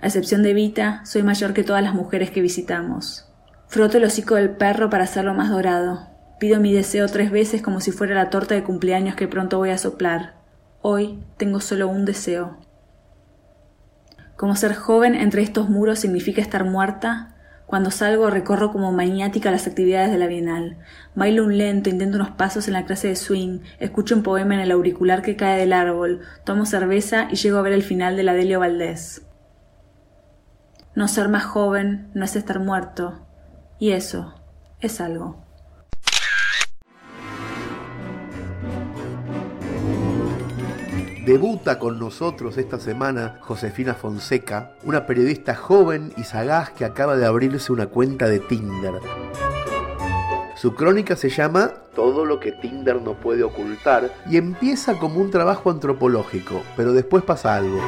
A 0.00 0.06
excepción 0.06 0.42
de 0.42 0.54
Vita, 0.54 1.04
soy 1.04 1.22
mayor 1.22 1.52
que 1.52 1.64
todas 1.64 1.82
las 1.82 1.94
mujeres 1.94 2.30
que 2.30 2.40
visitamos. 2.40 3.28
Froto 3.66 3.98
el 3.98 4.04
hocico 4.04 4.36
del 4.36 4.50
perro 4.50 4.88
para 4.88 5.04
hacerlo 5.04 5.34
más 5.34 5.50
dorado. 5.50 6.08
Pido 6.38 6.58
mi 6.60 6.72
deseo 6.72 7.06
tres 7.08 7.30
veces 7.30 7.60
como 7.60 7.80
si 7.80 7.92
fuera 7.92 8.14
la 8.14 8.30
torta 8.30 8.54
de 8.54 8.64
cumpleaños 8.64 9.14
que 9.14 9.28
pronto 9.28 9.58
voy 9.58 9.70
a 9.70 9.78
soplar. 9.78 10.36
Hoy 10.80 11.22
tengo 11.36 11.60
solo 11.60 11.88
un 11.88 12.06
deseo. 12.06 12.56
Como 14.36 14.56
ser 14.56 14.74
joven 14.74 15.14
entre 15.14 15.42
estos 15.42 15.68
muros 15.68 15.98
significa 15.98 16.40
estar 16.40 16.64
muerta, 16.64 17.36
cuando 17.70 17.92
salgo 17.92 18.30
recorro 18.30 18.72
como 18.72 18.90
maniática 18.90 19.52
las 19.52 19.68
actividades 19.68 20.10
de 20.10 20.18
la 20.18 20.26
Bienal. 20.26 20.78
Bailo 21.14 21.44
un 21.44 21.56
lento, 21.56 21.88
intento 21.88 22.16
unos 22.16 22.32
pasos 22.32 22.66
en 22.66 22.72
la 22.72 22.84
clase 22.84 23.06
de 23.06 23.14
swing, 23.14 23.60
escucho 23.78 24.16
un 24.16 24.24
poema 24.24 24.54
en 24.54 24.60
el 24.60 24.72
auricular 24.72 25.22
que 25.22 25.36
cae 25.36 25.56
del 25.56 25.72
árbol, 25.72 26.18
tomo 26.44 26.66
cerveza 26.66 27.28
y 27.30 27.36
llego 27.36 27.58
a 27.58 27.62
ver 27.62 27.72
el 27.72 27.84
final 27.84 28.16
de 28.16 28.24
la 28.24 28.34
Delio 28.34 28.58
Valdés. 28.58 29.24
No 30.96 31.06
ser 31.06 31.28
más 31.28 31.44
joven 31.44 32.10
no 32.12 32.24
es 32.24 32.34
estar 32.34 32.58
muerto, 32.58 33.24
y 33.78 33.92
eso 33.92 34.34
es 34.80 35.00
algo. 35.00 35.49
Debuta 41.30 41.78
con 41.78 42.00
nosotros 42.00 42.58
esta 42.58 42.80
semana 42.80 43.38
Josefina 43.42 43.94
Fonseca, 43.94 44.72
una 44.82 45.06
periodista 45.06 45.54
joven 45.54 46.12
y 46.16 46.24
sagaz 46.24 46.70
que 46.70 46.84
acaba 46.84 47.16
de 47.16 47.24
abrirse 47.24 47.72
una 47.72 47.86
cuenta 47.86 48.26
de 48.26 48.40
Tinder. 48.40 48.94
Su 50.56 50.74
crónica 50.74 51.14
se 51.14 51.28
llama 51.28 51.72
Todo 51.94 52.24
lo 52.24 52.40
que 52.40 52.50
Tinder 52.50 53.00
no 53.00 53.14
puede 53.14 53.44
ocultar 53.44 54.12
y 54.28 54.38
empieza 54.38 54.98
como 54.98 55.20
un 55.20 55.30
trabajo 55.30 55.70
antropológico, 55.70 56.62
pero 56.76 56.92
después 56.92 57.22
pasa 57.22 57.54
algo. 57.54 57.78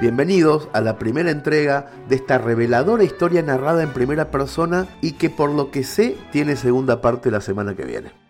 Bienvenidos 0.00 0.68
a 0.72 0.80
la 0.80 0.98
primera 0.98 1.30
entrega 1.30 1.92
de 2.08 2.16
esta 2.16 2.38
reveladora 2.38 3.04
historia 3.04 3.42
narrada 3.42 3.84
en 3.84 3.92
primera 3.92 4.32
persona 4.32 4.88
y 5.00 5.12
que 5.12 5.30
por 5.30 5.50
lo 5.50 5.70
que 5.70 5.84
sé 5.84 6.16
tiene 6.32 6.56
segunda 6.56 7.00
parte 7.00 7.30
la 7.30 7.40
semana 7.40 7.76
que 7.76 7.84
viene. 7.84 8.27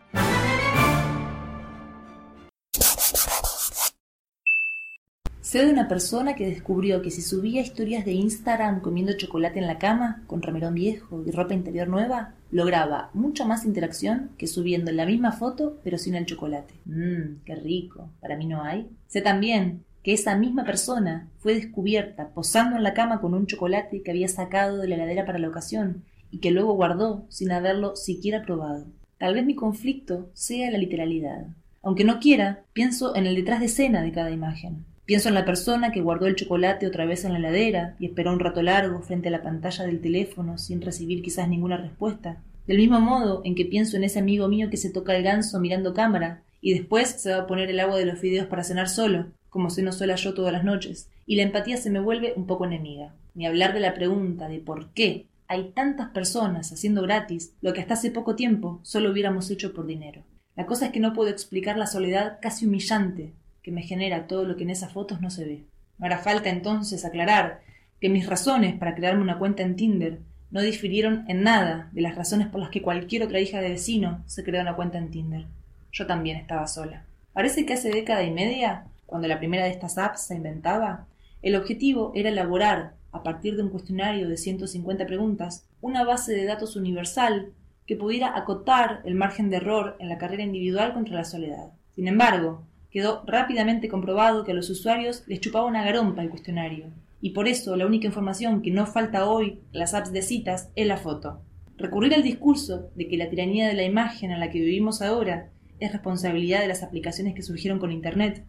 Sé 5.49 5.65
de 5.65 5.73
una 5.73 5.89
persona 5.89 6.35
que 6.35 6.47
descubrió 6.47 7.01
que 7.01 7.11
si 7.11 7.23
subía 7.23 7.63
historias 7.63 8.05
de 8.05 8.13
Instagram 8.13 8.83
comiendo 8.83 9.17
chocolate 9.17 9.59
en 9.59 9.67
la 9.67 9.79
cama, 9.79 10.23
con 10.27 10.43
remerón 10.43 10.75
viejo 10.75 11.25
y 11.27 11.31
ropa 11.31 11.55
interior 11.55 11.89
nueva, 11.89 12.35
lograba 12.51 13.09
mucha 13.15 13.47
más 13.47 13.65
interacción 13.65 14.29
que 14.37 14.47
subiendo 14.47 14.93
la 14.93 15.07
misma 15.07 15.33
foto 15.33 15.79
pero 15.83 15.97
sin 15.97 16.17
el 16.17 16.27
chocolate. 16.27 16.75
Mmm, 16.85 17.45
qué 17.47 17.55
rico. 17.55 18.11
Para 18.21 18.37
mí 18.37 18.45
no 18.45 18.63
hay. 18.63 18.91
Sé 19.07 19.23
también 19.23 19.85
que 20.03 20.13
esa 20.13 20.37
misma 20.37 20.67
persona 20.67 21.31
fue 21.39 21.55
descubierta 21.55 22.29
posando 22.35 22.77
en 22.77 22.83
la 22.83 22.93
cama 22.93 23.23
con 23.23 23.33
un 23.33 23.47
chocolate 23.47 24.03
que 24.03 24.11
había 24.11 24.29
sacado 24.29 24.77
de 24.77 24.89
la 24.89 24.97
heladera 24.97 25.25
para 25.25 25.39
la 25.39 25.49
ocasión 25.49 26.05
y 26.31 26.41
que 26.41 26.51
luego 26.51 26.75
guardó 26.75 27.25
sin 27.31 27.53
haberlo 27.53 27.97
siquiera 27.97 28.43
probado. 28.43 28.85
Tal 29.17 29.33
vez 29.33 29.47
mi 29.47 29.55
conflicto 29.55 30.29
sea 30.35 30.71
la 30.71 30.77
literalidad. 30.77 31.47
Aunque 31.83 32.05
no 32.05 32.21
quiera, 32.21 32.65
pienso 32.75 33.17
en 33.17 33.27
el 33.27 33.35
detrás 33.35 33.61
de 33.61 33.67
escena 33.67 34.03
de 34.03 34.13
cada 34.13 34.31
imagen. 34.31 34.85
Pienso 35.09 35.31
en 35.31 35.37
la 35.37 35.47
persona 35.47 35.91
que 35.91 36.03
guardó 36.03 36.27
el 36.27 36.37
chocolate 36.37 36.87
otra 36.87 37.07
vez 37.07 37.25
en 37.25 37.33
la 37.33 37.39
heladera 37.39 37.97
y 37.99 38.05
esperó 38.05 38.31
un 38.31 38.41
rato 38.41 38.61
largo 38.61 39.01
frente 39.01 39.29
a 39.29 39.31
la 39.31 39.41
pantalla 39.41 39.87
del 39.87 40.03
teléfono 40.03 40.59
sin 40.59 40.83
recibir 40.83 41.23
quizás 41.23 41.49
ninguna 41.49 41.79
respuesta. 41.79 42.43
Del 42.67 42.77
mismo 42.77 43.01
modo 43.01 43.41
en 43.47 43.55
que 43.55 43.65
pienso 43.65 43.97
en 43.97 44.05
ese 44.05 44.19
amigo 44.19 44.49
mío 44.49 44.69
que 44.69 44.77
se 44.77 44.91
toca 44.91 45.17
el 45.17 45.23
ganso 45.23 45.61
mirando 45.61 45.95
cámara 45.95 46.43
y 46.61 46.75
después 46.75 47.09
se 47.09 47.31
va 47.31 47.39
a 47.39 47.47
poner 47.47 47.71
el 47.71 47.81
agua 47.81 47.97
de 47.97 48.05
los 48.05 48.19
fideos 48.19 48.49
para 48.49 48.65
cenar 48.65 48.91
solo, 48.91 49.29
como 49.49 49.71
si 49.71 49.81
no 49.81 49.93
sola 49.93 50.15
yo 50.17 50.35
todas 50.35 50.53
las 50.53 50.63
noches, 50.63 51.09
y 51.25 51.37
la 51.37 51.43
empatía 51.45 51.79
se 51.79 51.89
me 51.89 52.01
vuelve 52.01 52.35
un 52.37 52.47
poco 52.47 52.67
enemiga. 52.67 53.15
Ni 53.35 53.47
hablar 53.47 53.73
de 53.73 53.81
la 53.81 53.95
pregunta 53.95 54.47
de 54.47 54.59
por 54.59 54.91
qué 54.91 55.25
hay 55.47 55.71
tantas 55.75 56.11
personas 56.11 56.71
haciendo 56.71 57.01
gratis 57.01 57.55
lo 57.63 57.73
que 57.73 57.81
hasta 57.81 57.95
hace 57.95 58.11
poco 58.11 58.37
tiempo 58.37 58.79
solo 58.83 59.11
hubiéramos 59.11 59.51
hecho 59.51 59.73
por 59.73 59.87
dinero. 59.87 60.23
La 60.55 60.67
cosa 60.67 60.85
es 60.85 60.93
que 60.93 61.01
no 61.01 61.15
puedo 61.15 61.31
explicar 61.31 61.79
la 61.79 61.87
soledad 61.87 62.41
casi 62.43 62.67
humillante 62.67 63.33
que 63.69 63.73
me 63.75 63.83
genera 63.83 64.27
todo 64.27 64.47
lo 64.47 64.57
que 64.57 64.63
en 64.63 64.71
esas 64.71 64.95
fotos 64.95 65.21
no 65.21 65.29
se 65.29 65.45
ve. 65.45 65.65
No 65.99 66.07
hará 66.07 66.17
falta 66.17 66.49
entonces 66.49 67.05
aclarar 67.05 67.61
que 68.01 68.09
mis 68.09 68.27
razones 68.27 68.75
para 68.79 68.95
crearme 68.95 69.21
una 69.21 69.39
cuenta 69.39 69.63
en 69.63 69.77
Tinder 69.77 70.21
no 70.51 70.63
difirieron 70.63 71.27
en 71.29 71.43
nada 71.43 71.91
de 71.93 72.01
las 72.01 72.15
razones 72.15 72.47
por 72.47 72.63
las 72.63 72.71
que 72.71 72.81
cualquier 72.81 73.25
otra 73.25 73.41
hija 73.41 73.61
de 73.61 73.69
vecino 73.69 74.23
se 74.25 74.43
creó 74.43 74.63
una 74.63 74.75
cuenta 74.75 74.97
en 74.97 75.11
Tinder. 75.11 75.45
Yo 75.93 76.07
también 76.07 76.39
estaba 76.39 76.67
sola. 76.67 77.05
Parece 77.35 77.67
que 77.67 77.75
hace 77.75 77.91
década 77.91 78.23
y 78.23 78.31
media, 78.31 78.87
cuando 79.05 79.29
la 79.29 79.37
primera 79.37 79.65
de 79.65 79.71
estas 79.71 79.99
apps 79.99 80.23
se 80.23 80.37
inventaba, 80.37 81.07
el 81.43 81.55
objetivo 81.55 82.13
era 82.15 82.31
elaborar, 82.31 82.95
a 83.13 83.23
partir 83.23 83.55
de 83.55 83.65
un 83.65 83.69
cuestionario 83.69 84.31
de 84.31 84.39
150 84.39 85.05
preguntas, 85.05 85.67
una 85.83 86.05
base 86.05 86.33
de 86.33 86.47
datos 86.47 86.75
universal 86.75 87.53
que 87.87 87.97
pudiera 87.97 88.35
acotar 88.35 89.03
el 89.05 89.15
margen 89.15 89.51
de 89.51 89.59
error 89.59 89.97
en 89.99 90.09
la 90.09 90.17
carrera 90.17 90.43
individual 90.43 90.95
contra 90.95 91.17
la 91.17 91.25
soledad. 91.27 91.73
Sin 91.95 92.09
embargo, 92.09 92.63
quedó 92.91 93.23
rápidamente 93.27 93.89
comprobado 93.89 94.45
que 94.45 94.53
a 94.53 94.55
los 94.55 94.71
usuarios 94.71 95.23
les 95.27 95.41
chupaba 95.41 95.67
una 95.67 95.85
garompa 95.85 96.23
el 96.23 96.31
cuestionario, 96.31 96.87
y 97.21 97.31
por 97.31 97.49
eso 97.49 97.77
la 97.77 97.87
única 97.87 98.07
información 98.07 98.63
que 98.63 98.71
no 98.71 98.87
falta 98.87 99.29
hoy 99.29 99.61
en 99.73 99.79
las 99.79 99.95
apps 99.95 100.13
de 100.13 100.23
citas 100.23 100.71
es 100.75 100.87
la 100.87 100.97
foto. 100.97 101.43
Recurrir 101.77 102.15
al 102.15 102.23
discurso 102.23 102.91
de 102.95 103.09
que 103.09 103.17
la 103.17 103.31
tiranía 103.31 103.69
de 103.69 103.75
la 103.75 103.85
imagen 103.85 104.31
en 104.31 104.41
la 104.41 104.51
que 104.51 104.61
vivimos 104.61 105.03
ahora 105.03 105.51
es 105.81 105.93
responsabilidad 105.93 106.61
de 106.61 106.69
las 106.69 106.83
aplicaciones 106.83 107.35
que 107.35 107.43
surgieron 107.43 107.79
con 107.79 107.93
Internet 107.93 108.45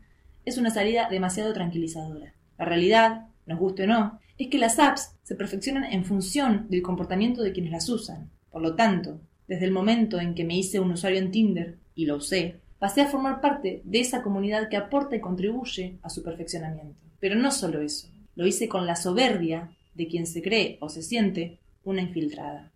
es 0.46 0.58
una 0.58 0.72
salida 0.72 1.10
demasiado 1.10 1.54
tranquilizadora. 1.54 2.34
La 2.58 2.66
realidad, 2.66 3.28
nos 3.46 3.60
guste 3.60 3.84
o 3.84 3.88
no, 3.88 4.20
es 4.38 4.48
que 4.48 4.58
las 4.58 4.80
apps 4.80 5.16
se 5.24 5.36
perfeccionan 5.36 5.84
en 5.86 6.06
función 6.06 6.68
del 6.70 6.82
comportamiento 6.82 7.44
de 7.44 7.52
quienes 7.52 7.72
las 7.72 7.90
usan. 7.90 8.32
Por 8.50 8.62
lo 8.62 8.76
tanto, 8.76 9.22
desde 9.48 9.66
el 9.66 9.72
momento 9.72 10.20
en 10.20 10.34
que 10.34 10.46
me 10.46 10.58
hice 10.58 10.80
un 10.80 10.92
usuario 10.92 11.20
en 11.20 11.32
Tinder, 11.32 11.78
y 11.94 12.06
lo 12.06 12.16
usé, 12.16 12.62
pasé 12.80 13.02
a 13.02 13.08
formar 13.08 13.42
parte 13.42 13.82
de 13.84 14.00
esa 14.00 14.24
comunidad 14.24 14.70
que 14.70 14.78
aporta 14.78 15.16
y 15.16 15.20
contribuye 15.20 16.00
a 16.02 16.10
su 16.10 16.24
perfeccionamiento. 16.24 17.00
Pero 17.20 17.36
no 17.36 17.52
solo 17.52 17.82
eso, 17.82 18.08
lo 18.36 18.48
hice 18.48 18.70
con 18.70 18.86
la 18.86 18.96
soberbia 18.96 19.70
de 19.94 20.08
quien 20.08 20.26
se 20.26 20.42
cree 20.42 20.78
o 20.80 20.90
se 20.90 21.04
siente 21.04 21.60
una 21.84 22.02
infiltrada. 22.02 22.72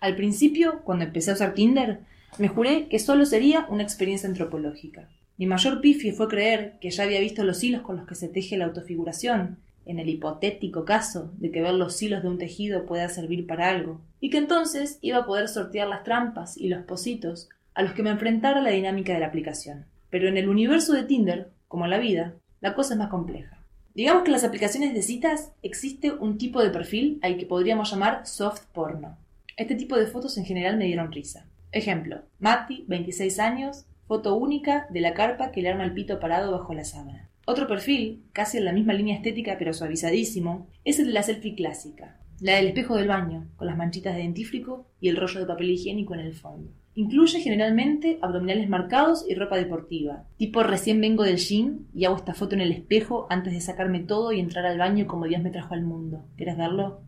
Al 0.00 0.16
principio, 0.16 0.82
cuando 0.84 1.04
empecé 1.04 1.30
a 1.30 1.34
usar 1.34 1.54
Tinder, 1.54 2.00
me 2.38 2.48
juré 2.48 2.88
que 2.88 2.98
solo 2.98 3.24
sería 3.24 3.66
una 3.68 3.82
experiencia 3.82 4.28
antropológica. 4.28 5.08
Mi 5.36 5.46
mayor 5.46 5.80
pifie 5.80 6.12
fue 6.12 6.28
creer 6.28 6.78
que 6.80 6.90
ya 6.90 7.04
había 7.04 7.20
visto 7.20 7.44
los 7.44 7.62
hilos 7.62 7.82
con 7.82 7.96
los 7.96 8.06
que 8.06 8.16
se 8.16 8.28
teje 8.28 8.56
la 8.56 8.66
autofiguración, 8.66 9.58
en 9.86 9.98
el 9.98 10.08
hipotético 10.08 10.84
caso 10.84 11.32
de 11.38 11.50
que 11.50 11.62
ver 11.62 11.74
los 11.74 12.00
hilos 12.02 12.22
de 12.22 12.28
un 12.28 12.38
tejido 12.38 12.84
pueda 12.84 13.08
servir 13.08 13.46
para 13.46 13.70
algo, 13.70 14.00
y 14.20 14.30
que 14.30 14.38
entonces 14.38 14.98
iba 15.00 15.18
a 15.18 15.26
poder 15.26 15.48
sortear 15.48 15.88
las 15.88 16.04
trampas 16.04 16.56
y 16.56 16.68
los 16.68 16.84
positos 16.84 17.48
a 17.78 17.82
los 17.82 17.92
que 17.92 18.02
me 18.02 18.10
enfrentara 18.10 18.60
la 18.60 18.70
dinámica 18.70 19.12
de 19.12 19.20
la 19.20 19.28
aplicación. 19.28 19.86
Pero 20.10 20.26
en 20.26 20.36
el 20.36 20.48
universo 20.48 20.94
de 20.94 21.04
Tinder, 21.04 21.52
como 21.68 21.84
en 21.84 21.92
la 21.92 21.98
vida, 21.98 22.34
la 22.60 22.74
cosa 22.74 22.94
es 22.94 22.98
más 22.98 23.08
compleja. 23.08 23.62
Digamos 23.94 24.24
que 24.24 24.30
en 24.30 24.32
las 24.32 24.42
aplicaciones 24.42 24.94
de 24.94 25.02
citas 25.02 25.52
existe 25.62 26.10
un 26.10 26.38
tipo 26.38 26.60
de 26.60 26.70
perfil 26.70 27.20
al 27.22 27.36
que 27.36 27.46
podríamos 27.46 27.88
llamar 27.88 28.26
soft 28.26 28.62
porno. 28.72 29.16
Este 29.56 29.76
tipo 29.76 29.96
de 29.96 30.08
fotos 30.08 30.36
en 30.38 30.44
general 30.44 30.76
me 30.76 30.86
dieron 30.86 31.12
risa. 31.12 31.46
Ejemplo, 31.70 32.22
Mati, 32.40 32.84
26 32.88 33.38
años, 33.38 33.86
foto 34.08 34.34
única 34.34 34.88
de 34.90 35.00
la 35.00 35.14
carpa 35.14 35.52
que 35.52 35.62
le 35.62 35.68
arma 35.68 35.84
el 35.84 35.94
pito 35.94 36.18
parado 36.18 36.50
bajo 36.50 36.74
la 36.74 36.82
sábana. 36.82 37.28
Otro 37.46 37.68
perfil, 37.68 38.24
casi 38.32 38.58
en 38.58 38.64
la 38.64 38.72
misma 38.72 38.92
línea 38.92 39.14
estética 39.14 39.54
pero 39.56 39.72
suavizadísimo, 39.72 40.66
es 40.84 40.98
el 40.98 41.06
de 41.06 41.12
la 41.12 41.22
selfie 41.22 41.54
clásica, 41.54 42.18
la 42.40 42.56
del 42.56 42.66
espejo 42.66 42.96
del 42.96 43.06
baño, 43.06 43.46
con 43.54 43.68
las 43.68 43.76
manchitas 43.76 44.16
de 44.16 44.22
dentífrico 44.22 44.88
y 45.00 45.10
el 45.10 45.16
rollo 45.16 45.38
de 45.38 45.46
papel 45.46 45.70
higiénico 45.70 46.14
en 46.14 46.20
el 46.20 46.34
fondo. 46.34 46.72
Incluye 46.98 47.38
generalmente 47.38 48.18
abdominales 48.22 48.68
marcados 48.68 49.24
y 49.28 49.36
ropa 49.36 49.56
deportiva. 49.56 50.24
Tipo 50.36 50.64
recién 50.64 51.00
vengo 51.00 51.22
del 51.22 51.36
gym 51.36 51.84
y 51.94 52.06
hago 52.06 52.16
esta 52.16 52.34
foto 52.34 52.56
en 52.56 52.60
el 52.60 52.72
espejo 52.72 53.28
antes 53.30 53.52
de 53.52 53.60
sacarme 53.60 54.00
todo 54.00 54.32
y 54.32 54.40
entrar 54.40 54.66
al 54.66 54.78
baño 54.78 55.06
como 55.06 55.26
Dios 55.26 55.40
me 55.40 55.52
trajo 55.52 55.74
al 55.74 55.84
mundo. 55.84 56.24
¿Quieres 56.36 56.56
verlo? 56.56 57.02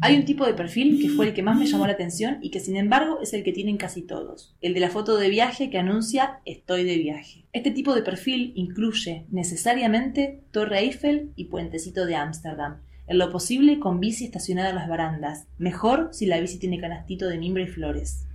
Hay 0.00 0.16
un 0.16 0.24
tipo 0.24 0.44
de 0.44 0.54
perfil 0.54 1.00
que 1.00 1.10
fue 1.10 1.28
el 1.28 1.32
que 1.32 1.44
más 1.44 1.56
me 1.56 1.66
llamó 1.66 1.86
la 1.86 1.92
atención 1.92 2.38
y 2.42 2.50
que 2.50 2.58
sin 2.58 2.76
embargo 2.76 3.20
es 3.22 3.32
el 3.32 3.44
que 3.44 3.52
tienen 3.52 3.76
casi 3.76 4.02
todos, 4.02 4.56
el 4.62 4.74
de 4.74 4.80
la 4.80 4.90
foto 4.90 5.16
de 5.16 5.30
viaje 5.30 5.70
que 5.70 5.78
anuncia 5.78 6.40
estoy 6.44 6.82
de 6.82 6.96
viaje. 6.96 7.44
Este 7.52 7.70
tipo 7.70 7.94
de 7.94 8.02
perfil 8.02 8.50
incluye 8.56 9.26
necesariamente 9.30 10.42
Torre 10.50 10.80
Eiffel 10.80 11.30
y 11.36 11.44
Puentecito 11.44 12.04
de 12.04 12.16
Ámsterdam, 12.16 12.78
en 13.06 13.18
lo 13.18 13.30
posible 13.30 13.78
con 13.78 14.00
bici 14.00 14.24
estacionada 14.24 14.70
en 14.70 14.76
las 14.76 14.88
barandas, 14.88 15.46
mejor 15.56 16.08
si 16.10 16.26
la 16.26 16.40
bici 16.40 16.58
tiene 16.58 16.80
canastito 16.80 17.28
de 17.28 17.38
mimbre 17.38 17.62
y 17.62 17.68
flores. 17.68 18.26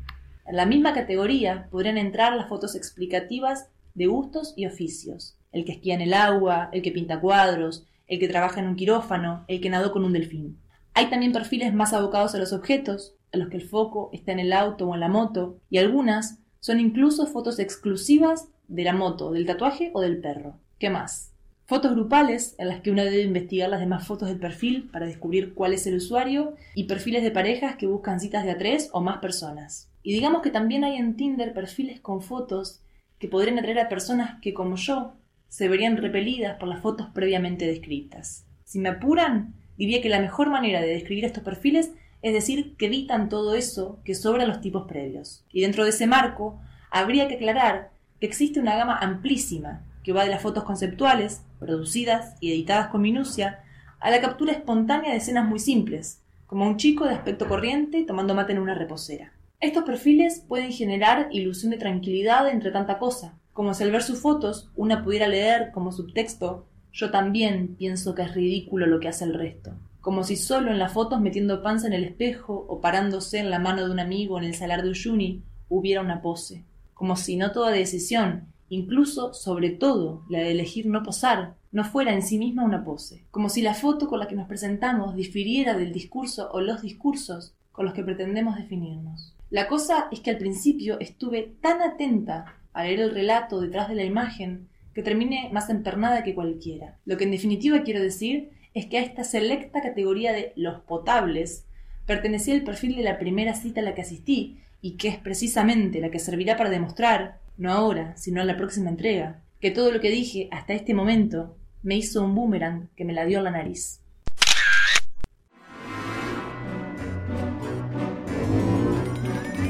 En 0.45 0.55
la 0.55 0.65
misma 0.65 0.93
categoría 0.93 1.67
podrían 1.71 1.97
entrar 1.97 2.35
las 2.35 2.47
fotos 2.47 2.75
explicativas 2.75 3.69
de 3.95 4.05
gustos 4.05 4.53
y 4.55 4.67
oficios. 4.67 5.37
El 5.51 5.65
que 5.65 5.71
esquía 5.71 5.95
en 5.95 6.01
el 6.01 6.13
agua, 6.13 6.69
el 6.71 6.81
que 6.81 6.91
pinta 6.91 7.19
cuadros, 7.19 7.87
el 8.07 8.19
que 8.19 8.27
trabaja 8.27 8.59
en 8.59 8.67
un 8.67 8.75
quirófano, 8.75 9.45
el 9.47 9.59
que 9.61 9.69
nadó 9.69 9.91
con 9.91 10.05
un 10.05 10.13
delfín. 10.13 10.59
Hay 10.93 11.09
también 11.09 11.33
perfiles 11.33 11.73
más 11.73 11.93
abocados 11.93 12.35
a 12.35 12.37
los 12.37 12.53
objetos, 12.53 13.15
en 13.31 13.39
los 13.39 13.49
que 13.49 13.57
el 13.57 13.67
foco 13.67 14.09
está 14.13 14.31
en 14.31 14.39
el 14.39 14.53
auto 14.53 14.87
o 14.87 14.93
en 14.93 14.99
la 14.99 15.09
moto, 15.09 15.59
y 15.69 15.77
algunas 15.77 16.39
son 16.59 16.79
incluso 16.79 17.25
fotos 17.25 17.59
exclusivas 17.59 18.47
de 18.67 18.83
la 18.83 18.93
moto, 18.93 19.31
del 19.31 19.45
tatuaje 19.45 19.91
o 19.93 20.01
del 20.01 20.19
perro. 20.19 20.59
¿Qué 20.79 20.89
más? 20.89 21.34
Fotos 21.67 21.93
grupales, 21.93 22.53
en 22.59 22.67
las 22.67 22.81
que 22.81 22.91
uno 22.91 23.03
debe 23.03 23.23
investigar 23.23 23.69
las 23.69 23.79
demás 23.79 24.05
fotos 24.05 24.27
del 24.27 24.37
perfil 24.37 24.87
para 24.91 25.07
descubrir 25.07 25.55
cuál 25.55 25.73
es 25.73 25.87
el 25.87 25.95
usuario, 25.95 26.53
y 26.75 26.83
perfiles 26.83 27.23
de 27.23 27.31
parejas 27.31 27.75
que 27.75 27.87
buscan 27.87 28.19
citas 28.19 28.43
de 28.43 28.51
a 28.51 28.57
tres 28.59 28.89
o 28.93 29.01
más 29.01 29.17
personas. 29.17 29.89
Y 30.03 30.13
digamos 30.13 30.43
que 30.43 30.51
también 30.51 30.83
hay 30.83 30.97
en 30.97 31.15
Tinder 31.15 31.53
perfiles 31.53 31.99
con 31.99 32.21
fotos 32.21 32.83
que 33.17 33.27
podrían 33.27 33.57
atraer 33.57 33.79
a 33.79 33.89
personas 33.89 34.39
que, 34.41 34.53
como 34.53 34.75
yo, 34.75 35.13
se 35.47 35.67
verían 35.67 35.97
repelidas 35.97 36.57
por 36.59 36.67
las 36.67 36.81
fotos 36.81 37.07
previamente 37.15 37.65
descritas. 37.65 38.45
Si 38.63 38.77
me 38.77 38.89
apuran, 38.89 39.55
diría 39.75 40.03
que 40.03 40.09
la 40.09 40.19
mejor 40.19 40.51
manera 40.51 40.81
de 40.81 40.89
describir 40.89 41.25
estos 41.25 41.43
perfiles 41.43 41.91
es 42.21 42.33
decir 42.33 42.75
que 42.77 42.85
evitan 42.85 43.27
todo 43.27 43.55
eso 43.55 43.99
que 44.05 44.13
sobra 44.13 44.45
los 44.45 44.61
tipos 44.61 44.85
previos. 44.87 45.43
Y 45.51 45.61
dentro 45.61 45.83
de 45.83 45.89
ese 45.89 46.05
marco, 46.05 46.59
habría 46.91 47.27
que 47.27 47.35
aclarar 47.35 47.89
que 48.19 48.27
existe 48.27 48.59
una 48.59 48.75
gama 48.75 48.97
amplísima 48.99 49.83
que 50.03 50.13
va 50.13 50.23
de 50.23 50.29
las 50.29 50.41
fotos 50.43 50.63
conceptuales, 50.63 51.41
producidas 51.59 52.35
y 52.39 52.51
editadas 52.51 52.87
con 52.87 53.01
minucia, 53.01 53.63
a 53.99 54.11
la 54.11 54.21
captura 54.21 54.51
espontánea 54.51 55.11
de 55.11 55.17
escenas 55.17 55.47
muy 55.47 55.59
simples, 55.59 56.21
como 56.45 56.65
un 56.65 56.77
chico 56.77 57.05
de 57.05 57.13
aspecto 57.13 57.47
corriente 57.47 58.03
tomando 58.03 58.35
mate 58.35 58.53
en 58.53 58.59
una 58.59 58.75
reposera. 58.75 59.33
Estos 59.59 59.83
perfiles 59.83 60.43
pueden 60.47 60.71
generar 60.71 61.29
ilusión 61.31 61.71
de 61.71 61.77
tranquilidad 61.77 62.47
entre 62.49 62.71
tanta 62.71 62.99
cosa, 62.99 63.39
Como 63.53 63.73
si 63.73 63.83
al 63.83 63.91
ver 63.91 64.03
sus 64.03 64.19
fotos 64.19 64.69
una 64.75 65.03
pudiera 65.03 65.27
leer 65.29 65.71
como 65.71 65.93
subtexto, 65.93 66.67
yo 66.91 67.09
también 67.09 67.75
pienso 67.77 68.13
que 68.13 68.23
es 68.23 68.35
ridículo 68.35 68.85
lo 68.85 68.99
que 68.99 69.07
hace 69.07 69.23
el 69.23 69.33
resto. 69.33 69.71
Como 70.01 70.23
si 70.23 70.35
solo 70.35 70.71
en 70.71 70.77
las 70.77 70.91
fotos 70.91 71.21
metiendo 71.21 71.63
panza 71.63 71.87
en 71.87 71.93
el 71.93 72.03
espejo 72.03 72.65
o 72.67 72.81
parándose 72.81 73.39
en 73.39 73.49
la 73.49 73.59
mano 73.59 73.85
de 73.85 73.91
un 73.91 73.99
amigo 73.99 74.37
en 74.37 74.43
el 74.43 74.55
salar 74.55 74.83
de 74.83 74.89
Uyuni 74.89 75.41
hubiera 75.69 76.01
una 76.01 76.21
pose. 76.21 76.63
Como 76.93 77.15
si 77.15 77.37
no 77.37 77.51
toda 77.51 77.71
decisión, 77.71 78.47
incluso 78.69 79.33
sobre 79.33 79.69
todo 79.69 80.23
la 80.29 80.39
de 80.39 80.51
elegir 80.51 80.87
no 80.87 81.03
posar, 81.03 81.55
no 81.71 81.83
fuera 81.83 82.13
en 82.13 82.21
sí 82.21 82.37
misma 82.37 82.63
una 82.63 82.83
pose. 82.83 83.25
Como 83.31 83.49
si 83.49 83.61
la 83.61 83.73
foto 83.73 84.07
con 84.07 84.19
la 84.19 84.27
que 84.27 84.35
nos 84.35 84.47
presentamos 84.47 85.15
difiriera 85.15 85.77
del 85.77 85.91
discurso 85.91 86.49
o 86.51 86.61
los 86.61 86.81
discursos 86.81 87.53
con 87.71 87.85
los 87.85 87.93
que 87.93 88.03
pretendemos 88.03 88.55
definirnos. 88.55 89.35
La 89.49 89.67
cosa 89.67 90.07
es 90.11 90.21
que 90.21 90.31
al 90.31 90.37
principio 90.37 90.99
estuve 90.99 91.53
tan 91.61 91.81
atenta 91.81 92.55
a 92.73 92.83
leer 92.83 93.01
el 93.01 93.11
relato 93.11 93.59
detrás 93.59 93.89
de 93.89 93.95
la 93.95 94.03
imagen 94.03 94.69
que 94.93 95.03
terminé 95.03 95.49
más 95.51 95.69
empernada 95.69 96.23
que 96.23 96.33
cualquiera. 96.33 96.97
Lo 97.05 97.17
que 97.17 97.25
en 97.25 97.31
definitiva 97.31 97.83
quiero 97.83 98.01
decir 98.01 98.49
es 98.73 98.85
que 98.85 98.97
a 98.97 99.01
esta 99.01 99.23
selecta 99.23 99.81
categoría 99.81 100.33
de 100.33 100.53
los 100.55 100.81
potables 100.81 101.65
pertenecía 102.05 102.53
el 102.53 102.63
perfil 102.63 102.95
de 102.95 103.03
la 103.03 103.19
primera 103.19 103.53
cita 103.53 103.81
a 103.81 103.83
la 103.83 103.93
que 103.93 104.01
asistí 104.01 104.59
y 104.81 104.97
que 104.97 105.07
es 105.09 105.17
precisamente 105.17 105.99
la 105.99 106.11
que 106.11 106.19
servirá 106.19 106.57
para 106.57 106.69
demostrar, 106.69 107.39
no 107.57 107.71
ahora, 107.71 108.15
sino 108.17 108.41
en 108.41 108.47
la 108.47 108.57
próxima 108.57 108.89
entrega, 108.89 109.41
que 109.59 109.71
todo 109.71 109.91
lo 109.91 109.99
que 109.99 110.09
dije 110.09 110.49
hasta 110.51 110.73
este 110.73 110.93
momento 110.93 111.57
me 111.83 111.95
hizo 111.95 112.23
un 112.23 112.35
boomerang 112.35 112.89
que 112.95 113.05
me 113.05 113.13
la 113.13 113.25
dio 113.25 113.41
la 113.41 113.51
nariz. 113.51 114.01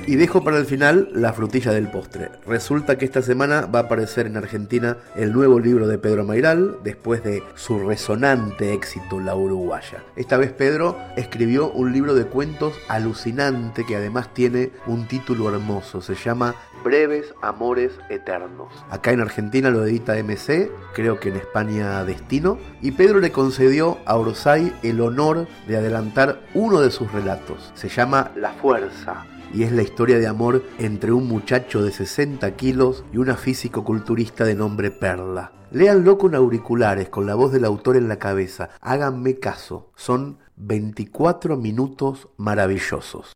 Y 0.08 0.18
dejo 0.18 0.44
para 0.44 0.60
el 0.60 0.66
final 0.68 1.10
la 1.14 1.34
frutilla 1.34 1.72
del 1.72 1.90
postre. 1.90 2.30
Resulta 2.46 2.96
que 2.96 3.06
esta 3.06 3.24
semana 3.24 3.66
va 3.66 3.80
a 3.80 3.84
aparecer 3.84 4.28
en 4.28 4.38
Argentina 4.38 4.98
el 5.16 5.34
nuevo 5.34 5.60
libro 5.60 5.88
de 5.88 5.98
Pedro 5.98 6.24
Mairal, 6.24 6.78
después 6.84 7.24
de 7.24 7.42
su 7.56 7.80
resonante 7.80 8.74
éxito 8.74 9.20
La 9.20 9.36
Uruguaya. 9.36 10.04
Esta 10.16 10.38
vez 10.38 10.54
Pedro 10.54 10.96
escribió 11.16 11.72
un 11.72 11.92
libro 11.92 12.14
de 12.14 12.26
cuentos 12.26 12.76
alucinante 12.88 13.84
que 13.84 13.96
además 13.96 14.32
tiene 14.36 14.72
un 14.86 15.08
título 15.08 15.50
hermoso. 15.50 16.02
Se 16.02 16.14
llama 16.14 16.54
Breves 16.84 17.34
Amores 17.42 17.94
Eternos. 18.10 18.72
Acá 18.92 19.12
en 19.12 19.22
Argentina 19.22 19.72
lo 19.72 19.84
edita 19.84 20.14
MC, 20.22 20.70
creo 20.94 21.20
que 21.20 21.30
en 21.30 21.38
España 21.38 22.04
Destino, 22.06 22.60
y 22.80 22.92
Pedro 22.92 23.20
le 23.20 23.32
concedió 23.32 23.98
a 24.06 24.18
Orsay 24.18 24.72
el 24.84 25.02
honor 25.02 25.48
de 25.68 25.78
adelantar 25.78 26.42
uno 26.54 26.82
de 26.82 26.92
sus 26.92 27.12
relatos. 27.12 27.72
Se 27.74 27.90
llama 27.90 28.30
La 28.36 28.52
Fuerza 28.52 29.26
y 29.54 29.64
es 29.64 29.72
la 29.72 29.84
historia 29.84 30.20
de 30.20 30.28
amor 30.28 30.64
entre 30.80 31.12
un 31.12 31.28
muchacho 31.28 31.82
de 31.82 31.92
60 31.92 32.56
kilos 32.56 33.04
y 33.14 33.18
una 33.18 33.36
físico-culturista 33.36 34.46
de 34.46 34.56
nombre 34.56 34.92
Perla. 34.92 35.52
Léanlo 35.72 36.18
con 36.18 36.36
auriculares, 36.36 37.10
con 37.10 37.26
la 37.26 37.36
voz 37.36 37.52
del 37.52 37.66
autor 37.66 37.98
en 37.98 38.08
la 38.08 38.18
cabeza. 38.18 38.70
Háganme 38.82 39.40
caso. 39.40 39.92
Son 39.96 40.38
24 40.58 41.58
minutos 41.58 42.30
maravillosos. 42.38 43.34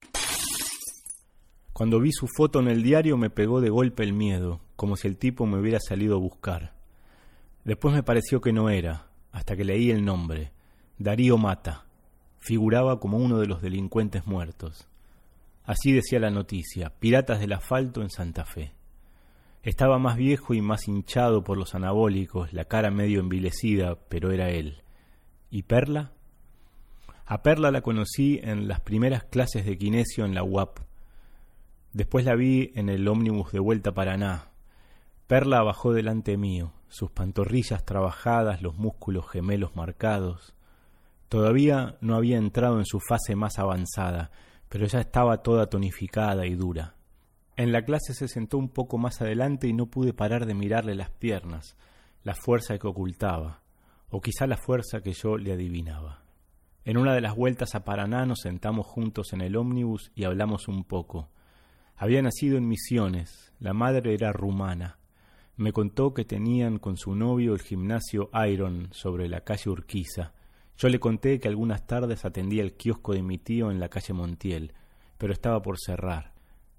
Cuando 1.74 2.00
vi 2.00 2.12
su 2.12 2.28
foto 2.28 2.60
en 2.60 2.68
el 2.68 2.84
diario 2.84 3.18
me 3.18 3.30
pegó 3.30 3.62
de 3.62 3.70
golpe 3.70 4.04
el 4.04 4.12
miedo, 4.12 4.60
como 4.76 4.98
si 4.98 5.08
el 5.08 5.18
tipo 5.18 5.46
me 5.46 5.60
hubiera 5.60 5.80
salido 5.80 6.16
a 6.16 6.20
buscar. 6.20 6.74
Después 7.64 7.94
me 7.94 8.04
pareció 8.04 8.42
que 8.42 8.52
no 8.52 8.70
era, 8.70 9.08
hasta 9.32 9.56
que 9.56 9.64
leí 9.64 9.90
el 9.90 10.04
nombre. 10.04 10.52
Darío 10.98 11.38
Mata. 11.38 11.86
Figuraba 12.40 13.00
como 13.00 13.18
uno 13.18 13.40
de 13.40 13.48
los 13.48 13.62
delincuentes 13.62 14.28
muertos. 14.28 14.89
Así 15.70 15.92
decía 15.92 16.18
la 16.18 16.32
noticia, 16.32 16.90
Piratas 16.98 17.40
del 17.40 17.54
Asfalto 17.54 18.02
en 18.02 18.10
Santa 18.10 18.44
Fe. 18.44 18.74
Estaba 19.62 20.00
más 20.00 20.18
viejo 20.18 20.56
y 20.56 20.62
más 20.62 20.88
hinchado 20.88 21.44
por 21.44 21.60
los 21.60 21.76
anabólicos, 21.76 22.54
la 22.54 22.66
cara 22.66 22.90
medio 22.90 23.20
envilecida, 23.20 23.96
pero 24.10 24.32
era 24.32 24.50
él. 24.50 24.82
¿Y 25.52 25.62
Perla? 25.62 26.12
A 27.28 27.44
Perla 27.44 27.70
la 27.70 27.82
conocí 27.82 28.40
en 28.42 28.68
las 28.68 28.80
primeras 28.80 29.26
clases 29.26 29.64
de 29.64 29.78
kinesio 29.78 30.26
en 30.26 30.34
la 30.34 30.42
UAP. 30.42 30.80
Después 31.94 32.26
la 32.26 32.34
vi 32.34 32.72
en 32.74 32.90
el 32.90 33.08
ómnibus 33.08 33.52
de 33.52 33.60
vuelta 33.60 33.92
a 33.92 33.94
Paraná. 33.94 34.50
Perla 35.28 35.62
bajó 35.62 35.94
delante 35.94 36.36
mío, 36.36 36.74
sus 36.88 37.12
pantorrillas 37.12 37.86
trabajadas, 37.86 38.64
los 38.64 38.76
músculos 38.76 39.30
gemelos 39.30 39.76
marcados. 39.76 40.56
Todavía 41.28 41.96
no 42.02 42.16
había 42.16 42.38
entrado 42.38 42.80
en 42.80 42.88
su 42.88 43.00
fase 43.00 43.36
más 43.36 43.60
avanzada, 43.60 44.32
pero 44.70 44.86
ya 44.86 45.00
estaba 45.00 45.42
toda 45.42 45.68
tonificada 45.68 46.46
y 46.46 46.56
dura. 46.56 46.96
En 47.58 47.74
la 47.74 47.84
clase 47.84 48.14
se 48.14 48.28
sentó 48.28 48.58
un 48.58 48.70
poco 48.70 48.98
más 48.98 49.22
adelante 49.22 49.68
y 49.68 49.74
no 49.74 49.88
pude 49.88 50.14
parar 50.14 50.46
de 50.46 50.54
mirarle 50.54 50.96
las 50.96 51.10
piernas, 51.10 51.76
la 52.24 52.36
fuerza 52.36 52.78
que 52.78 52.88
ocultaba, 52.88 53.64
o 54.10 54.22
quizá 54.22 54.48
la 54.48 54.58
fuerza 54.58 55.02
que 55.02 55.12
yo 55.12 55.38
le 55.38 55.52
adivinaba. 55.52 56.24
En 56.86 56.98
una 56.98 57.14
de 57.14 57.22
las 57.22 57.36
vueltas 57.36 57.76
a 57.76 57.84
Paraná 57.84 58.26
nos 58.26 58.40
sentamos 58.40 58.88
juntos 58.88 59.34
en 59.34 59.42
el 59.42 59.58
ómnibus 59.58 60.12
y 60.16 60.24
hablamos 60.24 60.68
un 60.68 60.86
poco. 60.86 61.30
Había 61.98 62.22
nacido 62.22 62.58
en 62.58 62.68
Misiones, 62.68 63.52
la 63.60 63.74
madre 63.74 64.14
era 64.14 64.32
rumana. 64.32 65.00
Me 65.58 65.74
contó 65.74 66.14
que 66.14 66.24
tenían 66.24 66.80
con 66.80 66.96
su 66.96 67.14
novio 67.14 67.54
el 67.54 67.62
gimnasio 67.62 68.30
Iron 68.48 68.88
sobre 68.92 69.28
la 69.28 69.42
calle 69.42 69.70
Urquiza, 69.70 70.32
yo 70.80 70.88
le 70.88 71.00
conté 71.02 71.42
que 71.42 71.50
algunas 71.50 71.86
tardes 71.86 72.24
atendía 72.24 72.64
el 72.64 72.78
kiosco 72.78 73.12
de 73.12 73.22
mi 73.22 73.38
tío 73.38 73.70
en 73.70 73.82
la 73.82 73.90
calle 73.90 74.14
Montiel, 74.14 74.72
pero 75.18 75.34
estaba 75.34 75.62
por 75.62 75.78
cerrar. 75.78 76.32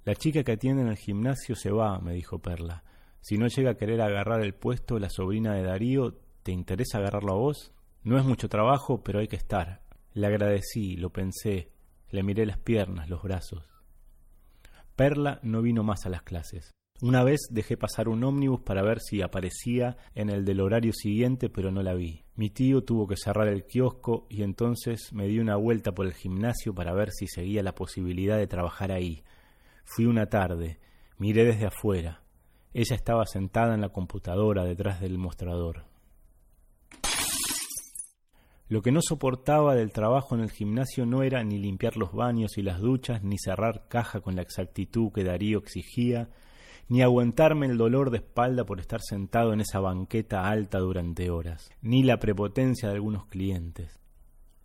La 0.05 0.15
chica 0.15 0.43
que 0.43 0.53
atiende 0.53 0.81
en 0.81 0.89
el 0.89 0.97
gimnasio 0.97 1.55
se 1.55 1.71
va, 1.71 1.99
me 2.01 2.15
dijo 2.15 2.39
Perla. 2.39 2.83
Si 3.21 3.37
no 3.37 3.47
llega 3.47 3.73
a 3.73 3.75
querer 3.75 4.01
agarrar 4.01 4.41
el 4.41 4.55
puesto 4.55 4.99
la 4.99 5.11
sobrina 5.11 5.53
de 5.53 5.65
Darío, 5.65 6.15
¿te 6.43 6.51
interesa 6.51 6.97
agarrarlo 6.97 7.33
a 7.33 7.37
vos? 7.37 7.75
No 8.03 8.19
es 8.19 8.25
mucho 8.25 8.49
trabajo, 8.49 9.03
pero 9.03 9.19
hay 9.19 9.29
que 9.29 9.37
estar. 9.37 9.83
Le 10.15 10.27
agradecí, 10.27 10.97
lo 10.97 11.11
pensé, 11.11 11.71
le 12.09 12.23
miré 12.23 12.47
las 12.47 12.57
piernas, 12.57 13.11
los 13.11 13.23
brazos. 13.23 13.69
Perla 14.97 15.41
no 15.43 15.61
vino 15.61 15.83
más 15.83 16.07
a 16.07 16.09
las 16.09 16.23
clases. 16.23 16.71
Una 17.03 17.25
vez 17.25 17.49
dejé 17.51 17.79
pasar 17.79 18.09
un 18.09 18.23
ómnibus 18.25 18.61
para 18.61 18.83
ver 18.83 19.01
si 19.01 19.23
aparecía 19.23 19.97
en 20.15 20.29
el 20.29 20.45
del 20.45 20.61
horario 20.61 20.93
siguiente, 20.93 21.49
pero 21.49 21.71
no 21.71 21.83
la 21.83 21.95
vi. 21.95 22.25
Mi 22.35 22.51
tío 22.51 22.85
tuvo 22.85 23.07
que 23.07 23.17
cerrar 23.17 23.49
el 23.49 23.65
kiosco 23.65 24.27
y 24.29 24.43
entonces 24.43 25.11
me 25.15 25.27
di 25.27 25.39
una 25.39 25.57
vuelta 25.57 25.93
por 25.93 26.05
el 26.05 26.13
gimnasio 26.13 26.75
para 26.75 26.93
ver 26.93 27.11
si 27.11 27.27
seguía 27.27 27.63
la 27.63 27.75
posibilidad 27.75 28.37
de 28.37 28.47
trabajar 28.47 28.93
ahí. 28.93 29.25
Fui 29.85 30.05
una 30.05 30.27
tarde, 30.27 30.79
miré 31.17 31.45
desde 31.45 31.67
afuera. 31.67 32.23
Ella 32.75 32.97
estaba 32.97 33.25
sentada 33.25 33.75
en 33.75 33.81
la 33.81 33.89
computadora 33.89 34.65
detrás 34.65 35.01
del 35.01 35.17
mostrador. 35.17 35.87
Lo 38.69 38.83
que 38.83 38.93
no 38.93 39.01
soportaba 39.03 39.75
del 39.75 39.91
trabajo 39.91 40.35
en 40.35 40.43
el 40.43 40.51
gimnasio 40.51 41.07
no 41.07 41.23
era 41.23 41.43
ni 41.45 41.59
limpiar 41.59 41.97
los 41.97 42.13
baños 42.13 42.59
y 42.59 42.63
las 42.63 42.79
duchas, 42.79 43.25
ni 43.25 43.39
cerrar 43.39 43.89
caja 43.89 44.21
con 44.21 44.37
la 44.37 44.43
exactitud 44.43 45.11
que 45.13 45.25
Darío 45.25 45.59
exigía, 45.59 46.29
ni 46.89 47.03
aguantarme 47.03 47.67
el 47.67 47.77
dolor 47.77 48.11
de 48.11 48.19
espalda 48.19 48.65
por 48.65 48.81
estar 48.81 49.01
sentado 49.01 49.53
en 49.53 49.61
esa 49.61 49.81
banqueta 49.81 50.49
alta 50.49 50.79
durante 50.79 51.31
horas, 51.31 51.71
ni 51.83 52.03
la 52.03 52.19
prepotencia 52.19 52.89
de 52.89 52.95
algunos 52.95 53.27
clientes. 53.27 54.01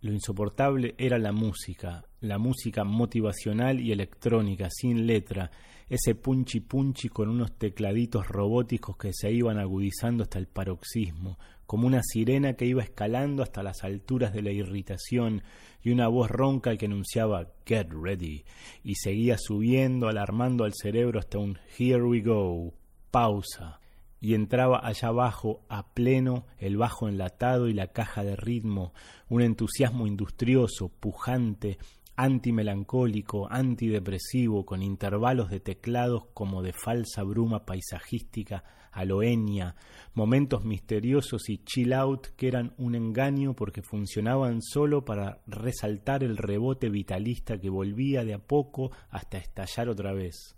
Lo 0.00 0.12
insoportable 0.12 0.94
era 0.98 1.18
la 1.18 1.32
música, 1.32 2.04
la 2.20 2.38
música 2.38 2.84
motivacional 2.84 3.80
y 3.80 3.92
electrónica, 3.92 4.68
sin 4.70 5.06
letra, 5.06 5.50
ese 5.88 6.14
punchi 6.16 6.60
punchi 6.60 7.08
con 7.08 7.28
unos 7.28 7.52
tecladitos 7.58 8.26
robóticos 8.26 8.96
que 8.96 9.12
se 9.12 9.30
iban 9.30 9.58
agudizando 9.58 10.24
hasta 10.24 10.38
el 10.38 10.48
paroxismo, 10.48 11.38
como 11.66 11.86
una 11.86 12.02
sirena 12.02 12.54
que 12.54 12.66
iba 12.66 12.82
escalando 12.82 13.42
hasta 13.42 13.62
las 13.62 13.84
alturas 13.84 14.32
de 14.32 14.42
la 14.42 14.50
irritación 14.50 15.42
y 15.82 15.90
una 15.90 16.08
voz 16.08 16.30
ronca 16.30 16.76
que 16.76 16.86
anunciaba 16.86 17.52
Get 17.64 17.88
ready 17.90 18.44
y 18.82 18.96
seguía 18.96 19.36
subiendo, 19.38 20.08
alarmando 20.08 20.64
al 20.64 20.72
cerebro 20.74 21.20
hasta 21.20 21.38
un 21.38 21.58
Here 21.78 22.02
we 22.02 22.20
go, 22.20 22.74
pausa, 23.10 23.80
y 24.20 24.34
entraba 24.34 24.80
allá 24.84 25.08
abajo 25.08 25.64
a 25.68 25.92
pleno 25.94 26.46
el 26.58 26.76
bajo 26.76 27.08
enlatado 27.08 27.68
y 27.68 27.74
la 27.74 27.88
caja 27.88 28.24
de 28.24 28.34
ritmo, 28.34 28.92
un 29.28 29.42
entusiasmo 29.42 30.06
industrioso, 30.06 30.88
pujante, 30.88 31.78
antimelancólico, 32.16 33.46
antidepresivo, 33.50 34.64
con 34.64 34.82
intervalos 34.82 35.50
de 35.50 35.60
teclados 35.60 36.24
como 36.32 36.62
de 36.62 36.72
falsa 36.72 37.22
bruma 37.22 37.66
paisajística, 37.66 38.64
aloenia, 38.90 39.76
momentos 40.14 40.64
misteriosos 40.64 41.50
y 41.50 41.58
chill 41.58 41.92
out 41.92 42.28
que 42.36 42.48
eran 42.48 42.72
un 42.78 42.94
engaño 42.94 43.54
porque 43.54 43.82
funcionaban 43.82 44.62
solo 44.62 45.04
para 45.04 45.42
resaltar 45.46 46.24
el 46.24 46.38
rebote 46.38 46.88
vitalista 46.88 47.58
que 47.58 47.68
volvía 47.68 48.24
de 48.24 48.32
a 48.32 48.38
poco 48.38 48.90
hasta 49.10 49.36
estallar 49.36 49.90
otra 49.90 50.14
vez. 50.14 50.56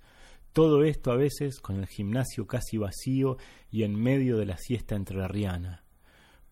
Todo 0.53 0.85
esto 0.85 1.11
a 1.11 1.17
veces 1.17 1.59
con 1.61 1.77
el 1.77 1.87
gimnasio 1.87 2.47
casi 2.47 2.79
vacío 2.79 3.37
y 3.71 3.83
en 3.83 4.01
medio 4.01 4.37
de 4.39 4.47
la 4.47 4.57
siesta 4.57 4.95
entrerriana. 4.95 5.85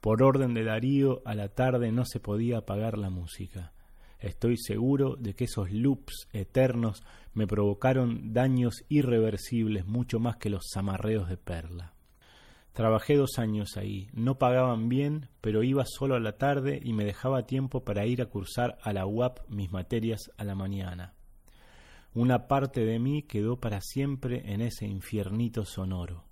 Por 0.00 0.22
orden 0.22 0.54
de 0.54 0.64
Darío, 0.64 1.22
a 1.24 1.34
la 1.34 1.48
tarde 1.48 1.90
no 1.92 2.04
se 2.04 2.20
podía 2.20 2.58
apagar 2.58 2.98
la 2.98 3.10
música. 3.10 3.72
Estoy 4.18 4.56
seguro 4.56 5.16
de 5.16 5.34
que 5.34 5.44
esos 5.44 5.70
loops 5.70 6.28
eternos 6.32 7.02
me 7.34 7.46
provocaron 7.46 8.32
daños 8.32 8.84
irreversibles 8.88 9.86
mucho 9.86 10.18
más 10.18 10.36
que 10.36 10.50
los 10.50 10.70
zamarreos 10.72 11.28
de 11.28 11.36
perla. 11.36 11.92
Trabajé 12.72 13.16
dos 13.16 13.38
años 13.38 13.78
ahí, 13.78 14.08
no 14.12 14.36
pagaban 14.38 14.90
bien, 14.90 15.30
pero 15.40 15.62
iba 15.62 15.84
solo 15.86 16.14
a 16.14 16.20
la 16.20 16.36
tarde 16.36 16.78
y 16.82 16.92
me 16.92 17.04
dejaba 17.04 17.46
tiempo 17.46 17.84
para 17.84 18.06
ir 18.06 18.20
a 18.20 18.26
cursar 18.26 18.76
a 18.82 18.92
la 18.92 19.06
UAP 19.06 19.38
mis 19.48 19.72
materias 19.72 20.30
a 20.36 20.44
la 20.44 20.54
mañana. 20.54 21.14
Una 22.12 22.46
parte 22.48 22.84
de 22.84 22.98
mí 22.98 23.22
quedó 23.22 23.60
para 23.60 23.80
siempre 23.80 24.52
en 24.52 24.60
ese 24.60 24.86
infiernito 24.86 25.64
sonoro. 25.64 26.24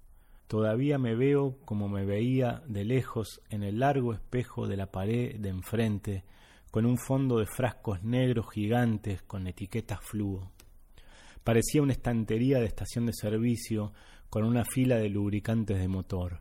Todavía 0.47 0.99
me 0.99 1.15
veo 1.15 1.59
como 1.65 1.89
me 1.89 2.05
veía 2.05 2.63
de 2.67 2.85
lejos 2.85 3.41
en 3.49 3.63
el 3.63 3.79
largo 3.79 4.13
espejo 4.13 4.67
de 4.69 4.77
la 4.77 4.91
pared 4.91 5.37
de 5.41 5.49
enfrente, 5.49 6.25
con 6.75 6.87
un 6.87 6.99
fondo 6.99 7.39
de 7.39 7.47
frascos 7.47 8.03
negros 8.03 8.47
gigantes 8.53 9.23
con 9.23 9.47
etiquetas 9.47 10.01
fluo. 10.03 10.51
Parecía 11.45 11.81
una 11.81 11.93
estantería 11.93 12.59
de 12.59 12.67
estación 12.67 13.07
de 13.07 13.13
servicio 13.13 13.93
con 14.29 14.43
una 14.43 14.65
fila 14.65 14.97
de 14.97 15.09
lubricantes 15.09 15.79
de 15.79 15.87
motor, 15.87 16.41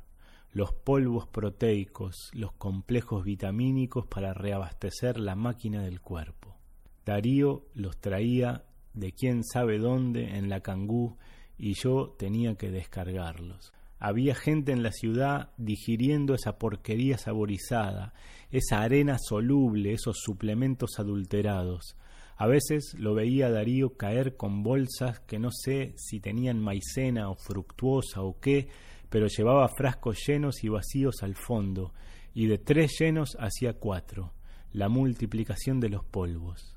los 0.52 0.74
polvos 0.74 1.28
proteicos, 1.28 2.32
los 2.34 2.52
complejos 2.54 3.24
vitamínicos 3.24 4.08
para 4.08 4.34
reabastecer 4.34 5.19
la 5.19 5.36
máquina 5.36 5.84
del 5.84 6.02
cuerpo. 6.02 6.58
Darío 7.06 7.67
los 7.76 8.02
traía 8.02 8.65
de 8.96 9.12
quién 9.12 9.43
sabe 9.43 9.78
dónde 9.78 10.36
en 10.36 10.50
la 10.50 10.62
cangú 10.62 11.15
y 11.60 11.76
yo 11.76 12.15
tenía 12.17 12.56
que 12.56 12.72
descargarlos. 12.72 13.72
Había 13.99 14.36
gente 14.36 14.71
en 14.71 14.84
la 14.84 14.91
ciudad 14.91 15.51
digiriendo 15.58 16.36
esa 16.36 16.58
porquería 16.58 17.17
saborizada, 17.17 18.13
esa 18.51 18.82
arena 18.82 19.17
soluble, 19.17 19.93
esos 19.93 20.17
suplementos 20.19 20.99
adulterados. 20.99 21.95
A 22.36 22.47
veces 22.47 22.95
lo 22.97 23.13
veía 23.13 23.49
Darío 23.49 23.95
caer 23.95 24.36
con 24.36 24.63
bolsas 24.63 25.19
que 25.21 25.39
no 25.39 25.49
sé 25.51 25.93
si 25.97 26.19
tenían 26.19 26.60
maicena 26.60 27.29
o 27.29 27.36
fructuosa 27.36 28.21
o 28.21 28.39
qué, 28.39 28.67
pero 29.10 29.27
llevaba 29.27 29.69
frascos 29.69 30.17
llenos 30.27 30.63
y 30.63 30.69
vacíos 30.69 31.21
al 31.21 31.36
fondo, 31.36 31.93
y 32.34 32.47
de 32.47 32.58
tres 32.58 32.97
llenos 32.99 33.38
hacía 33.39 33.73
cuatro, 33.73 34.34
la 34.71 34.89
multiplicación 34.89 35.79
de 35.79 35.89
los 35.89 36.03
polvos. 36.03 36.75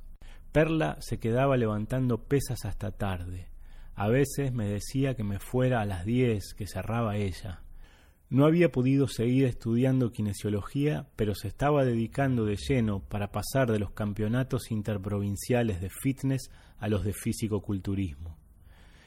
Perla 0.53 0.99
se 1.01 1.19
quedaba 1.19 1.57
levantando 1.57 2.25
pesas 2.25 2.65
hasta 2.65 2.91
tarde. 2.91 3.49
A 3.97 4.09
veces 4.09 4.53
me 4.53 4.69
decía 4.69 5.15
que 5.15 5.25
me 5.25 5.39
fuera 5.39 5.81
a 5.81 5.87
las 5.87 6.05
diez, 6.05 6.53
que 6.53 6.67
cerraba 6.67 7.17
ella. 7.17 7.63
No 8.29 8.45
había 8.45 8.71
podido 8.71 9.09
seguir 9.09 9.47
estudiando 9.47 10.13
kinesiología, 10.13 11.07
pero 11.17 11.35
se 11.35 11.49
estaba 11.49 11.83
dedicando 11.83 12.45
de 12.45 12.57
lleno 12.57 13.01
para 13.01 13.33
pasar 13.33 13.73
de 13.73 13.79
los 13.79 13.93
campeonatos 13.93 14.71
interprovinciales 14.71 15.81
de 15.81 15.89
fitness 15.89 16.51
a 16.79 16.89
los 16.89 17.05
de 17.05 17.15
físico-culturismo. 17.15 18.37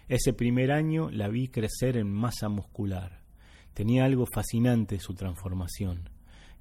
Ese 0.08 0.34
primer 0.34 0.72
año 0.72 1.12
la 1.12 1.28
vi 1.28 1.50
crecer 1.50 1.96
en 1.96 2.12
masa 2.12 2.50
muscular. 2.50 3.22
Tenía 3.76 4.06
algo 4.06 4.26
fascinante 4.26 5.00
su 5.00 5.14
transformación. 5.14 6.10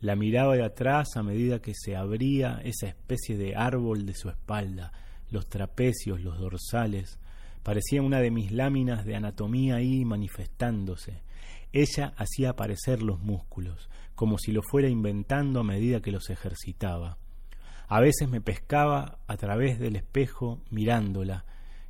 La 0.01 0.17
miraba 0.17 0.55
de 0.55 0.65
atrás 0.65 1.17
a 1.17 1.23
medida 1.23 1.63
que 1.63 1.73
se 1.75 1.97
abría 1.97 2.61
esa 2.63 2.89
especie 2.89 3.39
de 3.39 3.57
árbol 3.57 4.05
de 4.05 4.15
su 4.15 4.29
espalda, 4.29 4.93
los 5.31 5.49
trapecios, 5.49 6.21
los 6.21 6.39
dorsales, 6.39 7.19
Parecía 7.63 8.03
una 8.03 8.21
de 8.21 8.31
mis 8.31 8.53
láminas 8.53 9.05
de 9.05 9.17
anatomía 9.17 9.77
ahí 9.77 10.05
manifestándose. 10.05 11.23
Ella 11.73 12.15
hacía 12.17 12.51
aparecer 12.51 13.03
los 13.03 13.21
músculos, 13.21 13.89
como 14.15 14.39
si 14.39 14.53
lo 14.53 14.63
fuera 14.63 14.89
inventando 14.89 15.61
a 15.61 15.65
medida 15.65 16.01
que 16.01 16.13
los 16.13 16.31
ejercitaba. 16.31 17.19
A 17.89 18.01
veces 18.01 18.29
me 18.29 18.41
pescaba 18.41 19.19
a 19.27 19.37
través 19.37 19.79
del 19.79 19.97
espejo 19.97 20.63
mirándola 20.71 21.45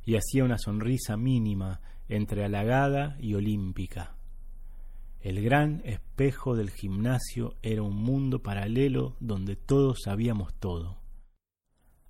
y 0.05 0.15
hacía 0.15 0.43
una 0.43 0.57
sonrisa 0.57 1.17
mínima 1.17 1.81
entre 2.07 2.43
halagada 2.43 3.17
y 3.19 3.33
olímpica. 3.33 4.15
El 5.21 5.41
gran 5.43 5.81
espejo 5.83 6.55
del 6.55 6.69
gimnasio 6.69 7.55
era 7.61 7.83
un 7.83 7.95
mundo 7.95 8.41
paralelo 8.41 9.17
donde 9.19 9.57
todos 9.57 9.99
sabíamos 10.05 10.53
todo. 10.53 10.98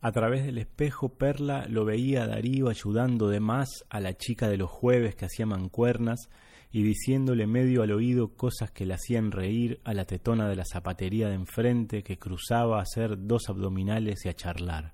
A 0.01 0.13
través 0.13 0.45
del 0.45 0.57
espejo 0.59 1.09
Perla 1.09 1.65
lo 1.67 1.83
veía 1.83 2.23
a 2.23 2.27
Darío 2.27 2.69
ayudando 2.69 3.27
de 3.27 3.41
más 3.41 3.83
a 3.89 3.99
la 3.99 4.13
chica 4.13 4.47
de 4.47 4.55
los 4.55 4.69
jueves 4.69 5.15
que 5.15 5.25
hacía 5.25 5.45
mancuernas 5.45 6.29
y 6.71 6.83
diciéndole 6.83 7.47
medio 7.47 7.83
al 7.83 7.91
oído 7.91 8.37
cosas 8.37 8.71
que 8.71 8.85
le 8.85 8.93
hacían 8.93 9.33
reír 9.33 9.81
a 9.83 9.93
la 9.93 10.05
tetona 10.05 10.47
de 10.47 10.55
la 10.55 10.63
zapatería 10.63 11.27
de 11.27 11.35
enfrente 11.35 12.01
que 12.01 12.17
cruzaba 12.17 12.79
a 12.79 12.83
hacer 12.83 13.27
dos 13.27 13.49
abdominales 13.49 14.23
y 14.23 14.29
a 14.29 14.33
charlar. 14.33 14.93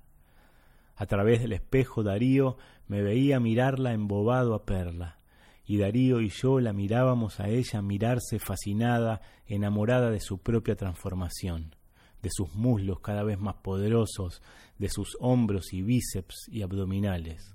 A 0.96 1.06
través 1.06 1.40
del 1.40 1.52
espejo 1.52 2.02
Darío 2.02 2.56
me 2.88 3.00
veía 3.00 3.38
mirarla 3.38 3.92
embobado 3.92 4.54
a 4.54 4.64
Perla, 4.64 5.20
y 5.64 5.78
Darío 5.78 6.20
y 6.20 6.30
yo 6.30 6.58
la 6.58 6.72
mirábamos 6.72 7.38
a 7.38 7.48
ella 7.48 7.80
mirarse 7.80 8.40
fascinada, 8.40 9.20
enamorada 9.46 10.10
de 10.10 10.20
su 10.20 10.38
propia 10.38 10.74
transformación 10.74 11.76
de 12.26 12.30
sus 12.32 12.56
muslos 12.56 12.98
cada 12.98 13.22
vez 13.22 13.38
más 13.38 13.54
poderosos, 13.62 14.42
de 14.80 14.88
sus 14.88 15.16
hombros 15.20 15.72
y 15.72 15.82
bíceps 15.82 16.48
y 16.48 16.62
abdominales. 16.62 17.54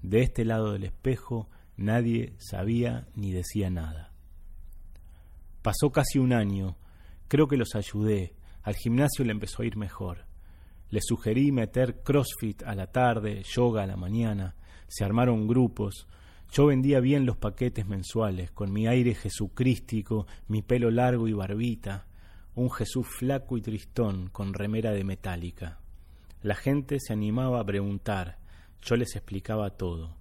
De 0.00 0.22
este 0.22 0.46
lado 0.46 0.72
del 0.72 0.84
espejo 0.84 1.50
nadie 1.76 2.32
sabía 2.38 3.06
ni 3.14 3.32
decía 3.32 3.68
nada. 3.68 4.14
Pasó 5.60 5.92
casi 5.92 6.18
un 6.18 6.32
año, 6.32 6.78
creo 7.28 7.48
que 7.48 7.58
los 7.58 7.74
ayudé, 7.74 8.34
al 8.62 8.76
gimnasio 8.76 9.26
le 9.26 9.32
empezó 9.32 9.60
a 9.60 9.66
ir 9.66 9.76
mejor. 9.76 10.24
Le 10.88 11.00
sugerí 11.02 11.52
meter 11.52 12.02
CrossFit 12.02 12.62
a 12.62 12.74
la 12.74 12.86
tarde, 12.86 13.42
yoga 13.42 13.82
a 13.82 13.86
la 13.86 13.98
mañana, 13.98 14.56
se 14.86 15.04
armaron 15.04 15.46
grupos, 15.46 16.06
yo 16.50 16.64
vendía 16.64 17.00
bien 17.00 17.26
los 17.26 17.36
paquetes 17.36 17.86
mensuales, 17.86 18.50
con 18.52 18.72
mi 18.72 18.86
aire 18.86 19.14
jesucrístico, 19.14 20.26
mi 20.46 20.62
pelo 20.62 20.90
largo 20.90 21.28
y 21.28 21.34
barbita, 21.34 22.07
un 22.58 22.72
Jesús 22.72 23.06
flaco 23.06 23.56
y 23.56 23.62
tristón 23.62 24.30
con 24.30 24.52
remera 24.52 24.90
de 24.90 25.04
metálica. 25.04 25.78
La 26.42 26.56
gente 26.56 26.98
se 26.98 27.12
animaba 27.12 27.60
a 27.60 27.64
preguntar, 27.64 28.38
yo 28.82 28.96
les 28.96 29.14
explicaba 29.14 29.76
todo. 29.76 30.16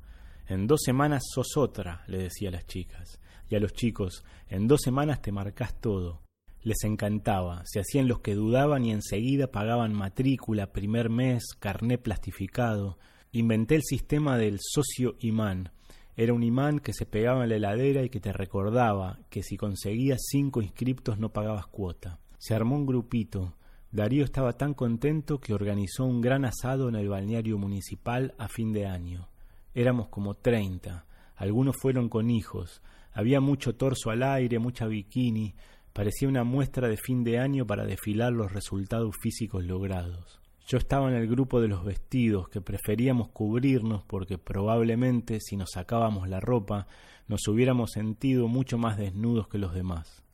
En 0.47 0.67
dos 0.67 0.81
semanas 0.83 1.23
sos 1.33 1.57
otra, 1.57 2.03
le 2.05 2.19
decía 2.19 2.49
a 2.49 2.51
las 2.51 2.67
chicas, 2.67 3.19
y 3.49 3.55
a 3.55 3.59
los 3.59 3.73
chicos, 3.73 4.23
en 4.49 4.67
dos 4.67 4.81
semanas 4.83 5.19
te 5.21 5.31
marcás 5.31 5.81
todo. 5.81 6.21
Les 6.61 6.83
encantaba, 6.83 7.63
se 7.65 7.79
hacían 7.79 8.07
los 8.07 8.19
que 8.19 8.35
dudaban 8.35 8.85
y 8.85 8.91
enseguida 8.91 9.47
pagaban 9.47 9.93
matrícula, 9.93 10.71
primer 10.71 11.09
mes, 11.09 11.43
carné 11.57 11.97
plastificado. 11.97 12.99
Inventé 13.31 13.75
el 13.75 13.83
sistema 13.83 14.37
del 14.37 14.59
socio 14.61 15.15
imán. 15.21 15.71
Era 16.15 16.33
un 16.33 16.43
imán 16.43 16.79
que 16.81 16.93
se 16.93 17.07
pegaba 17.07 17.43
en 17.43 17.49
la 17.49 17.55
heladera 17.55 18.03
y 18.03 18.09
que 18.09 18.19
te 18.19 18.31
recordaba 18.31 19.19
que 19.31 19.41
si 19.41 19.57
conseguías 19.57 20.19
cinco 20.29 20.61
inscriptos 20.61 21.17
no 21.17 21.29
pagabas 21.29 21.65
cuota. 21.65 22.19
Se 22.37 22.53
armó 22.53 22.75
un 22.75 22.85
grupito. 22.85 23.55
Darío 23.91 24.23
estaba 24.23 24.53
tan 24.53 24.73
contento 24.73 25.39
que 25.39 25.53
organizó 25.53 26.05
un 26.05 26.21
gran 26.21 26.45
asado 26.45 26.89
en 26.89 26.95
el 26.95 27.09
balneario 27.09 27.57
municipal 27.57 28.35
a 28.37 28.47
fin 28.47 28.73
de 28.73 28.85
año. 28.85 29.29
Éramos 29.73 30.09
como 30.09 30.35
treinta. 30.35 31.05
Algunos 31.35 31.75
fueron 31.81 32.09
con 32.09 32.29
hijos. 32.29 32.81
Había 33.13 33.39
mucho 33.41 33.75
torso 33.75 34.09
al 34.09 34.23
aire, 34.23 34.59
mucha 34.59 34.87
bikini. 34.87 35.55
Parecía 35.93 36.27
una 36.27 36.43
muestra 36.43 36.87
de 36.87 36.97
fin 36.97 37.23
de 37.23 37.39
año 37.39 37.65
para 37.65 37.85
desfilar 37.85 38.33
los 38.33 38.51
resultados 38.51 39.15
físicos 39.21 39.63
logrados. 39.65 40.39
Yo 40.67 40.77
estaba 40.77 41.09
en 41.09 41.15
el 41.15 41.27
grupo 41.27 41.61
de 41.61 41.69
los 41.69 41.85
vestidos, 41.85 42.49
que 42.49 42.59
preferíamos 42.59 43.29
cubrirnos 43.29 44.03
porque 44.03 44.37
probablemente 44.37 45.39
si 45.39 45.55
nos 45.55 45.71
sacábamos 45.71 46.27
la 46.27 46.41
ropa 46.41 46.87
nos 47.27 47.47
hubiéramos 47.47 47.91
sentido 47.91 48.47
mucho 48.47 48.77
más 48.77 48.97
desnudos 48.97 49.47
que 49.47 49.57
los 49.57 49.73
demás. 49.73 50.26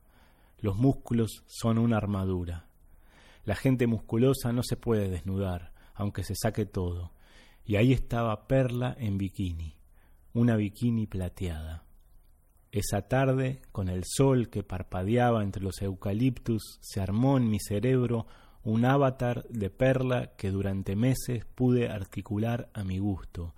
Los 0.63 0.77
músculos 0.77 1.43
son 1.45 1.77
una 1.77 1.97
armadura. 1.97 2.67
La 3.43 3.53
gente 3.53 3.85
musculosa 3.85 4.53
no 4.53 4.63
se 4.63 4.77
puede 4.77 5.09
desnudar, 5.09 5.73
aunque 5.93 6.23
se 6.23 6.35
saque 6.35 6.65
todo. 6.65 7.11
Y 7.65 7.75
ahí 7.75 7.91
estaba 7.91 8.47
Perla 8.47 8.95
en 8.97 9.17
bikini, 9.17 9.75
una 10.31 10.55
bikini 10.55 11.05
plateada. 11.05 11.83
Esa 12.71 13.09
tarde, 13.09 13.61
con 13.73 13.89
el 13.89 14.03
sol 14.05 14.49
que 14.49 14.63
parpadeaba 14.63 15.43
entre 15.43 15.61
los 15.61 15.81
eucaliptus, 15.81 16.77
se 16.79 17.01
armó 17.01 17.35
en 17.35 17.49
mi 17.49 17.59
cerebro 17.59 18.25
un 18.63 18.85
avatar 18.85 19.45
de 19.49 19.69
Perla 19.69 20.31
que 20.37 20.49
durante 20.49 20.95
meses 20.95 21.43
pude 21.43 21.89
articular 21.89 22.69
a 22.73 22.85
mi 22.85 22.99
gusto, 22.99 23.53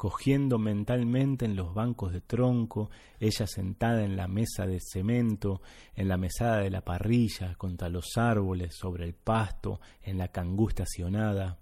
cogiendo 0.00 0.58
mentalmente 0.58 1.44
en 1.44 1.56
los 1.56 1.74
bancos 1.74 2.14
de 2.14 2.22
tronco, 2.22 2.88
ella 3.18 3.46
sentada 3.46 4.02
en 4.02 4.16
la 4.16 4.28
mesa 4.28 4.66
de 4.66 4.78
cemento, 4.80 5.60
en 5.94 6.08
la 6.08 6.16
mesada 6.16 6.60
de 6.60 6.70
la 6.70 6.80
parrilla, 6.80 7.54
contra 7.56 7.90
los 7.90 8.16
árboles, 8.16 8.74
sobre 8.74 9.04
el 9.04 9.12
pasto, 9.12 9.78
en 10.00 10.16
la 10.16 10.28
cangú 10.28 10.70
estacionada. 10.70 11.58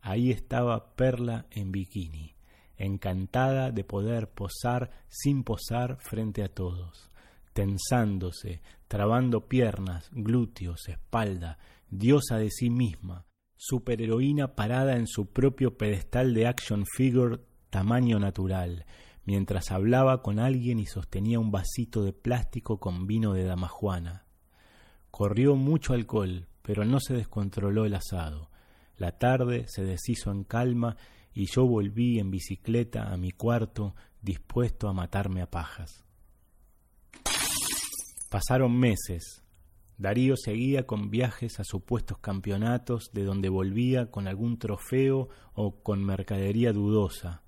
Ahí 0.00 0.30
estaba 0.30 0.94
Perla 0.94 1.46
en 1.50 1.72
bikini, 1.72 2.36
encantada 2.76 3.72
de 3.72 3.82
poder 3.82 4.30
posar 4.30 4.92
sin 5.08 5.42
posar 5.42 5.98
frente 5.98 6.44
a 6.44 6.54
todos, 6.54 7.10
tensándose, 7.52 8.62
trabando 8.86 9.48
piernas, 9.48 10.08
glúteos, 10.12 10.88
espalda, 10.88 11.58
diosa 11.90 12.38
de 12.38 12.48
sí 12.48 12.70
misma, 12.70 13.26
superheroína 13.56 14.54
parada 14.54 14.94
en 14.94 15.08
su 15.08 15.32
propio 15.32 15.76
pedestal 15.76 16.32
de 16.32 16.46
action 16.46 16.84
figure 16.86 17.40
tamaño 17.72 18.20
natural, 18.20 18.84
mientras 19.24 19.70
hablaba 19.70 20.22
con 20.22 20.38
alguien 20.38 20.78
y 20.78 20.84
sostenía 20.84 21.40
un 21.40 21.50
vasito 21.50 22.04
de 22.04 22.12
plástico 22.12 22.78
con 22.78 23.06
vino 23.06 23.32
de 23.32 23.44
damajuana. 23.44 24.26
Corrió 25.10 25.56
mucho 25.56 25.94
alcohol, 25.94 26.48
pero 26.60 26.84
no 26.84 27.00
se 27.00 27.14
descontroló 27.14 27.86
el 27.86 27.94
asado. 27.94 28.50
La 28.98 29.12
tarde 29.18 29.64
se 29.68 29.84
deshizo 29.84 30.30
en 30.30 30.44
calma 30.44 30.98
y 31.32 31.46
yo 31.46 31.66
volví 31.66 32.18
en 32.18 32.30
bicicleta 32.30 33.10
a 33.10 33.16
mi 33.16 33.30
cuarto 33.30 33.96
dispuesto 34.20 34.86
a 34.86 34.92
matarme 34.92 35.40
a 35.40 35.50
pajas. 35.50 36.04
Pasaron 38.28 38.78
meses. 38.78 39.42
Darío 39.96 40.36
seguía 40.36 40.86
con 40.86 41.10
viajes 41.10 41.58
a 41.58 41.64
supuestos 41.64 42.18
campeonatos 42.18 43.10
de 43.14 43.24
donde 43.24 43.48
volvía 43.48 44.10
con 44.10 44.28
algún 44.28 44.58
trofeo 44.58 45.30
o 45.54 45.82
con 45.82 46.04
mercadería 46.04 46.74
dudosa. 46.74 47.42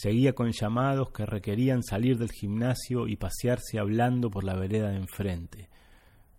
Seguía 0.00 0.32
con 0.32 0.52
llamados 0.52 1.10
que 1.10 1.26
requerían 1.26 1.82
salir 1.82 2.18
del 2.18 2.30
gimnasio 2.30 3.08
y 3.08 3.16
pasearse 3.16 3.80
hablando 3.80 4.30
por 4.30 4.44
la 4.44 4.54
vereda 4.54 4.90
de 4.90 4.96
enfrente. 4.96 5.70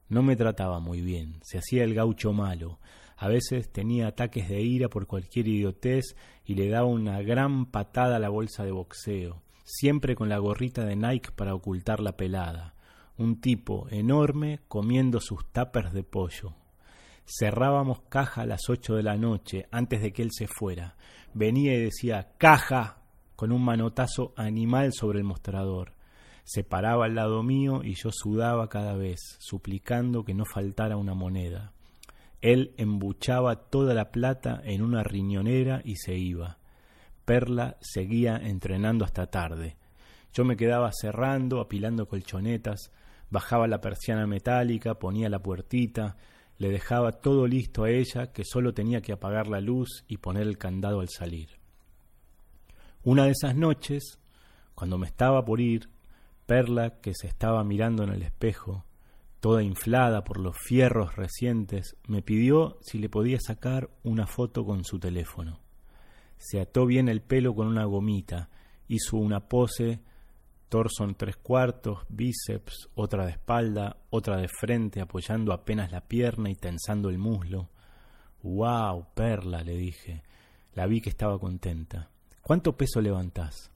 No 0.07 0.23
me 0.23 0.37
trataba 0.37 0.79
muy 0.79 1.01
bien, 1.01 1.41
se 1.41 1.57
hacía 1.57 1.83
el 1.83 1.93
gaucho 1.93 2.31
malo. 2.31 2.79
A 3.17 3.27
veces 3.27 3.69
tenía 3.69 4.07
ataques 4.07 4.47
de 4.47 4.61
ira 4.61 4.87
por 4.87 5.07
cualquier 5.07 5.49
idiotez 5.49 6.15
y 6.45 6.55
le 6.55 6.69
daba 6.69 6.87
una 6.87 7.21
gran 7.21 7.65
patada 7.65 8.15
a 8.15 8.19
la 8.19 8.29
bolsa 8.29 8.63
de 8.63 8.71
boxeo, 8.71 9.43
siempre 9.65 10.15
con 10.15 10.29
la 10.29 10.37
gorrita 10.37 10.85
de 10.85 10.95
Nike 10.95 11.31
para 11.35 11.53
ocultar 11.53 11.99
la 11.99 12.15
pelada. 12.15 12.75
Un 13.17 13.41
tipo 13.41 13.89
enorme 13.89 14.61
comiendo 14.69 15.19
sus 15.19 15.45
tuppers 15.51 15.91
de 15.91 16.03
pollo. 16.03 16.55
Cerrábamos 17.25 18.03
caja 18.07 18.43
a 18.43 18.45
las 18.45 18.69
ocho 18.69 18.95
de 18.95 19.03
la 19.03 19.17
noche 19.17 19.65
antes 19.69 20.01
de 20.01 20.13
que 20.13 20.21
él 20.21 20.29
se 20.31 20.47
fuera. 20.47 20.95
Venía 21.33 21.73
y 21.73 21.81
decía 21.81 22.29
caja 22.37 22.98
con 23.39 23.53
un 23.53 23.63
manotazo 23.63 24.33
animal 24.35 24.91
sobre 24.91 25.19
el 25.19 25.23
mostrador. 25.23 25.93
Se 26.43 26.65
paraba 26.65 27.05
al 27.05 27.15
lado 27.15 27.41
mío 27.41 27.85
y 27.85 27.93
yo 27.93 28.09
sudaba 28.11 28.67
cada 28.67 28.97
vez, 28.97 29.37
suplicando 29.39 30.25
que 30.25 30.33
no 30.33 30.43
faltara 30.43 30.97
una 30.97 31.13
moneda. 31.13 31.71
Él 32.41 32.73
embuchaba 32.75 33.69
toda 33.69 33.93
la 33.93 34.11
plata 34.11 34.59
en 34.65 34.81
una 34.81 35.03
riñonera 35.03 35.81
y 35.85 35.95
se 35.95 36.17
iba. 36.17 36.57
Perla 37.23 37.77
seguía 37.79 38.35
entrenando 38.35 39.05
hasta 39.05 39.27
tarde. 39.27 39.77
Yo 40.33 40.43
me 40.43 40.57
quedaba 40.57 40.91
cerrando, 40.91 41.61
apilando 41.61 42.09
colchonetas, 42.09 42.91
bajaba 43.29 43.69
la 43.69 43.79
persiana 43.79 44.27
metálica, 44.27 44.95
ponía 44.95 45.29
la 45.29 45.39
puertita, 45.39 46.17
le 46.57 46.67
dejaba 46.67 47.13
todo 47.13 47.47
listo 47.47 47.85
a 47.85 47.89
ella, 47.89 48.33
que 48.33 48.43
solo 48.43 48.73
tenía 48.73 48.99
que 48.99 49.13
apagar 49.13 49.47
la 49.47 49.61
luz 49.61 50.03
y 50.09 50.17
poner 50.17 50.45
el 50.45 50.57
candado 50.57 50.99
al 50.99 51.07
salir. 51.07 51.58
Una 53.03 53.25
de 53.25 53.31
esas 53.31 53.55
noches, 53.55 54.19
cuando 54.75 54.97
me 54.97 55.07
estaba 55.07 55.45
por 55.45 55.61
ir, 55.61 55.89
Perla, 56.45 56.99
que 56.99 57.13
se 57.13 57.27
estaba 57.27 57.63
mirando 57.63 58.03
en 58.03 58.09
el 58.09 58.23
espejo, 58.23 58.85
toda 59.39 59.63
inflada 59.63 60.25
por 60.25 60.37
los 60.37 60.57
fierros 60.57 61.15
recientes, 61.15 61.95
me 62.07 62.21
pidió 62.21 62.77
si 62.81 62.97
le 62.97 63.07
podía 63.07 63.37
sacar 63.39 63.89
una 64.03 64.27
foto 64.27 64.65
con 64.65 64.83
su 64.83 64.99
teléfono. 64.99 65.61
Se 66.37 66.59
ató 66.59 66.85
bien 66.85 67.07
el 67.07 67.21
pelo 67.21 67.55
con 67.55 67.67
una 67.67 67.85
gomita, 67.85 68.49
hizo 68.89 69.15
una 69.15 69.47
pose, 69.47 70.01
torso 70.67 71.05
en 71.05 71.15
tres 71.15 71.37
cuartos, 71.37 71.99
bíceps, 72.09 72.89
otra 72.95 73.25
de 73.25 73.31
espalda, 73.31 73.95
otra 74.09 74.35
de 74.35 74.49
frente, 74.49 74.99
apoyando 74.99 75.53
apenas 75.53 75.91
la 75.93 76.01
pierna 76.01 76.49
y 76.49 76.55
tensando 76.55 77.09
el 77.09 77.17
muslo. 77.17 77.69
¡Wow, 78.43 79.07
Perla! 79.13 79.63
le 79.63 79.77
dije. 79.77 80.21
La 80.73 80.85
vi 80.85 80.99
que 80.99 81.09
estaba 81.09 81.39
contenta. 81.39 82.09
¿Cuánto 82.49 82.75
peso 82.75 82.99
levantás? 82.99 83.69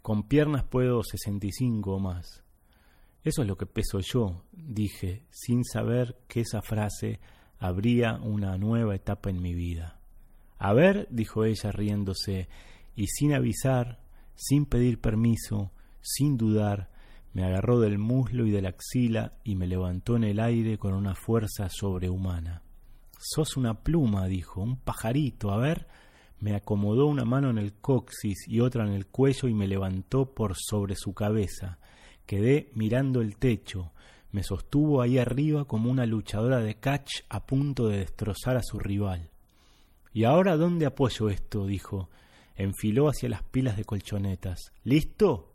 Con 0.00 0.28
piernas 0.28 0.62
puedo 0.62 1.02
65 1.02 1.92
o 1.92 1.98
más. 1.98 2.44
Eso 3.24 3.42
es 3.42 3.48
lo 3.48 3.56
que 3.56 3.66
peso 3.66 3.98
yo, 3.98 4.44
dije, 4.52 5.24
sin 5.30 5.64
saber 5.64 6.16
que 6.28 6.42
esa 6.42 6.62
frase 6.62 7.18
abría 7.58 8.20
una 8.22 8.56
nueva 8.58 8.94
etapa 8.94 9.28
en 9.28 9.42
mi 9.42 9.54
vida. 9.54 9.98
A 10.56 10.72
ver, 10.72 11.08
dijo 11.10 11.44
ella 11.44 11.72
riéndose, 11.72 12.48
y 12.94 13.08
sin 13.08 13.34
avisar, 13.34 13.98
sin 14.36 14.66
pedir 14.66 15.00
permiso, 15.00 15.72
sin 16.00 16.36
dudar, 16.36 16.92
me 17.32 17.42
agarró 17.42 17.80
del 17.80 17.98
muslo 17.98 18.46
y 18.46 18.52
de 18.52 18.62
la 18.62 18.68
axila 18.68 19.32
y 19.42 19.56
me 19.56 19.66
levantó 19.66 20.14
en 20.14 20.22
el 20.22 20.38
aire 20.38 20.78
con 20.78 20.94
una 20.94 21.16
fuerza 21.16 21.68
sobrehumana. 21.68 22.62
Sos 23.18 23.56
una 23.56 23.82
pluma, 23.82 24.28
dijo, 24.28 24.60
un 24.60 24.76
pajarito, 24.76 25.50
a 25.50 25.56
ver, 25.56 25.88
me 26.38 26.54
acomodó 26.54 27.06
una 27.06 27.24
mano 27.24 27.50
en 27.50 27.58
el 27.58 27.72
coxis 27.72 28.46
y 28.46 28.60
otra 28.60 28.86
en 28.86 28.92
el 28.92 29.06
cuello 29.06 29.48
y 29.48 29.54
me 29.54 29.66
levantó 29.66 30.34
por 30.34 30.54
sobre 30.56 30.94
su 30.94 31.14
cabeza. 31.14 31.78
Quedé 32.26 32.70
mirando 32.74 33.22
el 33.22 33.36
techo. 33.36 33.92
Me 34.32 34.42
sostuvo 34.42 35.00
ahí 35.00 35.18
arriba 35.18 35.64
como 35.64 35.90
una 35.90 36.04
luchadora 36.04 36.60
de 36.60 36.74
catch 36.74 37.22
a 37.30 37.46
punto 37.46 37.88
de 37.88 37.98
destrozar 37.98 38.56
a 38.56 38.62
su 38.62 38.78
rival. 38.78 39.30
¿Y 40.12 40.24
ahora 40.24 40.56
dónde 40.56 40.86
apoyo 40.86 41.30
esto? 41.30 41.66
dijo. 41.66 42.10
Enfiló 42.54 43.08
hacia 43.08 43.28
las 43.28 43.42
pilas 43.42 43.76
de 43.76 43.84
colchonetas. 43.84 44.72
¿Listo? 44.82 45.54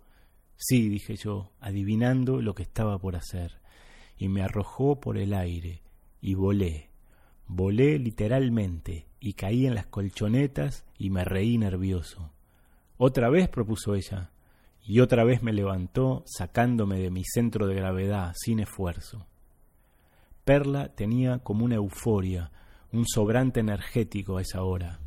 Sí, 0.55 0.89
dije 0.89 1.15
yo, 1.15 1.51
adivinando 1.59 2.41
lo 2.41 2.55
que 2.55 2.63
estaba 2.63 2.97
por 2.97 3.15
hacer. 3.15 3.59
Y 4.17 4.29
me 4.29 4.41
arrojó 4.41 4.99
por 4.99 5.17
el 5.17 5.33
aire. 5.33 5.81
Y 6.21 6.35
volé. 6.35 6.89
Volé 7.47 7.99
literalmente 7.99 9.10
y 9.21 9.33
caí 9.33 9.67
en 9.67 9.75
las 9.75 9.85
colchonetas 9.85 10.83
y 10.97 11.11
me 11.11 11.23
reí 11.23 11.57
nervioso. 11.57 12.31
Otra 12.97 13.29
vez 13.29 13.47
propuso 13.47 13.95
ella, 13.95 14.31
y 14.83 14.99
otra 14.99 15.23
vez 15.23 15.43
me 15.43 15.53
levantó 15.53 16.23
sacándome 16.25 16.99
de 16.99 17.11
mi 17.11 17.23
centro 17.23 17.67
de 17.67 17.75
gravedad 17.75 18.33
sin 18.35 18.59
esfuerzo. 18.59 19.27
Perla 20.43 20.89
tenía 20.89 21.39
como 21.39 21.63
una 21.63 21.75
euforia, 21.75 22.51
un 22.91 23.05
sobrante 23.07 23.59
energético 23.59 24.37
a 24.37 24.41
esa 24.41 24.63
hora. 24.63 24.99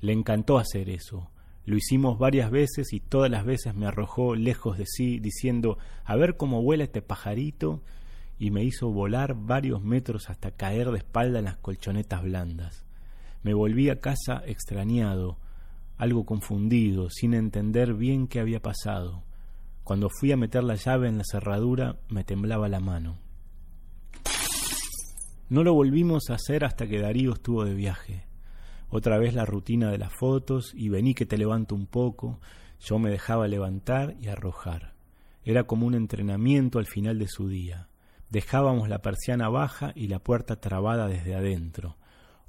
Le 0.00 0.12
encantó 0.12 0.58
hacer 0.58 0.90
eso. 0.90 1.30
Lo 1.64 1.76
hicimos 1.76 2.18
varias 2.18 2.50
veces 2.50 2.92
y 2.92 2.98
todas 2.98 3.30
las 3.30 3.44
veces 3.44 3.76
me 3.76 3.86
arrojó 3.86 4.34
lejos 4.34 4.76
de 4.76 4.86
sí, 4.86 5.20
diciendo, 5.20 5.78
a 6.04 6.16
ver 6.16 6.36
cómo 6.36 6.62
vuela 6.62 6.82
este 6.82 7.00
pajarito, 7.00 7.80
y 8.40 8.50
me 8.50 8.64
hizo 8.64 8.90
volar 8.90 9.34
varios 9.34 9.82
metros 9.82 10.28
hasta 10.28 10.50
caer 10.50 10.90
de 10.90 10.98
espalda 10.98 11.38
en 11.38 11.44
las 11.44 11.58
colchonetas 11.58 12.24
blandas. 12.24 12.84
Me 13.42 13.54
volví 13.54 13.90
a 13.90 14.00
casa 14.00 14.42
extrañado, 14.46 15.38
algo 15.96 16.24
confundido, 16.24 17.10
sin 17.10 17.34
entender 17.34 17.94
bien 17.94 18.28
qué 18.28 18.40
había 18.40 18.60
pasado. 18.60 19.24
Cuando 19.84 20.08
fui 20.10 20.30
a 20.32 20.36
meter 20.36 20.62
la 20.62 20.76
llave 20.76 21.08
en 21.08 21.18
la 21.18 21.24
cerradura 21.24 21.96
me 22.08 22.24
temblaba 22.24 22.68
la 22.68 22.80
mano. 22.80 23.18
No 25.48 25.64
lo 25.64 25.74
volvimos 25.74 26.30
a 26.30 26.34
hacer 26.34 26.64
hasta 26.64 26.86
que 26.86 27.00
Darío 27.00 27.32
estuvo 27.32 27.64
de 27.64 27.74
viaje. 27.74 28.24
Otra 28.88 29.18
vez 29.18 29.34
la 29.34 29.44
rutina 29.44 29.90
de 29.90 29.98
las 29.98 30.12
fotos 30.12 30.72
y 30.74 30.88
vení 30.88 31.14
que 31.14 31.26
te 31.26 31.36
levanto 31.36 31.74
un 31.74 31.86
poco. 31.86 32.40
Yo 32.80 32.98
me 32.98 33.10
dejaba 33.10 33.48
levantar 33.48 34.16
y 34.20 34.28
arrojar. 34.28 34.94
Era 35.44 35.64
como 35.64 35.86
un 35.86 35.94
entrenamiento 35.94 36.78
al 36.78 36.86
final 36.86 37.18
de 37.18 37.28
su 37.28 37.48
día. 37.48 37.88
Dejábamos 38.30 38.88
la 38.88 39.02
persiana 39.02 39.48
baja 39.48 39.92
y 39.94 40.08
la 40.08 40.20
puerta 40.20 40.56
trabada 40.56 41.08
desde 41.08 41.34
adentro. 41.34 41.96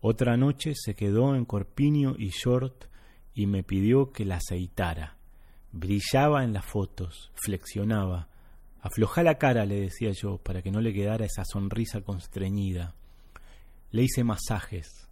Otra 0.05 0.35
noche 0.35 0.73
se 0.75 0.95
quedó 0.95 1.33
en 1.33 1.45
corpiño 1.45 2.15
y 2.19 2.27
short 2.27 2.87
y 3.33 3.47
me 3.47 3.63
pidió 3.63 4.11
que 4.11 4.25
la 4.25 4.35
aceitara. 4.35 5.15
Brillaba 5.71 6.43
en 6.43 6.51
las 6.51 6.65
fotos, 6.65 7.31
flexionaba. 7.35 8.27
Afloja 8.81 9.23
la 9.23 9.37
cara, 9.37 9.65
le 9.65 9.79
decía 9.79 10.11
yo, 10.11 10.39
para 10.39 10.61
que 10.61 10.71
no 10.71 10.81
le 10.81 10.93
quedara 10.93 11.25
esa 11.25 11.45
sonrisa 11.45 12.01
constreñida. 12.01 12.95
Le 13.91 14.03
hice 14.03 14.25
masajes. 14.25 15.07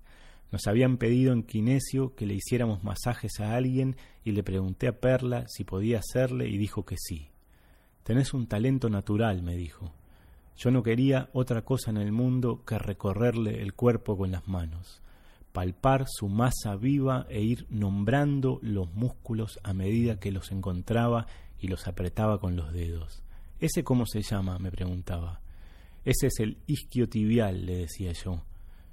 Nos 0.51 0.67
habían 0.67 0.97
pedido 0.97 1.31
en 1.31 1.43
Kinesio 1.43 2.13
que 2.13 2.25
le 2.25 2.33
hiciéramos 2.33 2.83
masajes 2.83 3.39
a 3.39 3.55
alguien 3.55 3.95
y 4.25 4.31
le 4.31 4.43
pregunté 4.43 4.89
a 4.89 4.99
Perla 4.99 5.45
si 5.47 5.63
podía 5.63 5.99
hacerle 5.99 6.49
y 6.49 6.57
dijo 6.57 6.83
que 6.83 6.97
sí. 6.99 7.29
Tenés 8.03 8.33
un 8.33 8.45
talento 8.45 8.89
natural, 8.89 9.41
me 9.41 9.55
dijo. 9.55 9.93
Yo 10.58 10.72
no 10.72 10.84
quería 10.84 11.30
otra 11.34 11.64
cosa 11.64 11.91
en 11.91 11.97
el 11.97 12.12
mundo 12.12 12.64
que 12.66 12.78
recorrerle 12.78 13.62
el 13.62 13.74
cuerpo 13.74 14.18
con 14.18 14.32
las 14.32 14.47
manos, 14.47 15.02
palpar 15.52 16.06
su 16.08 16.28
masa 16.28 16.76
viva 16.76 17.26
e 17.30 17.41
ir 17.41 17.66
nombrando 17.70 18.60
los 18.62 18.93
músculos 18.93 19.60
a 19.64 19.74
medida 19.74 20.20
que 20.20 20.32
los 20.32 20.52
encontraba 20.52 21.28
y 21.60 21.68
los 21.68 21.88
apretaba 21.88 22.39
con 22.39 22.56
los 22.56 22.74
dedos. 22.74 23.24
¿Ese 23.60 23.84
cómo 23.84 24.06
se 24.06 24.22
llama? 24.22 24.58
me 24.60 24.72
preguntaba. 24.72 25.41
Ese 26.04 26.28
es 26.28 26.39
el 26.39 26.58
isquiotibial, 26.68 27.66
le 27.66 27.78
decía 27.78 28.12
yo. 28.12 28.43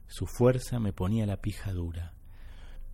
Su 0.07 0.27
fuerza 0.27 0.79
me 0.79 0.93
ponía 0.93 1.27
la 1.27 1.39
pija 1.39 1.73
dura. 1.73 2.13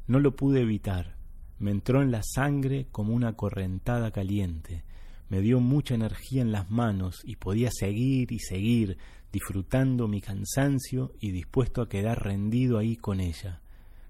No 0.07 0.21
lo 0.21 0.37
pude 0.37 0.61
evitar. 0.61 1.17
Me 1.59 1.71
entró 1.71 2.03
en 2.03 2.11
la 2.11 2.23
sangre 2.23 2.87
como 2.91 3.15
una 3.15 3.35
correntada 3.35 4.11
caliente 4.11 4.85
me 5.29 5.41
dio 5.41 5.61
mucha 5.61 5.95
energía 5.95 6.43
en 6.43 6.53
las 6.53 6.71
manos 6.71 7.23
y 7.25 7.37
podía 7.37 7.71
seguir 7.73 8.33
y 8.33 8.39
seguir, 8.39 8.99
disfrutando 9.33 10.07
mi 10.07 10.21
cansancio 10.21 11.13
y 11.21 11.33
dispuesto 11.33 11.83
a 11.83 11.89
quedar 11.89 12.23
rendido 12.23 12.79
ahí 12.79 12.97
con 12.97 13.21
ella. 13.21 13.61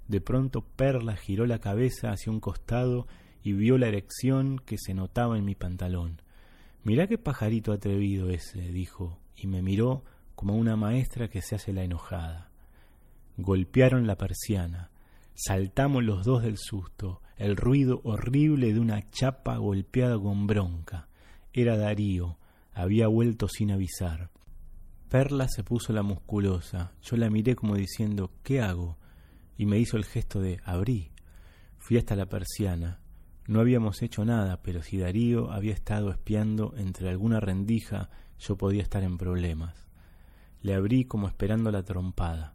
De 0.09 0.21
pronto 0.21 0.63
Perla 0.63 1.17
giró 1.17 1.47
la 1.47 1.61
cabeza 1.61 2.11
hacia 2.11 2.31
un 2.31 2.41
costado 2.41 3.07
y 3.43 3.53
vio 3.53 3.79
la 3.79 3.89
erección 3.89 4.59
que 4.59 4.77
se 4.79 4.95
notaba 4.95 5.39
en 5.39 5.45
mi 5.45 5.55
pantalón. 5.55 6.21
Mirá 6.83 7.07
qué 7.07 7.17
pajarito 7.17 7.73
atrevido 7.73 8.29
ese, 8.29 8.61
dijo, 8.61 9.19
y 9.37 9.47
me 9.47 9.63
miró 9.63 10.05
como 10.35 10.55
una 10.55 10.77
maestra 10.77 11.29
que 11.29 11.41
se 11.41 11.55
hace 11.55 11.73
la 11.73 11.85
enojada. 11.85 12.51
Golpearon 13.37 14.07
la 14.07 14.17
persiana. 14.17 14.91
Saltamos 15.35 16.05
los 16.05 16.25
dos 16.25 16.43
del 16.43 16.59
susto, 16.59 17.21
el 17.37 17.57
ruido 17.57 18.01
horrible 18.05 18.73
de 18.73 18.81
una 18.81 19.11
chapa 19.11 19.57
golpeada 19.57 20.19
con 20.19 20.47
bronca. 20.47 21.09
Era 21.53 21.77
Darío, 21.77 22.39
había 22.73 23.09
vuelto 23.09 23.49
sin 23.49 23.71
avisar. 23.71 24.31
Perla 25.09 25.49
se 25.49 25.63
puso 25.63 25.93
la 25.93 26.03
musculosa. 26.03 26.93
Yo 27.03 27.17
la 27.17 27.31
miré 27.31 27.55
como 27.55 27.77
diciendo 27.77 28.33
¿Qué 28.43 28.61
hago? 28.61 28.99
y 29.57 29.67
me 29.67 29.79
hizo 29.79 29.97
el 29.97 30.05
gesto 30.05 30.41
de 30.41 30.61
abrí. 30.65 31.13
Fui 31.79 31.97
hasta 31.97 32.17
la 32.17 32.27
persiana. 32.27 33.01
No 33.47 33.61
habíamos 33.61 34.03
hecho 34.03 34.25
nada, 34.25 34.63
pero 34.63 34.83
si 34.83 34.99
Darío 34.99 35.53
había 35.53 35.75
estado 35.75 36.11
espiando 36.11 36.75
entre 36.77 37.09
alguna 37.11 37.41
rendija, 37.41 38.11
yo 38.39 38.57
podía 38.57 38.83
estar 38.83 39.05
en 39.05 39.19
problemas. 39.19 39.87
Le 40.63 40.75
abrí 40.75 41.05
como 41.05 41.29
esperando 41.29 41.71
la 41.71 41.83
trompada. 41.83 42.55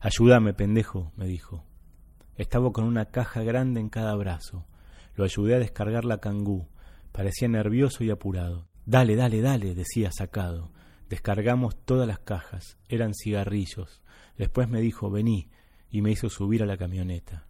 Ayúdame, 0.00 0.52
pendejo, 0.52 1.12
me 1.16 1.26
dijo. 1.26 1.64
Estaba 2.36 2.72
con 2.72 2.84
una 2.84 3.06
caja 3.06 3.42
grande 3.42 3.80
en 3.80 3.88
cada 3.88 4.14
brazo. 4.16 4.66
Lo 5.14 5.24
ayudé 5.24 5.54
a 5.54 5.60
descargar 5.60 6.04
la 6.04 6.18
cangú. 6.18 6.66
Parecía 7.12 7.48
nervioso 7.48 8.02
y 8.02 8.10
apurado. 8.10 8.66
Dale, 8.86 9.14
dale, 9.14 9.40
dale, 9.40 9.74
decía 9.74 10.10
sacado. 10.10 10.72
Descargamos 11.08 11.76
todas 11.84 12.08
las 12.08 12.18
cajas. 12.18 12.78
Eran 12.88 13.12
cigarrillos. 13.14 14.02
Después 14.36 14.68
me 14.68 14.80
dijo, 14.80 15.10
vení, 15.10 15.48
y 15.90 16.02
me 16.02 16.10
hizo 16.10 16.28
subir 16.28 16.62
a 16.62 16.66
la 16.66 16.76
camioneta. 16.76 17.46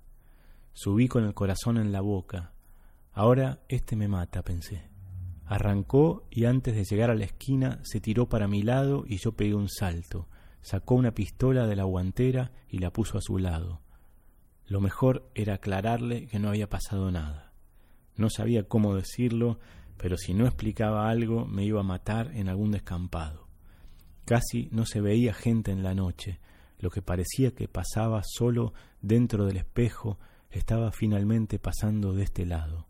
Subí 0.74 1.08
con 1.08 1.24
el 1.24 1.32
corazón 1.32 1.78
en 1.78 1.92
la 1.92 2.02
boca. 2.02 2.52
Ahora 3.12 3.60
este 3.68 3.96
me 3.96 4.08
mata, 4.08 4.42
pensé. 4.42 4.90
Arrancó 5.46 6.26
y 6.30 6.44
antes 6.44 6.74
de 6.74 6.84
llegar 6.84 7.10
a 7.10 7.14
la 7.14 7.24
esquina 7.24 7.80
se 7.84 8.00
tiró 8.00 8.28
para 8.28 8.48
mi 8.48 8.62
lado 8.62 9.04
y 9.06 9.16
yo 9.16 9.32
pegué 9.32 9.54
un 9.54 9.68
salto. 9.68 10.28
Sacó 10.60 10.94
una 10.94 11.12
pistola 11.12 11.66
de 11.66 11.76
la 11.76 11.84
guantera 11.84 12.52
y 12.68 12.78
la 12.78 12.90
puso 12.90 13.18
a 13.18 13.22
su 13.22 13.38
lado. 13.38 13.83
Lo 14.66 14.80
mejor 14.80 15.30
era 15.34 15.54
aclararle 15.54 16.26
que 16.26 16.38
no 16.38 16.48
había 16.48 16.68
pasado 16.68 17.10
nada. 17.10 17.52
No 18.16 18.30
sabía 18.30 18.66
cómo 18.66 18.94
decirlo, 18.94 19.58
pero 19.96 20.16
si 20.16 20.34
no 20.34 20.46
explicaba 20.46 21.08
algo 21.08 21.44
me 21.44 21.64
iba 21.64 21.80
a 21.80 21.84
matar 21.84 22.30
en 22.34 22.48
algún 22.48 22.70
descampado. 22.70 23.46
Casi 24.24 24.68
no 24.72 24.86
se 24.86 25.00
veía 25.00 25.34
gente 25.34 25.70
en 25.70 25.82
la 25.82 25.94
noche. 25.94 26.40
Lo 26.78 26.90
que 26.90 27.02
parecía 27.02 27.54
que 27.54 27.68
pasaba 27.68 28.22
solo 28.24 28.72
dentro 29.02 29.44
del 29.46 29.58
espejo 29.58 30.18
estaba 30.50 30.92
finalmente 30.92 31.58
pasando 31.58 32.14
de 32.14 32.22
este 32.22 32.46
lado. 32.46 32.86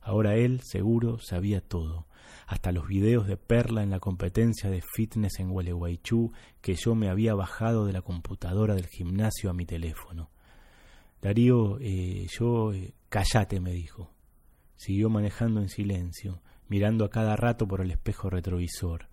Ahora 0.00 0.36
él, 0.36 0.60
seguro, 0.62 1.18
sabía 1.18 1.62
todo, 1.62 2.06
hasta 2.46 2.72
los 2.72 2.86
videos 2.86 3.26
de 3.26 3.38
Perla 3.38 3.82
en 3.82 3.88
la 3.88 4.00
competencia 4.00 4.68
de 4.68 4.82
fitness 4.82 5.38
en 5.38 5.48
Gualeguaychú 5.48 6.32
que 6.60 6.74
yo 6.74 6.94
me 6.94 7.08
había 7.08 7.34
bajado 7.34 7.86
de 7.86 7.94
la 7.94 8.02
computadora 8.02 8.74
del 8.74 8.86
gimnasio 8.86 9.48
a 9.48 9.54
mi 9.54 9.64
teléfono. 9.64 10.30
Darío, 11.24 11.78
eh, 11.80 12.26
yo... 12.38 12.74
Eh, 12.74 12.92
callate, 13.08 13.58
me 13.58 13.72
dijo. 13.72 14.10
Siguió 14.76 15.08
manejando 15.08 15.62
en 15.62 15.70
silencio, 15.70 16.42
mirando 16.68 17.06
a 17.06 17.08
cada 17.08 17.34
rato 17.34 17.66
por 17.66 17.80
el 17.80 17.90
espejo 17.90 18.28
retrovisor. 18.28 19.08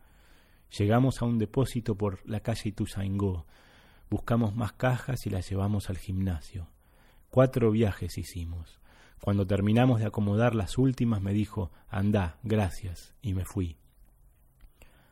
Llegamos 0.78 1.22
a 1.22 1.26
un 1.26 1.38
depósito 1.38 1.95
por 1.95 2.20
la 2.30 2.41
calle 2.41 2.68
Ituzaingó. 2.68 3.45
Buscamos 4.09 4.53
más 4.57 4.74
cajas 4.74 5.26
y 5.26 5.30
las 5.30 5.49
llevamos 5.49 5.89
al 5.89 5.97
gimnasio. 5.97 6.68
Cuatro 7.30 7.72
viajes 7.72 8.18
hicimos. 8.18 8.82
Cuando 9.22 9.47
terminamos 9.47 10.01
de 10.01 10.07
acomodar 10.07 10.53
las 10.53 10.78
últimas 10.78 11.22
me 11.22 11.32
dijo, 11.32 11.72
anda, 11.88 12.39
gracias, 12.43 13.14
y 13.22 13.34
me 13.34 13.45
fui. 13.45 13.78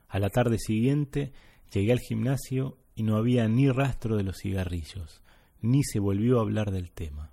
A 0.10 0.20
la 0.20 0.30
tarde 0.30 0.58
siguiente 0.60 1.32
llegué 1.72 1.93
al 1.93 2.00
gimnasio 2.00 2.78
y 2.93 3.04
no 3.04 3.16
había 3.16 3.47
ni 3.47 3.70
rastro 3.70 4.18
de 4.18 4.24
los 4.24 4.36
cigarrillos, 4.41 5.22
ni 5.62 5.84
se 5.84 5.99
volvió 5.99 6.39
a 6.39 6.41
hablar 6.41 6.72
del 6.72 6.91
tema. 6.91 7.32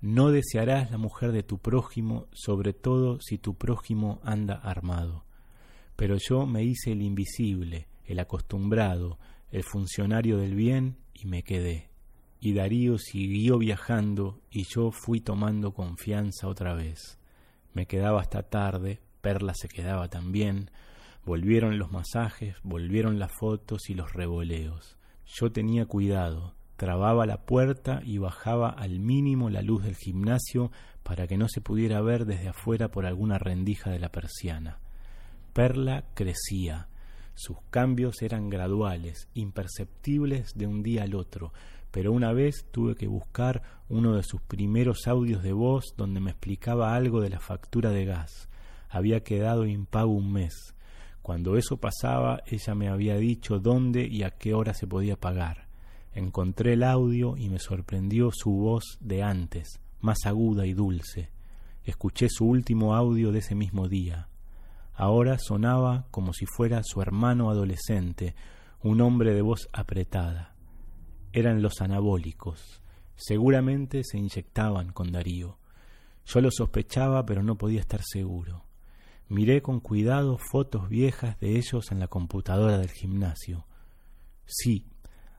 No 0.00 0.30
desearás 0.30 0.90
la 0.90 0.98
mujer 0.98 1.32
de 1.32 1.42
tu 1.42 1.58
prójimo, 1.58 2.26
sobre 2.32 2.72
todo 2.72 3.20
si 3.20 3.38
tu 3.38 3.54
prójimo 3.54 4.20
anda 4.22 4.54
armado. 4.54 5.24
Pero 5.96 6.16
yo 6.18 6.46
me 6.46 6.62
hice 6.62 6.92
el 6.92 7.02
invisible, 7.02 7.88
el 8.04 8.18
acostumbrado, 8.18 9.18
el 9.50 9.62
funcionario 9.62 10.36
del 10.36 10.54
bien, 10.54 10.98
y 11.14 11.26
me 11.26 11.42
quedé 11.42 11.94
y 12.44 12.52
Darío 12.52 12.98
siguió 12.98 13.56
viajando 13.56 14.42
y 14.50 14.64
yo 14.64 14.90
fui 14.90 15.22
tomando 15.22 15.72
confianza 15.72 16.46
otra 16.46 16.74
vez. 16.74 17.18
Me 17.72 17.86
quedaba 17.86 18.20
hasta 18.20 18.42
tarde, 18.42 19.00
Perla 19.22 19.54
se 19.54 19.66
quedaba 19.66 20.08
también, 20.08 20.70
volvieron 21.24 21.78
los 21.78 21.90
masajes, 21.90 22.56
volvieron 22.62 23.18
las 23.18 23.32
fotos 23.32 23.88
y 23.88 23.94
los 23.94 24.12
revoleos. 24.12 24.98
Yo 25.26 25.50
tenía 25.50 25.86
cuidado, 25.86 26.54
trababa 26.76 27.26
la 27.26 27.44
puerta 27.44 28.00
y 28.04 28.18
bajaba 28.18 28.70
al 28.70 28.98
mínimo 28.98 29.50
la 29.50 29.62
luz 29.62 29.84
del 29.84 29.96
gimnasio 29.96 30.70
para 31.02 31.26
que 31.26 31.36
no 31.36 31.48
se 31.48 31.60
pudiera 31.60 32.00
ver 32.00 32.24
desde 32.26 32.48
afuera 32.48 32.90
por 32.90 33.06
alguna 33.06 33.38
rendija 33.38 33.90
de 33.90 33.98
la 33.98 34.10
persiana. 34.10 34.78
Perla 35.52 36.04
crecía, 36.14 36.88
sus 37.34 37.56
cambios 37.70 38.22
eran 38.22 38.48
graduales, 38.48 39.28
imperceptibles 39.34 40.54
de 40.54 40.66
un 40.66 40.82
día 40.82 41.02
al 41.02 41.14
otro, 41.14 41.52
pero 41.90 42.12
una 42.12 42.32
vez 42.32 42.66
tuve 42.70 42.94
que 42.94 43.06
buscar 43.06 43.62
uno 43.88 44.14
de 44.14 44.22
sus 44.22 44.40
primeros 44.40 45.06
audios 45.06 45.42
de 45.42 45.52
voz 45.52 45.94
donde 45.96 46.20
me 46.20 46.30
explicaba 46.30 46.94
algo 46.94 47.20
de 47.20 47.30
la 47.30 47.40
factura 47.40 47.90
de 47.90 48.04
gas. 48.04 48.48
Había 48.88 49.20
quedado 49.24 49.66
impago 49.66 50.12
un 50.12 50.32
mes. 50.32 50.73
Cuando 51.24 51.56
eso 51.56 51.78
pasaba, 51.78 52.42
ella 52.46 52.74
me 52.74 52.90
había 52.90 53.16
dicho 53.16 53.58
dónde 53.58 54.06
y 54.06 54.24
a 54.24 54.30
qué 54.32 54.52
hora 54.52 54.74
se 54.74 54.86
podía 54.86 55.16
pagar. 55.16 55.66
Encontré 56.12 56.74
el 56.74 56.82
audio 56.82 57.36
y 57.38 57.48
me 57.48 57.58
sorprendió 57.58 58.30
su 58.30 58.52
voz 58.52 58.98
de 59.00 59.22
antes, 59.22 59.80
más 60.00 60.26
aguda 60.26 60.66
y 60.66 60.74
dulce. 60.74 61.30
Escuché 61.82 62.28
su 62.28 62.44
último 62.44 62.94
audio 62.94 63.32
de 63.32 63.38
ese 63.38 63.54
mismo 63.54 63.88
día. 63.88 64.28
Ahora 64.92 65.38
sonaba 65.38 66.06
como 66.10 66.34
si 66.34 66.44
fuera 66.44 66.82
su 66.84 67.00
hermano 67.00 67.48
adolescente, 67.48 68.34
un 68.82 69.00
hombre 69.00 69.32
de 69.32 69.40
voz 69.40 69.70
apretada 69.72 70.54
eran 71.34 71.62
los 71.62 71.80
anabólicos. 71.80 72.80
Seguramente 73.16 74.02
se 74.04 74.18
inyectaban 74.18 74.92
con 74.92 75.10
Darío. 75.10 75.58
Yo 76.26 76.40
lo 76.40 76.50
sospechaba, 76.52 77.26
pero 77.26 77.42
no 77.42 77.56
podía 77.56 77.80
estar 77.80 78.00
seguro. 78.04 78.64
Miré 79.28 79.62
con 79.62 79.80
cuidado 79.80 80.38
fotos 80.38 80.88
viejas 80.88 81.38
de 81.40 81.56
ellos 81.56 81.90
en 81.90 81.98
la 81.98 82.08
computadora 82.08 82.78
del 82.78 82.90
gimnasio. 82.90 83.66
Sí, 84.46 84.86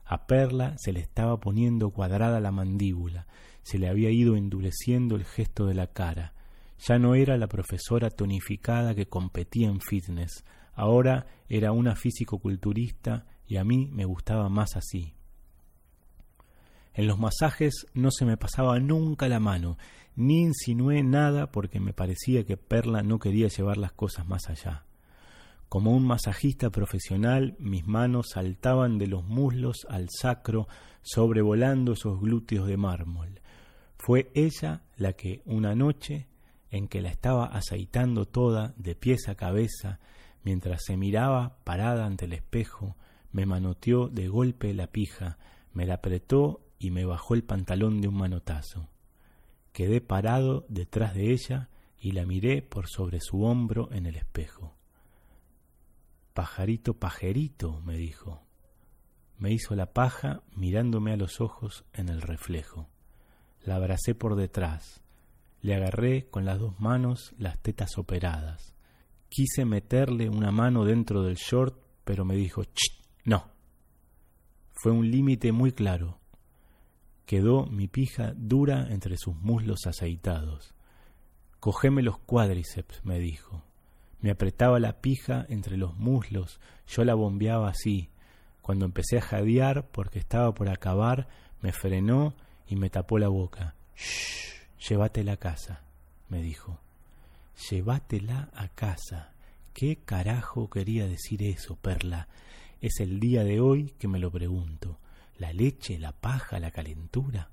a 0.04 0.26
Perla 0.26 0.76
se 0.78 0.92
le 0.92 1.00
estaba 1.00 1.40
poniendo 1.40 1.90
cuadrada 1.90 2.40
la 2.40 2.52
mandíbula, 2.52 3.26
se 3.62 3.78
le 3.78 3.88
había 3.88 4.10
ido 4.10 4.36
endureciendo 4.36 5.16
el 5.16 5.24
gesto 5.24 5.66
de 5.66 5.74
la 5.74 5.88
cara. 5.88 6.32
Ya 6.78 6.98
no 6.98 7.14
era 7.14 7.36
la 7.36 7.48
profesora 7.48 8.10
tonificada 8.10 8.94
que 8.94 9.08
competía 9.08 9.68
en 9.68 9.80
fitness, 9.80 10.44
ahora 10.74 11.26
era 11.48 11.72
una 11.72 11.96
físico-culturista 11.96 13.26
y 13.46 13.56
a 13.56 13.64
mí 13.64 13.88
me 13.92 14.04
gustaba 14.04 14.48
más 14.48 14.76
así, 14.76 15.15
en 16.96 17.06
los 17.06 17.18
masajes 17.18 17.86
no 17.92 18.10
se 18.10 18.24
me 18.24 18.38
pasaba 18.38 18.80
nunca 18.80 19.28
la 19.28 19.38
mano, 19.38 19.76
ni 20.14 20.40
insinué 20.40 21.02
nada 21.02 21.52
porque 21.52 21.78
me 21.78 21.92
parecía 21.92 22.46
que 22.46 22.56
Perla 22.56 23.02
no 23.02 23.18
quería 23.18 23.48
llevar 23.48 23.76
las 23.76 23.92
cosas 23.92 24.26
más 24.26 24.48
allá. 24.48 24.86
Como 25.68 25.94
un 25.94 26.06
masajista 26.06 26.70
profesional, 26.70 27.54
mis 27.58 27.86
manos 27.86 28.30
saltaban 28.32 28.96
de 28.96 29.08
los 29.08 29.24
muslos 29.24 29.86
al 29.90 30.08
sacro, 30.08 30.68
sobrevolando 31.02 31.92
esos 31.92 32.18
glúteos 32.18 32.66
de 32.66 32.78
mármol. 32.78 33.42
Fue 33.98 34.30
ella 34.34 34.80
la 34.96 35.12
que, 35.12 35.42
una 35.44 35.74
noche, 35.74 36.28
en 36.70 36.88
que 36.88 37.02
la 37.02 37.10
estaba 37.10 37.44
aceitando 37.44 38.24
toda, 38.24 38.72
de 38.78 38.94
pies 38.94 39.28
a 39.28 39.34
cabeza, 39.34 40.00
mientras 40.44 40.84
se 40.86 40.96
miraba 40.96 41.58
parada 41.62 42.06
ante 42.06 42.24
el 42.24 42.32
espejo, 42.32 42.96
me 43.32 43.44
manoteó 43.44 44.08
de 44.08 44.28
golpe 44.28 44.72
la 44.72 44.86
pija, 44.86 45.36
me 45.74 45.84
la 45.84 45.96
apretó 45.96 46.62
y 46.78 46.90
me 46.90 47.04
bajó 47.04 47.34
el 47.34 47.44
pantalón 47.44 48.00
de 48.00 48.08
un 48.08 48.16
manotazo. 48.16 48.88
Quedé 49.72 50.00
parado 50.00 50.64
detrás 50.68 51.14
de 51.14 51.32
ella 51.32 51.68
y 51.98 52.12
la 52.12 52.26
miré 52.26 52.62
por 52.62 52.88
sobre 52.88 53.20
su 53.20 53.42
hombro 53.44 53.90
en 53.92 54.06
el 54.06 54.16
espejo. 54.16 54.74
Pajarito, 56.34 56.94
pajerito, 56.94 57.80
me 57.80 57.96
dijo. 57.96 58.42
Me 59.38 59.52
hizo 59.52 59.74
la 59.74 59.92
paja 59.92 60.42
mirándome 60.54 61.12
a 61.12 61.16
los 61.16 61.40
ojos 61.40 61.84
en 61.92 62.08
el 62.08 62.22
reflejo. 62.22 62.88
La 63.62 63.76
abracé 63.76 64.14
por 64.14 64.36
detrás. 64.36 65.02
Le 65.60 65.74
agarré 65.74 66.28
con 66.28 66.44
las 66.44 66.58
dos 66.58 66.78
manos 66.78 67.34
las 67.38 67.58
tetas 67.58 67.98
operadas. 67.98 68.74
Quise 69.28 69.64
meterle 69.64 70.28
una 70.28 70.52
mano 70.52 70.84
dentro 70.84 71.22
del 71.22 71.36
short, 71.36 71.78
pero 72.04 72.24
me 72.24 72.36
dijo, 72.36 72.64
¡Ch! 72.64 73.02
No. 73.24 73.50
Fue 74.72 74.92
un 74.92 75.10
límite 75.10 75.52
muy 75.52 75.72
claro 75.72 76.20
Quedó 77.26 77.66
mi 77.66 77.88
pija 77.88 78.32
dura 78.36 78.86
entre 78.88 79.16
sus 79.16 79.34
muslos 79.34 79.86
aceitados. 79.86 80.74
Cogeme 81.58 82.02
los 82.02 82.18
cuádriceps, 82.18 83.04
me 83.04 83.18
dijo. 83.18 83.64
Me 84.20 84.30
apretaba 84.30 84.78
la 84.78 85.00
pija 85.00 85.44
entre 85.48 85.76
los 85.76 85.96
muslos, 85.96 86.60
yo 86.86 87.04
la 87.04 87.14
bombeaba 87.14 87.68
así. 87.68 88.10
Cuando 88.62 88.84
empecé 88.84 89.18
a 89.18 89.22
jadear 89.22 89.88
porque 89.88 90.20
estaba 90.20 90.54
por 90.54 90.68
acabar, 90.68 91.28
me 91.60 91.72
frenó 91.72 92.34
y 92.68 92.76
me 92.76 92.90
tapó 92.90 93.18
la 93.18 93.28
boca. 93.28 93.74
Shh, 93.96 94.88
llévatela 94.88 95.32
a 95.32 95.36
casa, 95.36 95.82
me 96.28 96.42
dijo. 96.42 96.78
Llévatela 97.70 98.50
a 98.54 98.68
casa. 98.68 99.32
¿Qué 99.74 99.96
carajo 99.96 100.70
quería 100.70 101.06
decir 101.06 101.42
eso, 101.42 101.76
Perla? 101.76 102.28
Es 102.80 103.00
el 103.00 103.18
día 103.18 103.42
de 103.42 103.60
hoy 103.60 103.94
que 103.98 104.08
me 104.08 104.18
lo 104.18 104.30
pregunto. 104.30 104.98
¿La 105.38 105.52
leche, 105.52 105.98
la 105.98 106.12
paja, 106.12 106.58
la 106.58 106.70
calentura? 106.70 107.50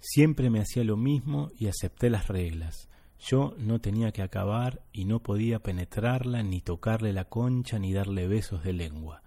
Siempre 0.00 0.50
me 0.50 0.60
hacía 0.60 0.84
lo 0.84 0.96
mismo 0.96 1.50
y 1.56 1.68
acepté 1.68 2.10
las 2.10 2.28
reglas. 2.28 2.88
Yo 3.18 3.54
no 3.58 3.80
tenía 3.80 4.12
que 4.12 4.22
acabar 4.22 4.82
y 4.92 5.04
no 5.04 5.20
podía 5.20 5.60
penetrarla, 5.60 6.42
ni 6.42 6.60
tocarle 6.60 7.12
la 7.12 7.24
concha, 7.24 7.78
ni 7.78 7.92
darle 7.92 8.26
besos 8.26 8.64
de 8.64 8.72
lengua. 8.72 9.22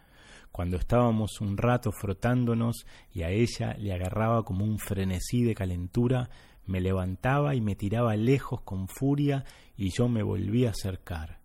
Cuando 0.52 0.78
estábamos 0.78 1.40
un 1.40 1.58
rato 1.58 1.92
frotándonos 1.92 2.86
y 3.14 3.24
a 3.24 3.30
ella 3.30 3.76
le 3.78 3.94
agarraba 3.94 4.44
como 4.44 4.66
un 4.66 4.78
frenesí 4.78 5.44
de 5.44 5.56
calentura, 5.56 6.30
me 6.66 6.82
levantaba 6.82 7.56
y 7.56 7.62
me 7.62 7.76
tiraba 7.76 8.16
lejos 8.16 8.62
con 8.62 8.88
furia 8.88 9.46
y 9.78 9.92
yo 9.92 10.10
me 10.10 10.22
volví 10.22 10.66
a 10.66 10.72
acercar. 10.72 11.40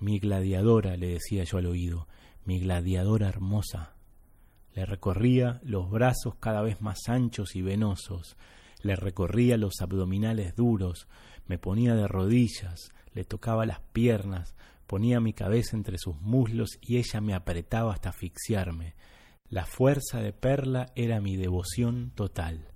Mi 0.00 0.18
gladiadora, 0.18 0.96
le 0.96 1.06
decía 1.06 1.44
yo 1.44 1.58
al 1.58 1.66
oído, 1.66 2.08
mi 2.44 2.58
gladiadora 2.58 3.28
hermosa. 3.28 3.94
Le 4.74 4.86
recorría 4.86 5.60
los 5.62 5.90
brazos 5.90 6.36
cada 6.38 6.62
vez 6.62 6.80
más 6.80 7.08
anchos 7.08 7.56
y 7.56 7.62
venosos, 7.62 8.36
le 8.82 8.96
recorría 8.96 9.56
los 9.56 9.80
abdominales 9.80 10.54
duros, 10.54 11.08
me 11.46 11.58
ponía 11.58 11.94
de 11.94 12.06
rodillas, 12.08 12.92
le 13.12 13.24
tocaba 13.24 13.66
las 13.66 13.80
piernas, 13.92 14.54
ponía 14.86 15.20
mi 15.20 15.32
cabeza 15.32 15.76
entre 15.76 15.98
sus 15.98 16.20
muslos 16.20 16.78
y 16.80 16.98
ella 16.98 17.20
me 17.20 17.34
apretaba 17.34 17.92
hasta 17.92 18.10
asfixiarme. 18.10 18.94
La 19.48 19.66
fuerza 19.66 20.20
de 20.20 20.32
Perla 20.32 20.92
era 20.94 21.20
mi 21.20 21.36
devoción 21.36 22.12
total. 22.14 22.68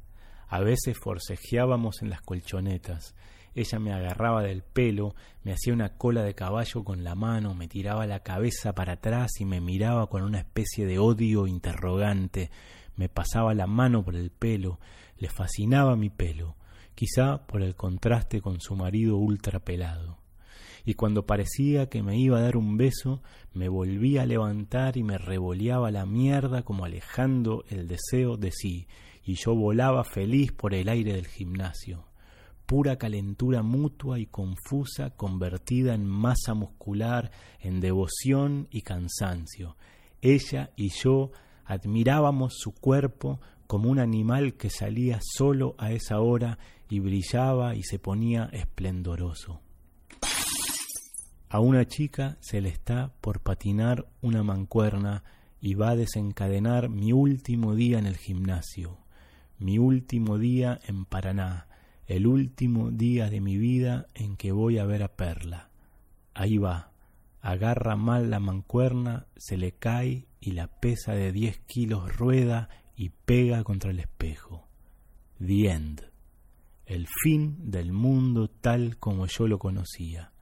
A 0.48 0.60
veces 0.60 0.98
forcejeábamos 0.98 2.02
en 2.02 2.10
las 2.10 2.20
colchonetas. 2.20 3.14
Ella 3.54 3.78
me 3.78 3.92
agarraba 3.92 4.42
del 4.42 4.62
pelo, 4.62 5.14
me 5.44 5.52
hacía 5.52 5.72
una 5.72 5.96
cola 5.96 6.22
de 6.22 6.34
caballo 6.34 6.82
con 6.82 7.04
la 7.04 7.14
mano, 7.14 7.54
me 7.54 7.68
tiraba 7.68 8.06
la 8.06 8.20
cabeza 8.20 8.74
para 8.74 8.94
atrás 8.94 9.32
y 9.38 9.44
me 9.44 9.60
miraba 9.60 10.08
con 10.08 10.22
una 10.22 10.38
especie 10.38 10.86
de 10.86 10.98
odio 10.98 11.46
interrogante. 11.46 12.50
Me 12.96 13.08
pasaba 13.08 13.54
la 13.54 13.66
mano 13.66 14.04
por 14.04 14.16
el 14.16 14.30
pelo, 14.30 14.80
le 15.18 15.28
fascinaba 15.28 15.94
mi 15.96 16.10
pelo, 16.10 16.56
quizá 16.94 17.46
por 17.46 17.62
el 17.62 17.76
contraste 17.76 18.40
con 18.40 18.60
su 18.60 18.74
marido 18.74 19.16
ultra 19.16 19.60
pelado. 19.60 20.18
Y 20.84 20.94
cuando 20.94 21.24
parecía 21.24 21.88
que 21.88 22.02
me 22.02 22.18
iba 22.18 22.38
a 22.38 22.42
dar 22.42 22.56
un 22.56 22.76
beso, 22.76 23.22
me 23.52 23.68
volvía 23.68 24.22
a 24.22 24.26
levantar 24.26 24.96
y 24.96 25.02
me 25.02 25.16
revoleaba 25.16 25.90
la 25.90 26.04
mierda 26.06 26.62
como 26.62 26.84
alejando 26.84 27.64
el 27.68 27.88
deseo 27.88 28.36
de 28.36 28.50
sí, 28.52 28.86
y 29.24 29.34
yo 29.34 29.54
volaba 29.54 30.04
feliz 30.04 30.52
por 30.52 30.74
el 30.74 30.88
aire 30.88 31.14
del 31.14 31.26
gimnasio. 31.26 32.04
Pura 32.66 32.96
calentura 32.96 33.62
mutua 33.62 34.18
y 34.18 34.26
confusa 34.26 35.10
convertida 35.10 35.94
en 35.94 36.06
masa 36.06 36.54
muscular, 36.54 37.30
en 37.60 37.80
devoción 37.80 38.68
y 38.70 38.82
cansancio. 38.82 39.76
Ella 40.22 40.70
y 40.76 40.88
yo 40.88 41.30
admirábamos 41.64 42.54
su 42.56 42.72
cuerpo 42.72 43.40
como 43.66 43.90
un 43.90 43.98
animal 43.98 44.54
que 44.54 44.70
salía 44.70 45.20
solo 45.22 45.74
a 45.78 45.92
esa 45.92 46.20
hora 46.20 46.58
y 46.88 47.00
brillaba 47.00 47.74
y 47.74 47.82
se 47.82 47.98
ponía 47.98 48.48
esplendoroso. 48.52 49.60
A 51.48 51.60
una 51.60 51.86
chica 51.86 52.36
se 52.40 52.60
le 52.60 52.68
está 52.68 53.12
por 53.20 53.40
patinar 53.40 54.08
una 54.22 54.42
mancuerna 54.42 55.22
y 55.60 55.74
va 55.74 55.90
a 55.90 55.96
desencadenar 55.96 56.88
mi 56.88 57.12
último 57.12 57.74
día 57.74 57.98
en 57.98 58.06
el 58.06 58.16
gimnasio, 58.16 58.98
mi 59.58 59.78
último 59.78 60.38
día 60.38 60.80
en 60.86 61.04
Paraná, 61.04 61.68
el 62.06 62.26
último 62.26 62.90
día 62.90 63.30
de 63.30 63.40
mi 63.40 63.56
vida 63.56 64.08
en 64.14 64.36
que 64.36 64.52
voy 64.52 64.78
a 64.78 64.84
ver 64.84 65.02
a 65.02 65.16
Perla. 65.16 65.70
Ahí 66.34 66.58
va, 66.58 66.92
agarra 67.40 67.96
mal 67.96 68.30
la 68.30 68.40
mancuerna, 68.40 69.26
se 69.36 69.56
le 69.56 69.72
cae 69.72 70.26
y 70.40 70.52
la 70.52 70.66
pesa 70.66 71.12
de 71.12 71.32
diez 71.32 71.60
kilos 71.66 72.16
rueda 72.16 72.68
y 72.96 73.10
pega 73.10 73.64
contra 73.64 73.90
el 73.90 74.00
espejo. 74.00 74.66
The 75.38 75.70
end. 75.70 76.02
El 76.86 77.06
fin 77.22 77.70
del 77.70 77.92
mundo 77.92 78.48
tal 78.48 78.98
como 78.98 79.26
yo 79.26 79.48
lo 79.48 79.58
conocía. 79.58 80.32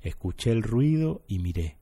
Escuché 0.00 0.52
el 0.52 0.62
ruido 0.62 1.24
y 1.26 1.40
miré. 1.40 1.78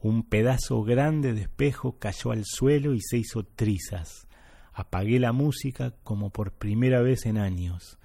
Un 0.00 0.22
pedazo 0.22 0.82
grande 0.82 1.34
de 1.34 1.42
espejo 1.42 1.98
cayó 1.98 2.30
al 2.32 2.44
suelo 2.46 2.94
y 2.94 3.00
se 3.02 3.18
hizo 3.18 3.44
trizas. 3.44 4.26
Apagué 4.72 5.20
la 5.20 5.32
música 5.32 5.94
como 6.02 6.30
por 6.30 6.52
primera 6.52 7.02
vez 7.02 7.26
en 7.26 7.36
años. 7.36 7.98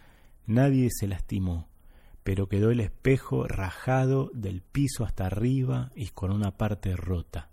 Nadie 0.48 0.90
se 0.92 1.08
lastimó, 1.08 1.68
pero 2.24 2.48
quedó 2.48 2.72
el 2.72 2.80
espejo 2.80 3.48
rajado 3.48 4.32
del 4.34 4.62
piso 4.62 5.04
hasta 5.04 5.26
arriba 5.26 5.92
y 5.96 6.08
con 6.10 6.32
una 6.32 6.58
parte 6.58 6.96
rota. 6.96 7.50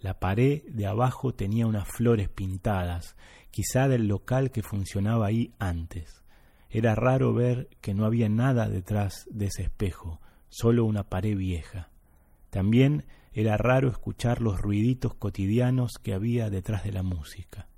La 0.00 0.18
pared 0.18 0.62
de 0.64 0.86
abajo 0.86 1.34
tenía 1.34 1.66
unas 1.66 1.86
flores 1.86 2.28
pintadas, 2.28 3.16
quizá 3.50 3.88
del 3.88 4.08
local 4.08 4.50
que 4.50 4.62
funcionaba 4.62 5.26
ahí 5.26 5.52
antes. 5.58 6.22
Era 6.70 6.94
raro 6.94 7.34
ver 7.34 7.68
que 7.80 7.94
no 7.94 8.06
había 8.06 8.28
nada 8.28 8.68
detrás 8.68 9.26
de 9.30 9.46
ese 9.46 9.64
espejo, 9.64 10.20
solo 10.48 10.84
una 10.84 11.04
pared 11.04 11.36
vieja. 11.36 11.90
También 12.48 13.04
era 13.32 13.56
raro 13.56 13.88
escuchar 13.88 14.40
los 14.40 14.60
ruiditos 14.60 15.14
cotidianos 15.14 15.92
que 16.02 16.14
había 16.14 16.50
detrás 16.50 16.84
de 16.84 16.92
la 16.92 17.02
música. 17.02 17.68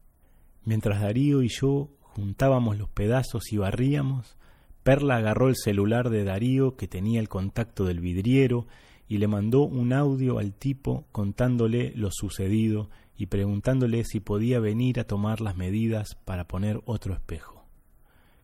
Mientras 0.65 1.01
Darío 1.01 1.43
y 1.43 1.49
yo 1.49 1.91
juntábamos 2.15 2.79
los 2.79 2.89
pedazos 2.91 3.53
y 3.53 3.57
barríamos, 3.57 4.37
Perla 4.83 5.17
agarró 5.17 5.49
el 5.49 5.57
celular 5.57 6.11
de 6.11 6.25
Darío 6.25 6.77
que 6.77 6.89
tenía 6.89 7.21
el 7.21 7.29
contacto 7.29 7.85
del 7.85 8.01
vidriero 8.01 8.67
y 9.09 9.19
le 9.19 9.29
mandó 9.29 9.63
un 9.63 9.93
audio 9.93 10.39
al 10.39 10.53
tipo 10.53 11.07
contándole 11.13 11.93
lo 11.95 12.11
sucedido 12.11 12.91
y 13.17 13.27
preguntándole 13.27 14.05
si 14.05 14.21
podía 14.21 14.59
venir 14.59 14.99
a 14.99 15.05
tomar 15.05 15.41
las 15.41 15.57
medidas 15.57 16.17
para 16.25 16.49
poner 16.49 16.81
otro 16.85 17.15
espejo. 17.15 17.65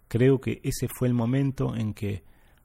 Creo 0.06 0.40
que 0.40 0.60
ese 0.62 0.86
fue 0.88 1.08
el 1.08 1.14
momento 1.14 1.74
en 1.74 1.92
que 1.92 2.22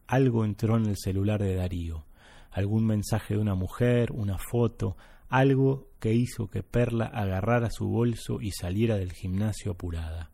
algo 0.07 0.45
entró 0.45 0.77
en 0.77 0.85
el 0.85 0.97
celular 0.97 1.41
de 1.41 1.55
Darío, 1.55 2.05
algún 2.51 2.85
mensaje 2.85 3.33
de 3.33 3.41
una 3.41 3.55
mujer, 3.55 4.11
una 4.11 4.37
foto, 4.37 4.95
algo 5.29 5.89
que 5.99 6.13
hizo 6.13 6.47
que 6.47 6.61
Perla 6.61 7.05
agarrara 7.05 7.69
su 7.71 7.87
bolso 7.87 8.39
y 8.39 8.51
saliera 8.51 8.97
del 8.97 9.13
gimnasio 9.13 9.71
apurada. 9.71 10.32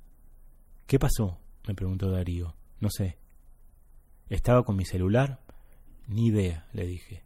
¿Qué 0.90 0.98
pasó? 0.98 1.38
me 1.68 1.76
preguntó 1.76 2.10
Darío. 2.10 2.56
No 2.80 2.90
sé. 2.90 3.20
¿Estaba 4.28 4.64
con 4.64 4.76
mi 4.76 4.86
celular? 4.86 5.40
Ni 6.08 6.30
idea, 6.30 6.68
le 6.74 6.88
dije. 6.88 7.24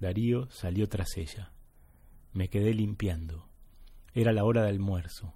Darío 0.00 0.50
salió 0.50 0.88
tras 0.88 1.16
ella. 1.16 1.52
Me 2.32 2.48
quedé 2.48 2.74
limpiando. 2.74 3.48
Era 4.12 4.32
la 4.32 4.42
hora 4.42 4.64
del 4.64 4.74
almuerzo. 4.74 5.34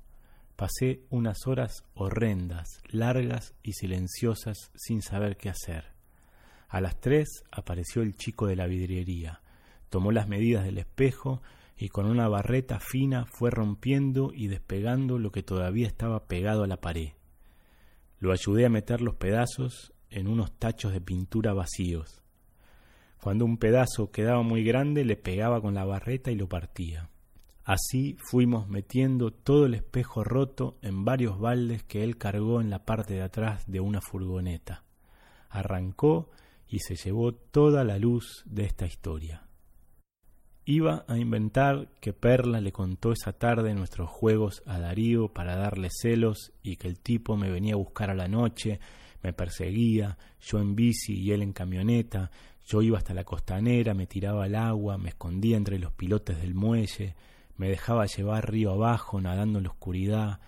Pasé 0.57 1.05
unas 1.11 1.47
horas 1.47 1.85
horrendas, 1.95 2.83
largas 2.89 3.55
y 3.63 3.75
silenciosas 3.75 4.73
sin 4.75 5.01
saber 5.01 5.37
qué 5.37 5.51
hacer. 5.51 5.93
A 6.67 6.81
las 6.81 6.99
tres 6.99 7.45
apareció 7.53 8.03
el 8.03 8.17
chico 8.17 8.49
de 8.49 8.57
la 8.57 8.67
vidriería. 8.67 9.43
Tomó 9.91 10.11
las 10.11 10.27
medidas 10.27 10.65
del 10.65 10.79
espejo 10.79 11.41
y 11.77 11.89
con 11.89 12.07
una 12.07 12.27
barreta 12.27 12.81
fina 12.81 13.27
fue 13.27 13.53
rompiendo 13.53 14.33
y 14.35 14.49
despegando 14.49 15.21
lo 15.21 15.31
que 15.31 15.45
todavía 15.45 15.87
estaba 15.87 16.27
pegado 16.27 16.65
a 16.65 16.67
la 16.67 16.81
pared. 16.81 17.11
Lo 18.21 18.33
ayudé 18.33 18.67
a 18.67 18.71
meter 18.71 19.01
los 19.01 19.17
pedazos 19.17 19.93
en 20.11 20.29
unos 20.29 20.53
tachos 20.53 20.93
de 20.93 21.01
pintura 21.01 21.55
vacíos. 21.55 22.23
Cuando 23.23 23.45
un 23.45 23.57
pedazo 23.57 24.11
quedaba 24.11 24.43
muy 24.43 24.63
grande 24.63 25.05
le 25.05 25.17
pegaba 25.17 25.61
con 25.61 25.75
la 25.75 25.85
barreta 25.85 26.31
y 26.31 26.37
lo 26.37 26.49
partía. 26.49 27.11
Así 27.65 28.17
fuimos 28.19 28.69
metiendo 28.69 29.33
todo 29.33 29.67
el 29.67 29.75
espejo 29.75 30.23
roto 30.23 30.79
en 30.83 31.05
varios 31.05 31.39
baldes 31.39 31.83
que 31.83 32.03
él 32.05 32.19
cargó 32.19 32.61
en 32.61 32.71
la 32.71 32.85
parte 32.85 33.15
de 33.15 33.23
atrás 33.23 33.65
de 33.67 33.81
una 33.81 34.01
furgoneta. 34.01 34.85
Arrancó 35.49 36.31
y 36.69 36.81
se 36.81 36.97
llevó 36.97 37.35
toda 37.35 37.85
la 37.85 37.99
luz 37.99 38.43
de 38.47 38.65
esta 38.65 38.87
historia. 38.87 39.50
Iba 40.71 41.05
a 41.09 41.19
inventar 41.19 41.89
que 42.01 42.13
Perla 42.13 42.61
le 42.61 42.71
contó 42.71 43.11
esa 43.11 43.33
tarde 43.33 43.75
nuestros 43.75 44.09
juegos 44.09 44.63
a 44.67 44.79
Darío 44.79 45.27
para 45.27 45.57
darle 45.57 45.89
celos 45.91 46.53
y 46.63 46.77
que 46.77 46.87
el 46.87 47.01
tipo 47.01 47.37
me 47.37 47.51
venía 47.51 47.75
a 47.75 47.77
buscar 47.77 48.09
a 48.09 48.15
la 48.15 48.29
noche, 48.29 48.79
me 49.21 49.33
perseguía, 49.33 50.17
yo 50.41 50.61
en 50.61 50.77
bici 50.77 51.15
y 51.15 51.33
él 51.33 51.43
en 51.43 51.53
camioneta, 51.53 52.31
yo 52.69 52.83
iba 52.83 52.99
hasta 52.99 53.15
la 53.15 53.25
costanera, 53.25 53.95
me 53.95 54.07
tiraba 54.07 54.45
al 54.45 54.55
agua, 54.55 54.97
me 54.97 55.09
escondía 55.09 55.57
entre 55.57 55.81
los 55.81 55.91
pilotes 55.91 56.41
del 56.41 56.55
muelle, 56.55 57.17
me 57.57 57.69
dejaba 57.69 58.07
llevar 58.07 58.49
río 58.49 58.71
abajo 58.71 59.21
nadando 59.21 59.59
en 59.59 59.65
la 59.65 59.71
oscuridad, 59.71 60.39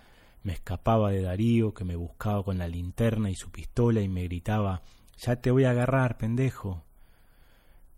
Me 0.41 0.53
escapaba 0.53 1.11
de 1.11 1.21
Darío, 1.21 1.73
que 1.73 1.83
me 1.83 1.97
buscaba 1.97 2.43
con 2.43 2.57
la 2.57 2.69
linterna 2.69 3.29
y 3.29 3.35
su 3.35 3.51
pistola 3.51 3.99
y 3.99 4.07
me 4.07 4.23
gritaba 4.23 4.83
Ya 5.17 5.35
te 5.35 5.51
voy 5.51 5.65
a 5.65 5.71
agarrar, 5.71 6.17
pendejo. 6.17 6.81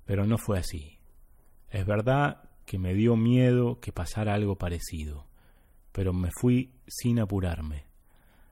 Pero 0.05 0.25
no 0.25 0.39
fue 0.39 0.57
así. 0.57 0.94
Es 1.75 1.85
verdad 1.85 2.37
que 2.65 2.79
me 2.79 2.93
dio 2.93 3.17
miedo 3.17 3.81
que 3.81 3.91
pasara 3.91 4.33
algo 4.33 4.57
parecido, 4.57 5.27
pero 5.91 6.13
me 6.13 6.29
fui 6.31 6.71
sin 6.87 7.19
apurarme. 7.19 7.83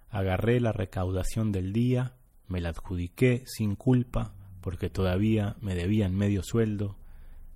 Agarré 0.09 0.59
la 0.59 0.73
recaudación 0.73 1.53
del 1.53 1.71
día, 1.71 2.17
me 2.49 2.59
la 2.59 2.71
adjudiqué 2.71 3.45
sin 3.45 3.77
culpa, 3.77 4.33
porque 4.59 4.89
todavía 4.89 5.55
me 5.61 5.73
debían 5.73 6.13
medio 6.13 6.43
sueldo, 6.43 6.97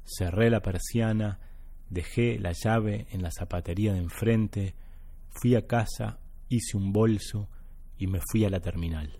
cerré 0.05 0.49
la 0.49 0.61
persiana, 0.61 1.41
dejé 1.89 2.39
la 2.39 2.53
llave 2.53 3.07
en 3.11 3.21
la 3.21 3.31
zapatería 3.31 3.91
de 3.91 3.99
enfrente, 3.99 4.73
fui 5.31 5.55
a 5.55 5.67
casa, 5.67 6.21
hice 6.47 6.77
un 6.77 6.93
bolso 6.93 7.49
y 7.97 8.07
me 8.07 8.21
fui 8.31 8.45
a 8.45 8.49
la 8.49 8.61
terminal. 8.61 9.19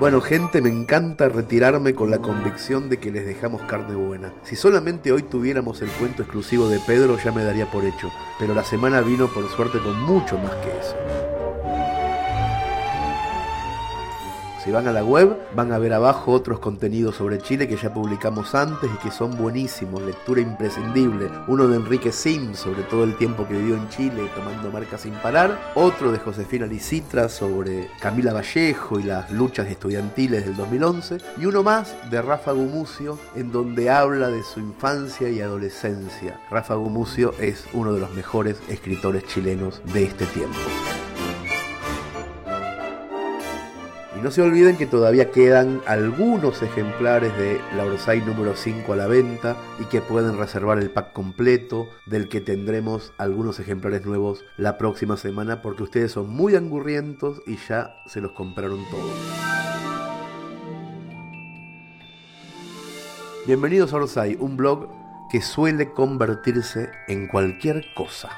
Bueno, 0.00 0.20
gente, 0.20 0.62
me 0.62 0.70
encanta 0.70 1.28
retirarme 1.28 1.92
con 1.92 2.10
la 2.10 2.18
convicción 2.18 2.88
de 2.88 2.98
que 2.98 3.10
les 3.10 3.26
dejamos 3.26 3.62
carne 3.62 3.96
buena. 3.96 4.32
Si 4.44 4.54
solamente 4.54 5.10
hoy 5.10 5.24
tuviéramos 5.24 5.82
el 5.82 5.88
cuento 5.88 6.22
exclusivo 6.22 6.68
de 6.68 6.78
Pedro, 6.86 7.18
ya 7.18 7.32
me 7.32 7.42
daría 7.42 7.68
por 7.68 7.84
hecho. 7.84 8.08
Pero 8.38 8.54
la 8.54 8.62
semana 8.62 9.00
vino, 9.00 9.26
por 9.26 9.48
suerte, 9.50 9.80
con 9.80 10.00
mucho 10.00 10.38
más 10.38 10.54
que 10.54 10.68
eso. 10.78 11.37
Si 14.64 14.72
van 14.72 14.88
a 14.88 14.92
la 14.92 15.04
web, 15.04 15.38
van 15.54 15.72
a 15.72 15.78
ver 15.78 15.92
abajo 15.92 16.32
otros 16.32 16.58
contenidos 16.58 17.14
sobre 17.14 17.38
Chile 17.38 17.68
que 17.68 17.76
ya 17.76 17.94
publicamos 17.94 18.56
antes 18.56 18.90
y 18.92 18.98
que 18.98 19.12
son 19.12 19.36
buenísimos, 19.36 20.02
lectura 20.02 20.40
imprescindible. 20.40 21.30
Uno 21.46 21.68
de 21.68 21.76
Enrique 21.76 22.10
Sims 22.10 22.58
sobre 22.58 22.82
todo 22.82 23.04
el 23.04 23.16
tiempo 23.16 23.46
que 23.46 23.54
vivió 23.54 23.76
en 23.76 23.88
Chile 23.88 24.28
tomando 24.34 24.72
marcas 24.72 25.02
sin 25.02 25.14
parar. 25.14 25.72
Otro 25.76 26.10
de 26.10 26.18
Josefina 26.18 26.66
Licitra 26.66 27.28
sobre 27.28 27.88
Camila 28.00 28.32
Vallejo 28.32 28.98
y 28.98 29.04
las 29.04 29.30
luchas 29.30 29.68
estudiantiles 29.68 30.44
del 30.44 30.56
2011. 30.56 31.18
Y 31.38 31.46
uno 31.46 31.62
más 31.62 31.94
de 32.10 32.20
Rafa 32.20 32.50
Gumucio 32.50 33.16
en 33.36 33.52
donde 33.52 33.90
habla 33.90 34.28
de 34.28 34.42
su 34.42 34.58
infancia 34.58 35.28
y 35.28 35.40
adolescencia. 35.40 36.40
Rafa 36.50 36.74
Gumucio 36.74 37.32
es 37.38 37.64
uno 37.72 37.92
de 37.92 38.00
los 38.00 38.10
mejores 38.12 38.56
escritores 38.68 39.24
chilenos 39.26 39.80
de 39.92 40.04
este 40.04 40.26
tiempo. 40.26 40.58
Y 44.18 44.20
no 44.20 44.32
se 44.32 44.42
olviden 44.42 44.76
que 44.76 44.86
todavía 44.86 45.30
quedan 45.30 45.80
algunos 45.86 46.60
ejemplares 46.62 47.36
de 47.38 47.60
la 47.76 47.84
Orsay 47.84 48.20
número 48.20 48.56
5 48.56 48.92
a 48.92 48.96
la 48.96 49.06
venta 49.06 49.56
y 49.78 49.84
que 49.84 50.00
pueden 50.00 50.36
reservar 50.36 50.80
el 50.80 50.90
pack 50.90 51.12
completo 51.12 51.88
del 52.04 52.28
que 52.28 52.40
tendremos 52.40 53.12
algunos 53.16 53.60
ejemplares 53.60 54.04
nuevos 54.04 54.44
la 54.56 54.76
próxima 54.76 55.16
semana 55.16 55.62
porque 55.62 55.84
ustedes 55.84 56.10
son 56.10 56.30
muy 56.30 56.56
angurrientos 56.56 57.42
y 57.46 57.58
ya 57.68 57.94
se 58.06 58.20
los 58.20 58.32
compraron 58.32 58.84
todos. 58.90 59.12
Bienvenidos 63.46 63.92
a 63.92 63.98
Orsay, 63.98 64.36
un 64.40 64.56
blog 64.56 64.88
que 65.30 65.40
suele 65.42 65.92
convertirse 65.92 66.90
en 67.06 67.28
cualquier 67.28 67.84
cosa. 67.94 68.30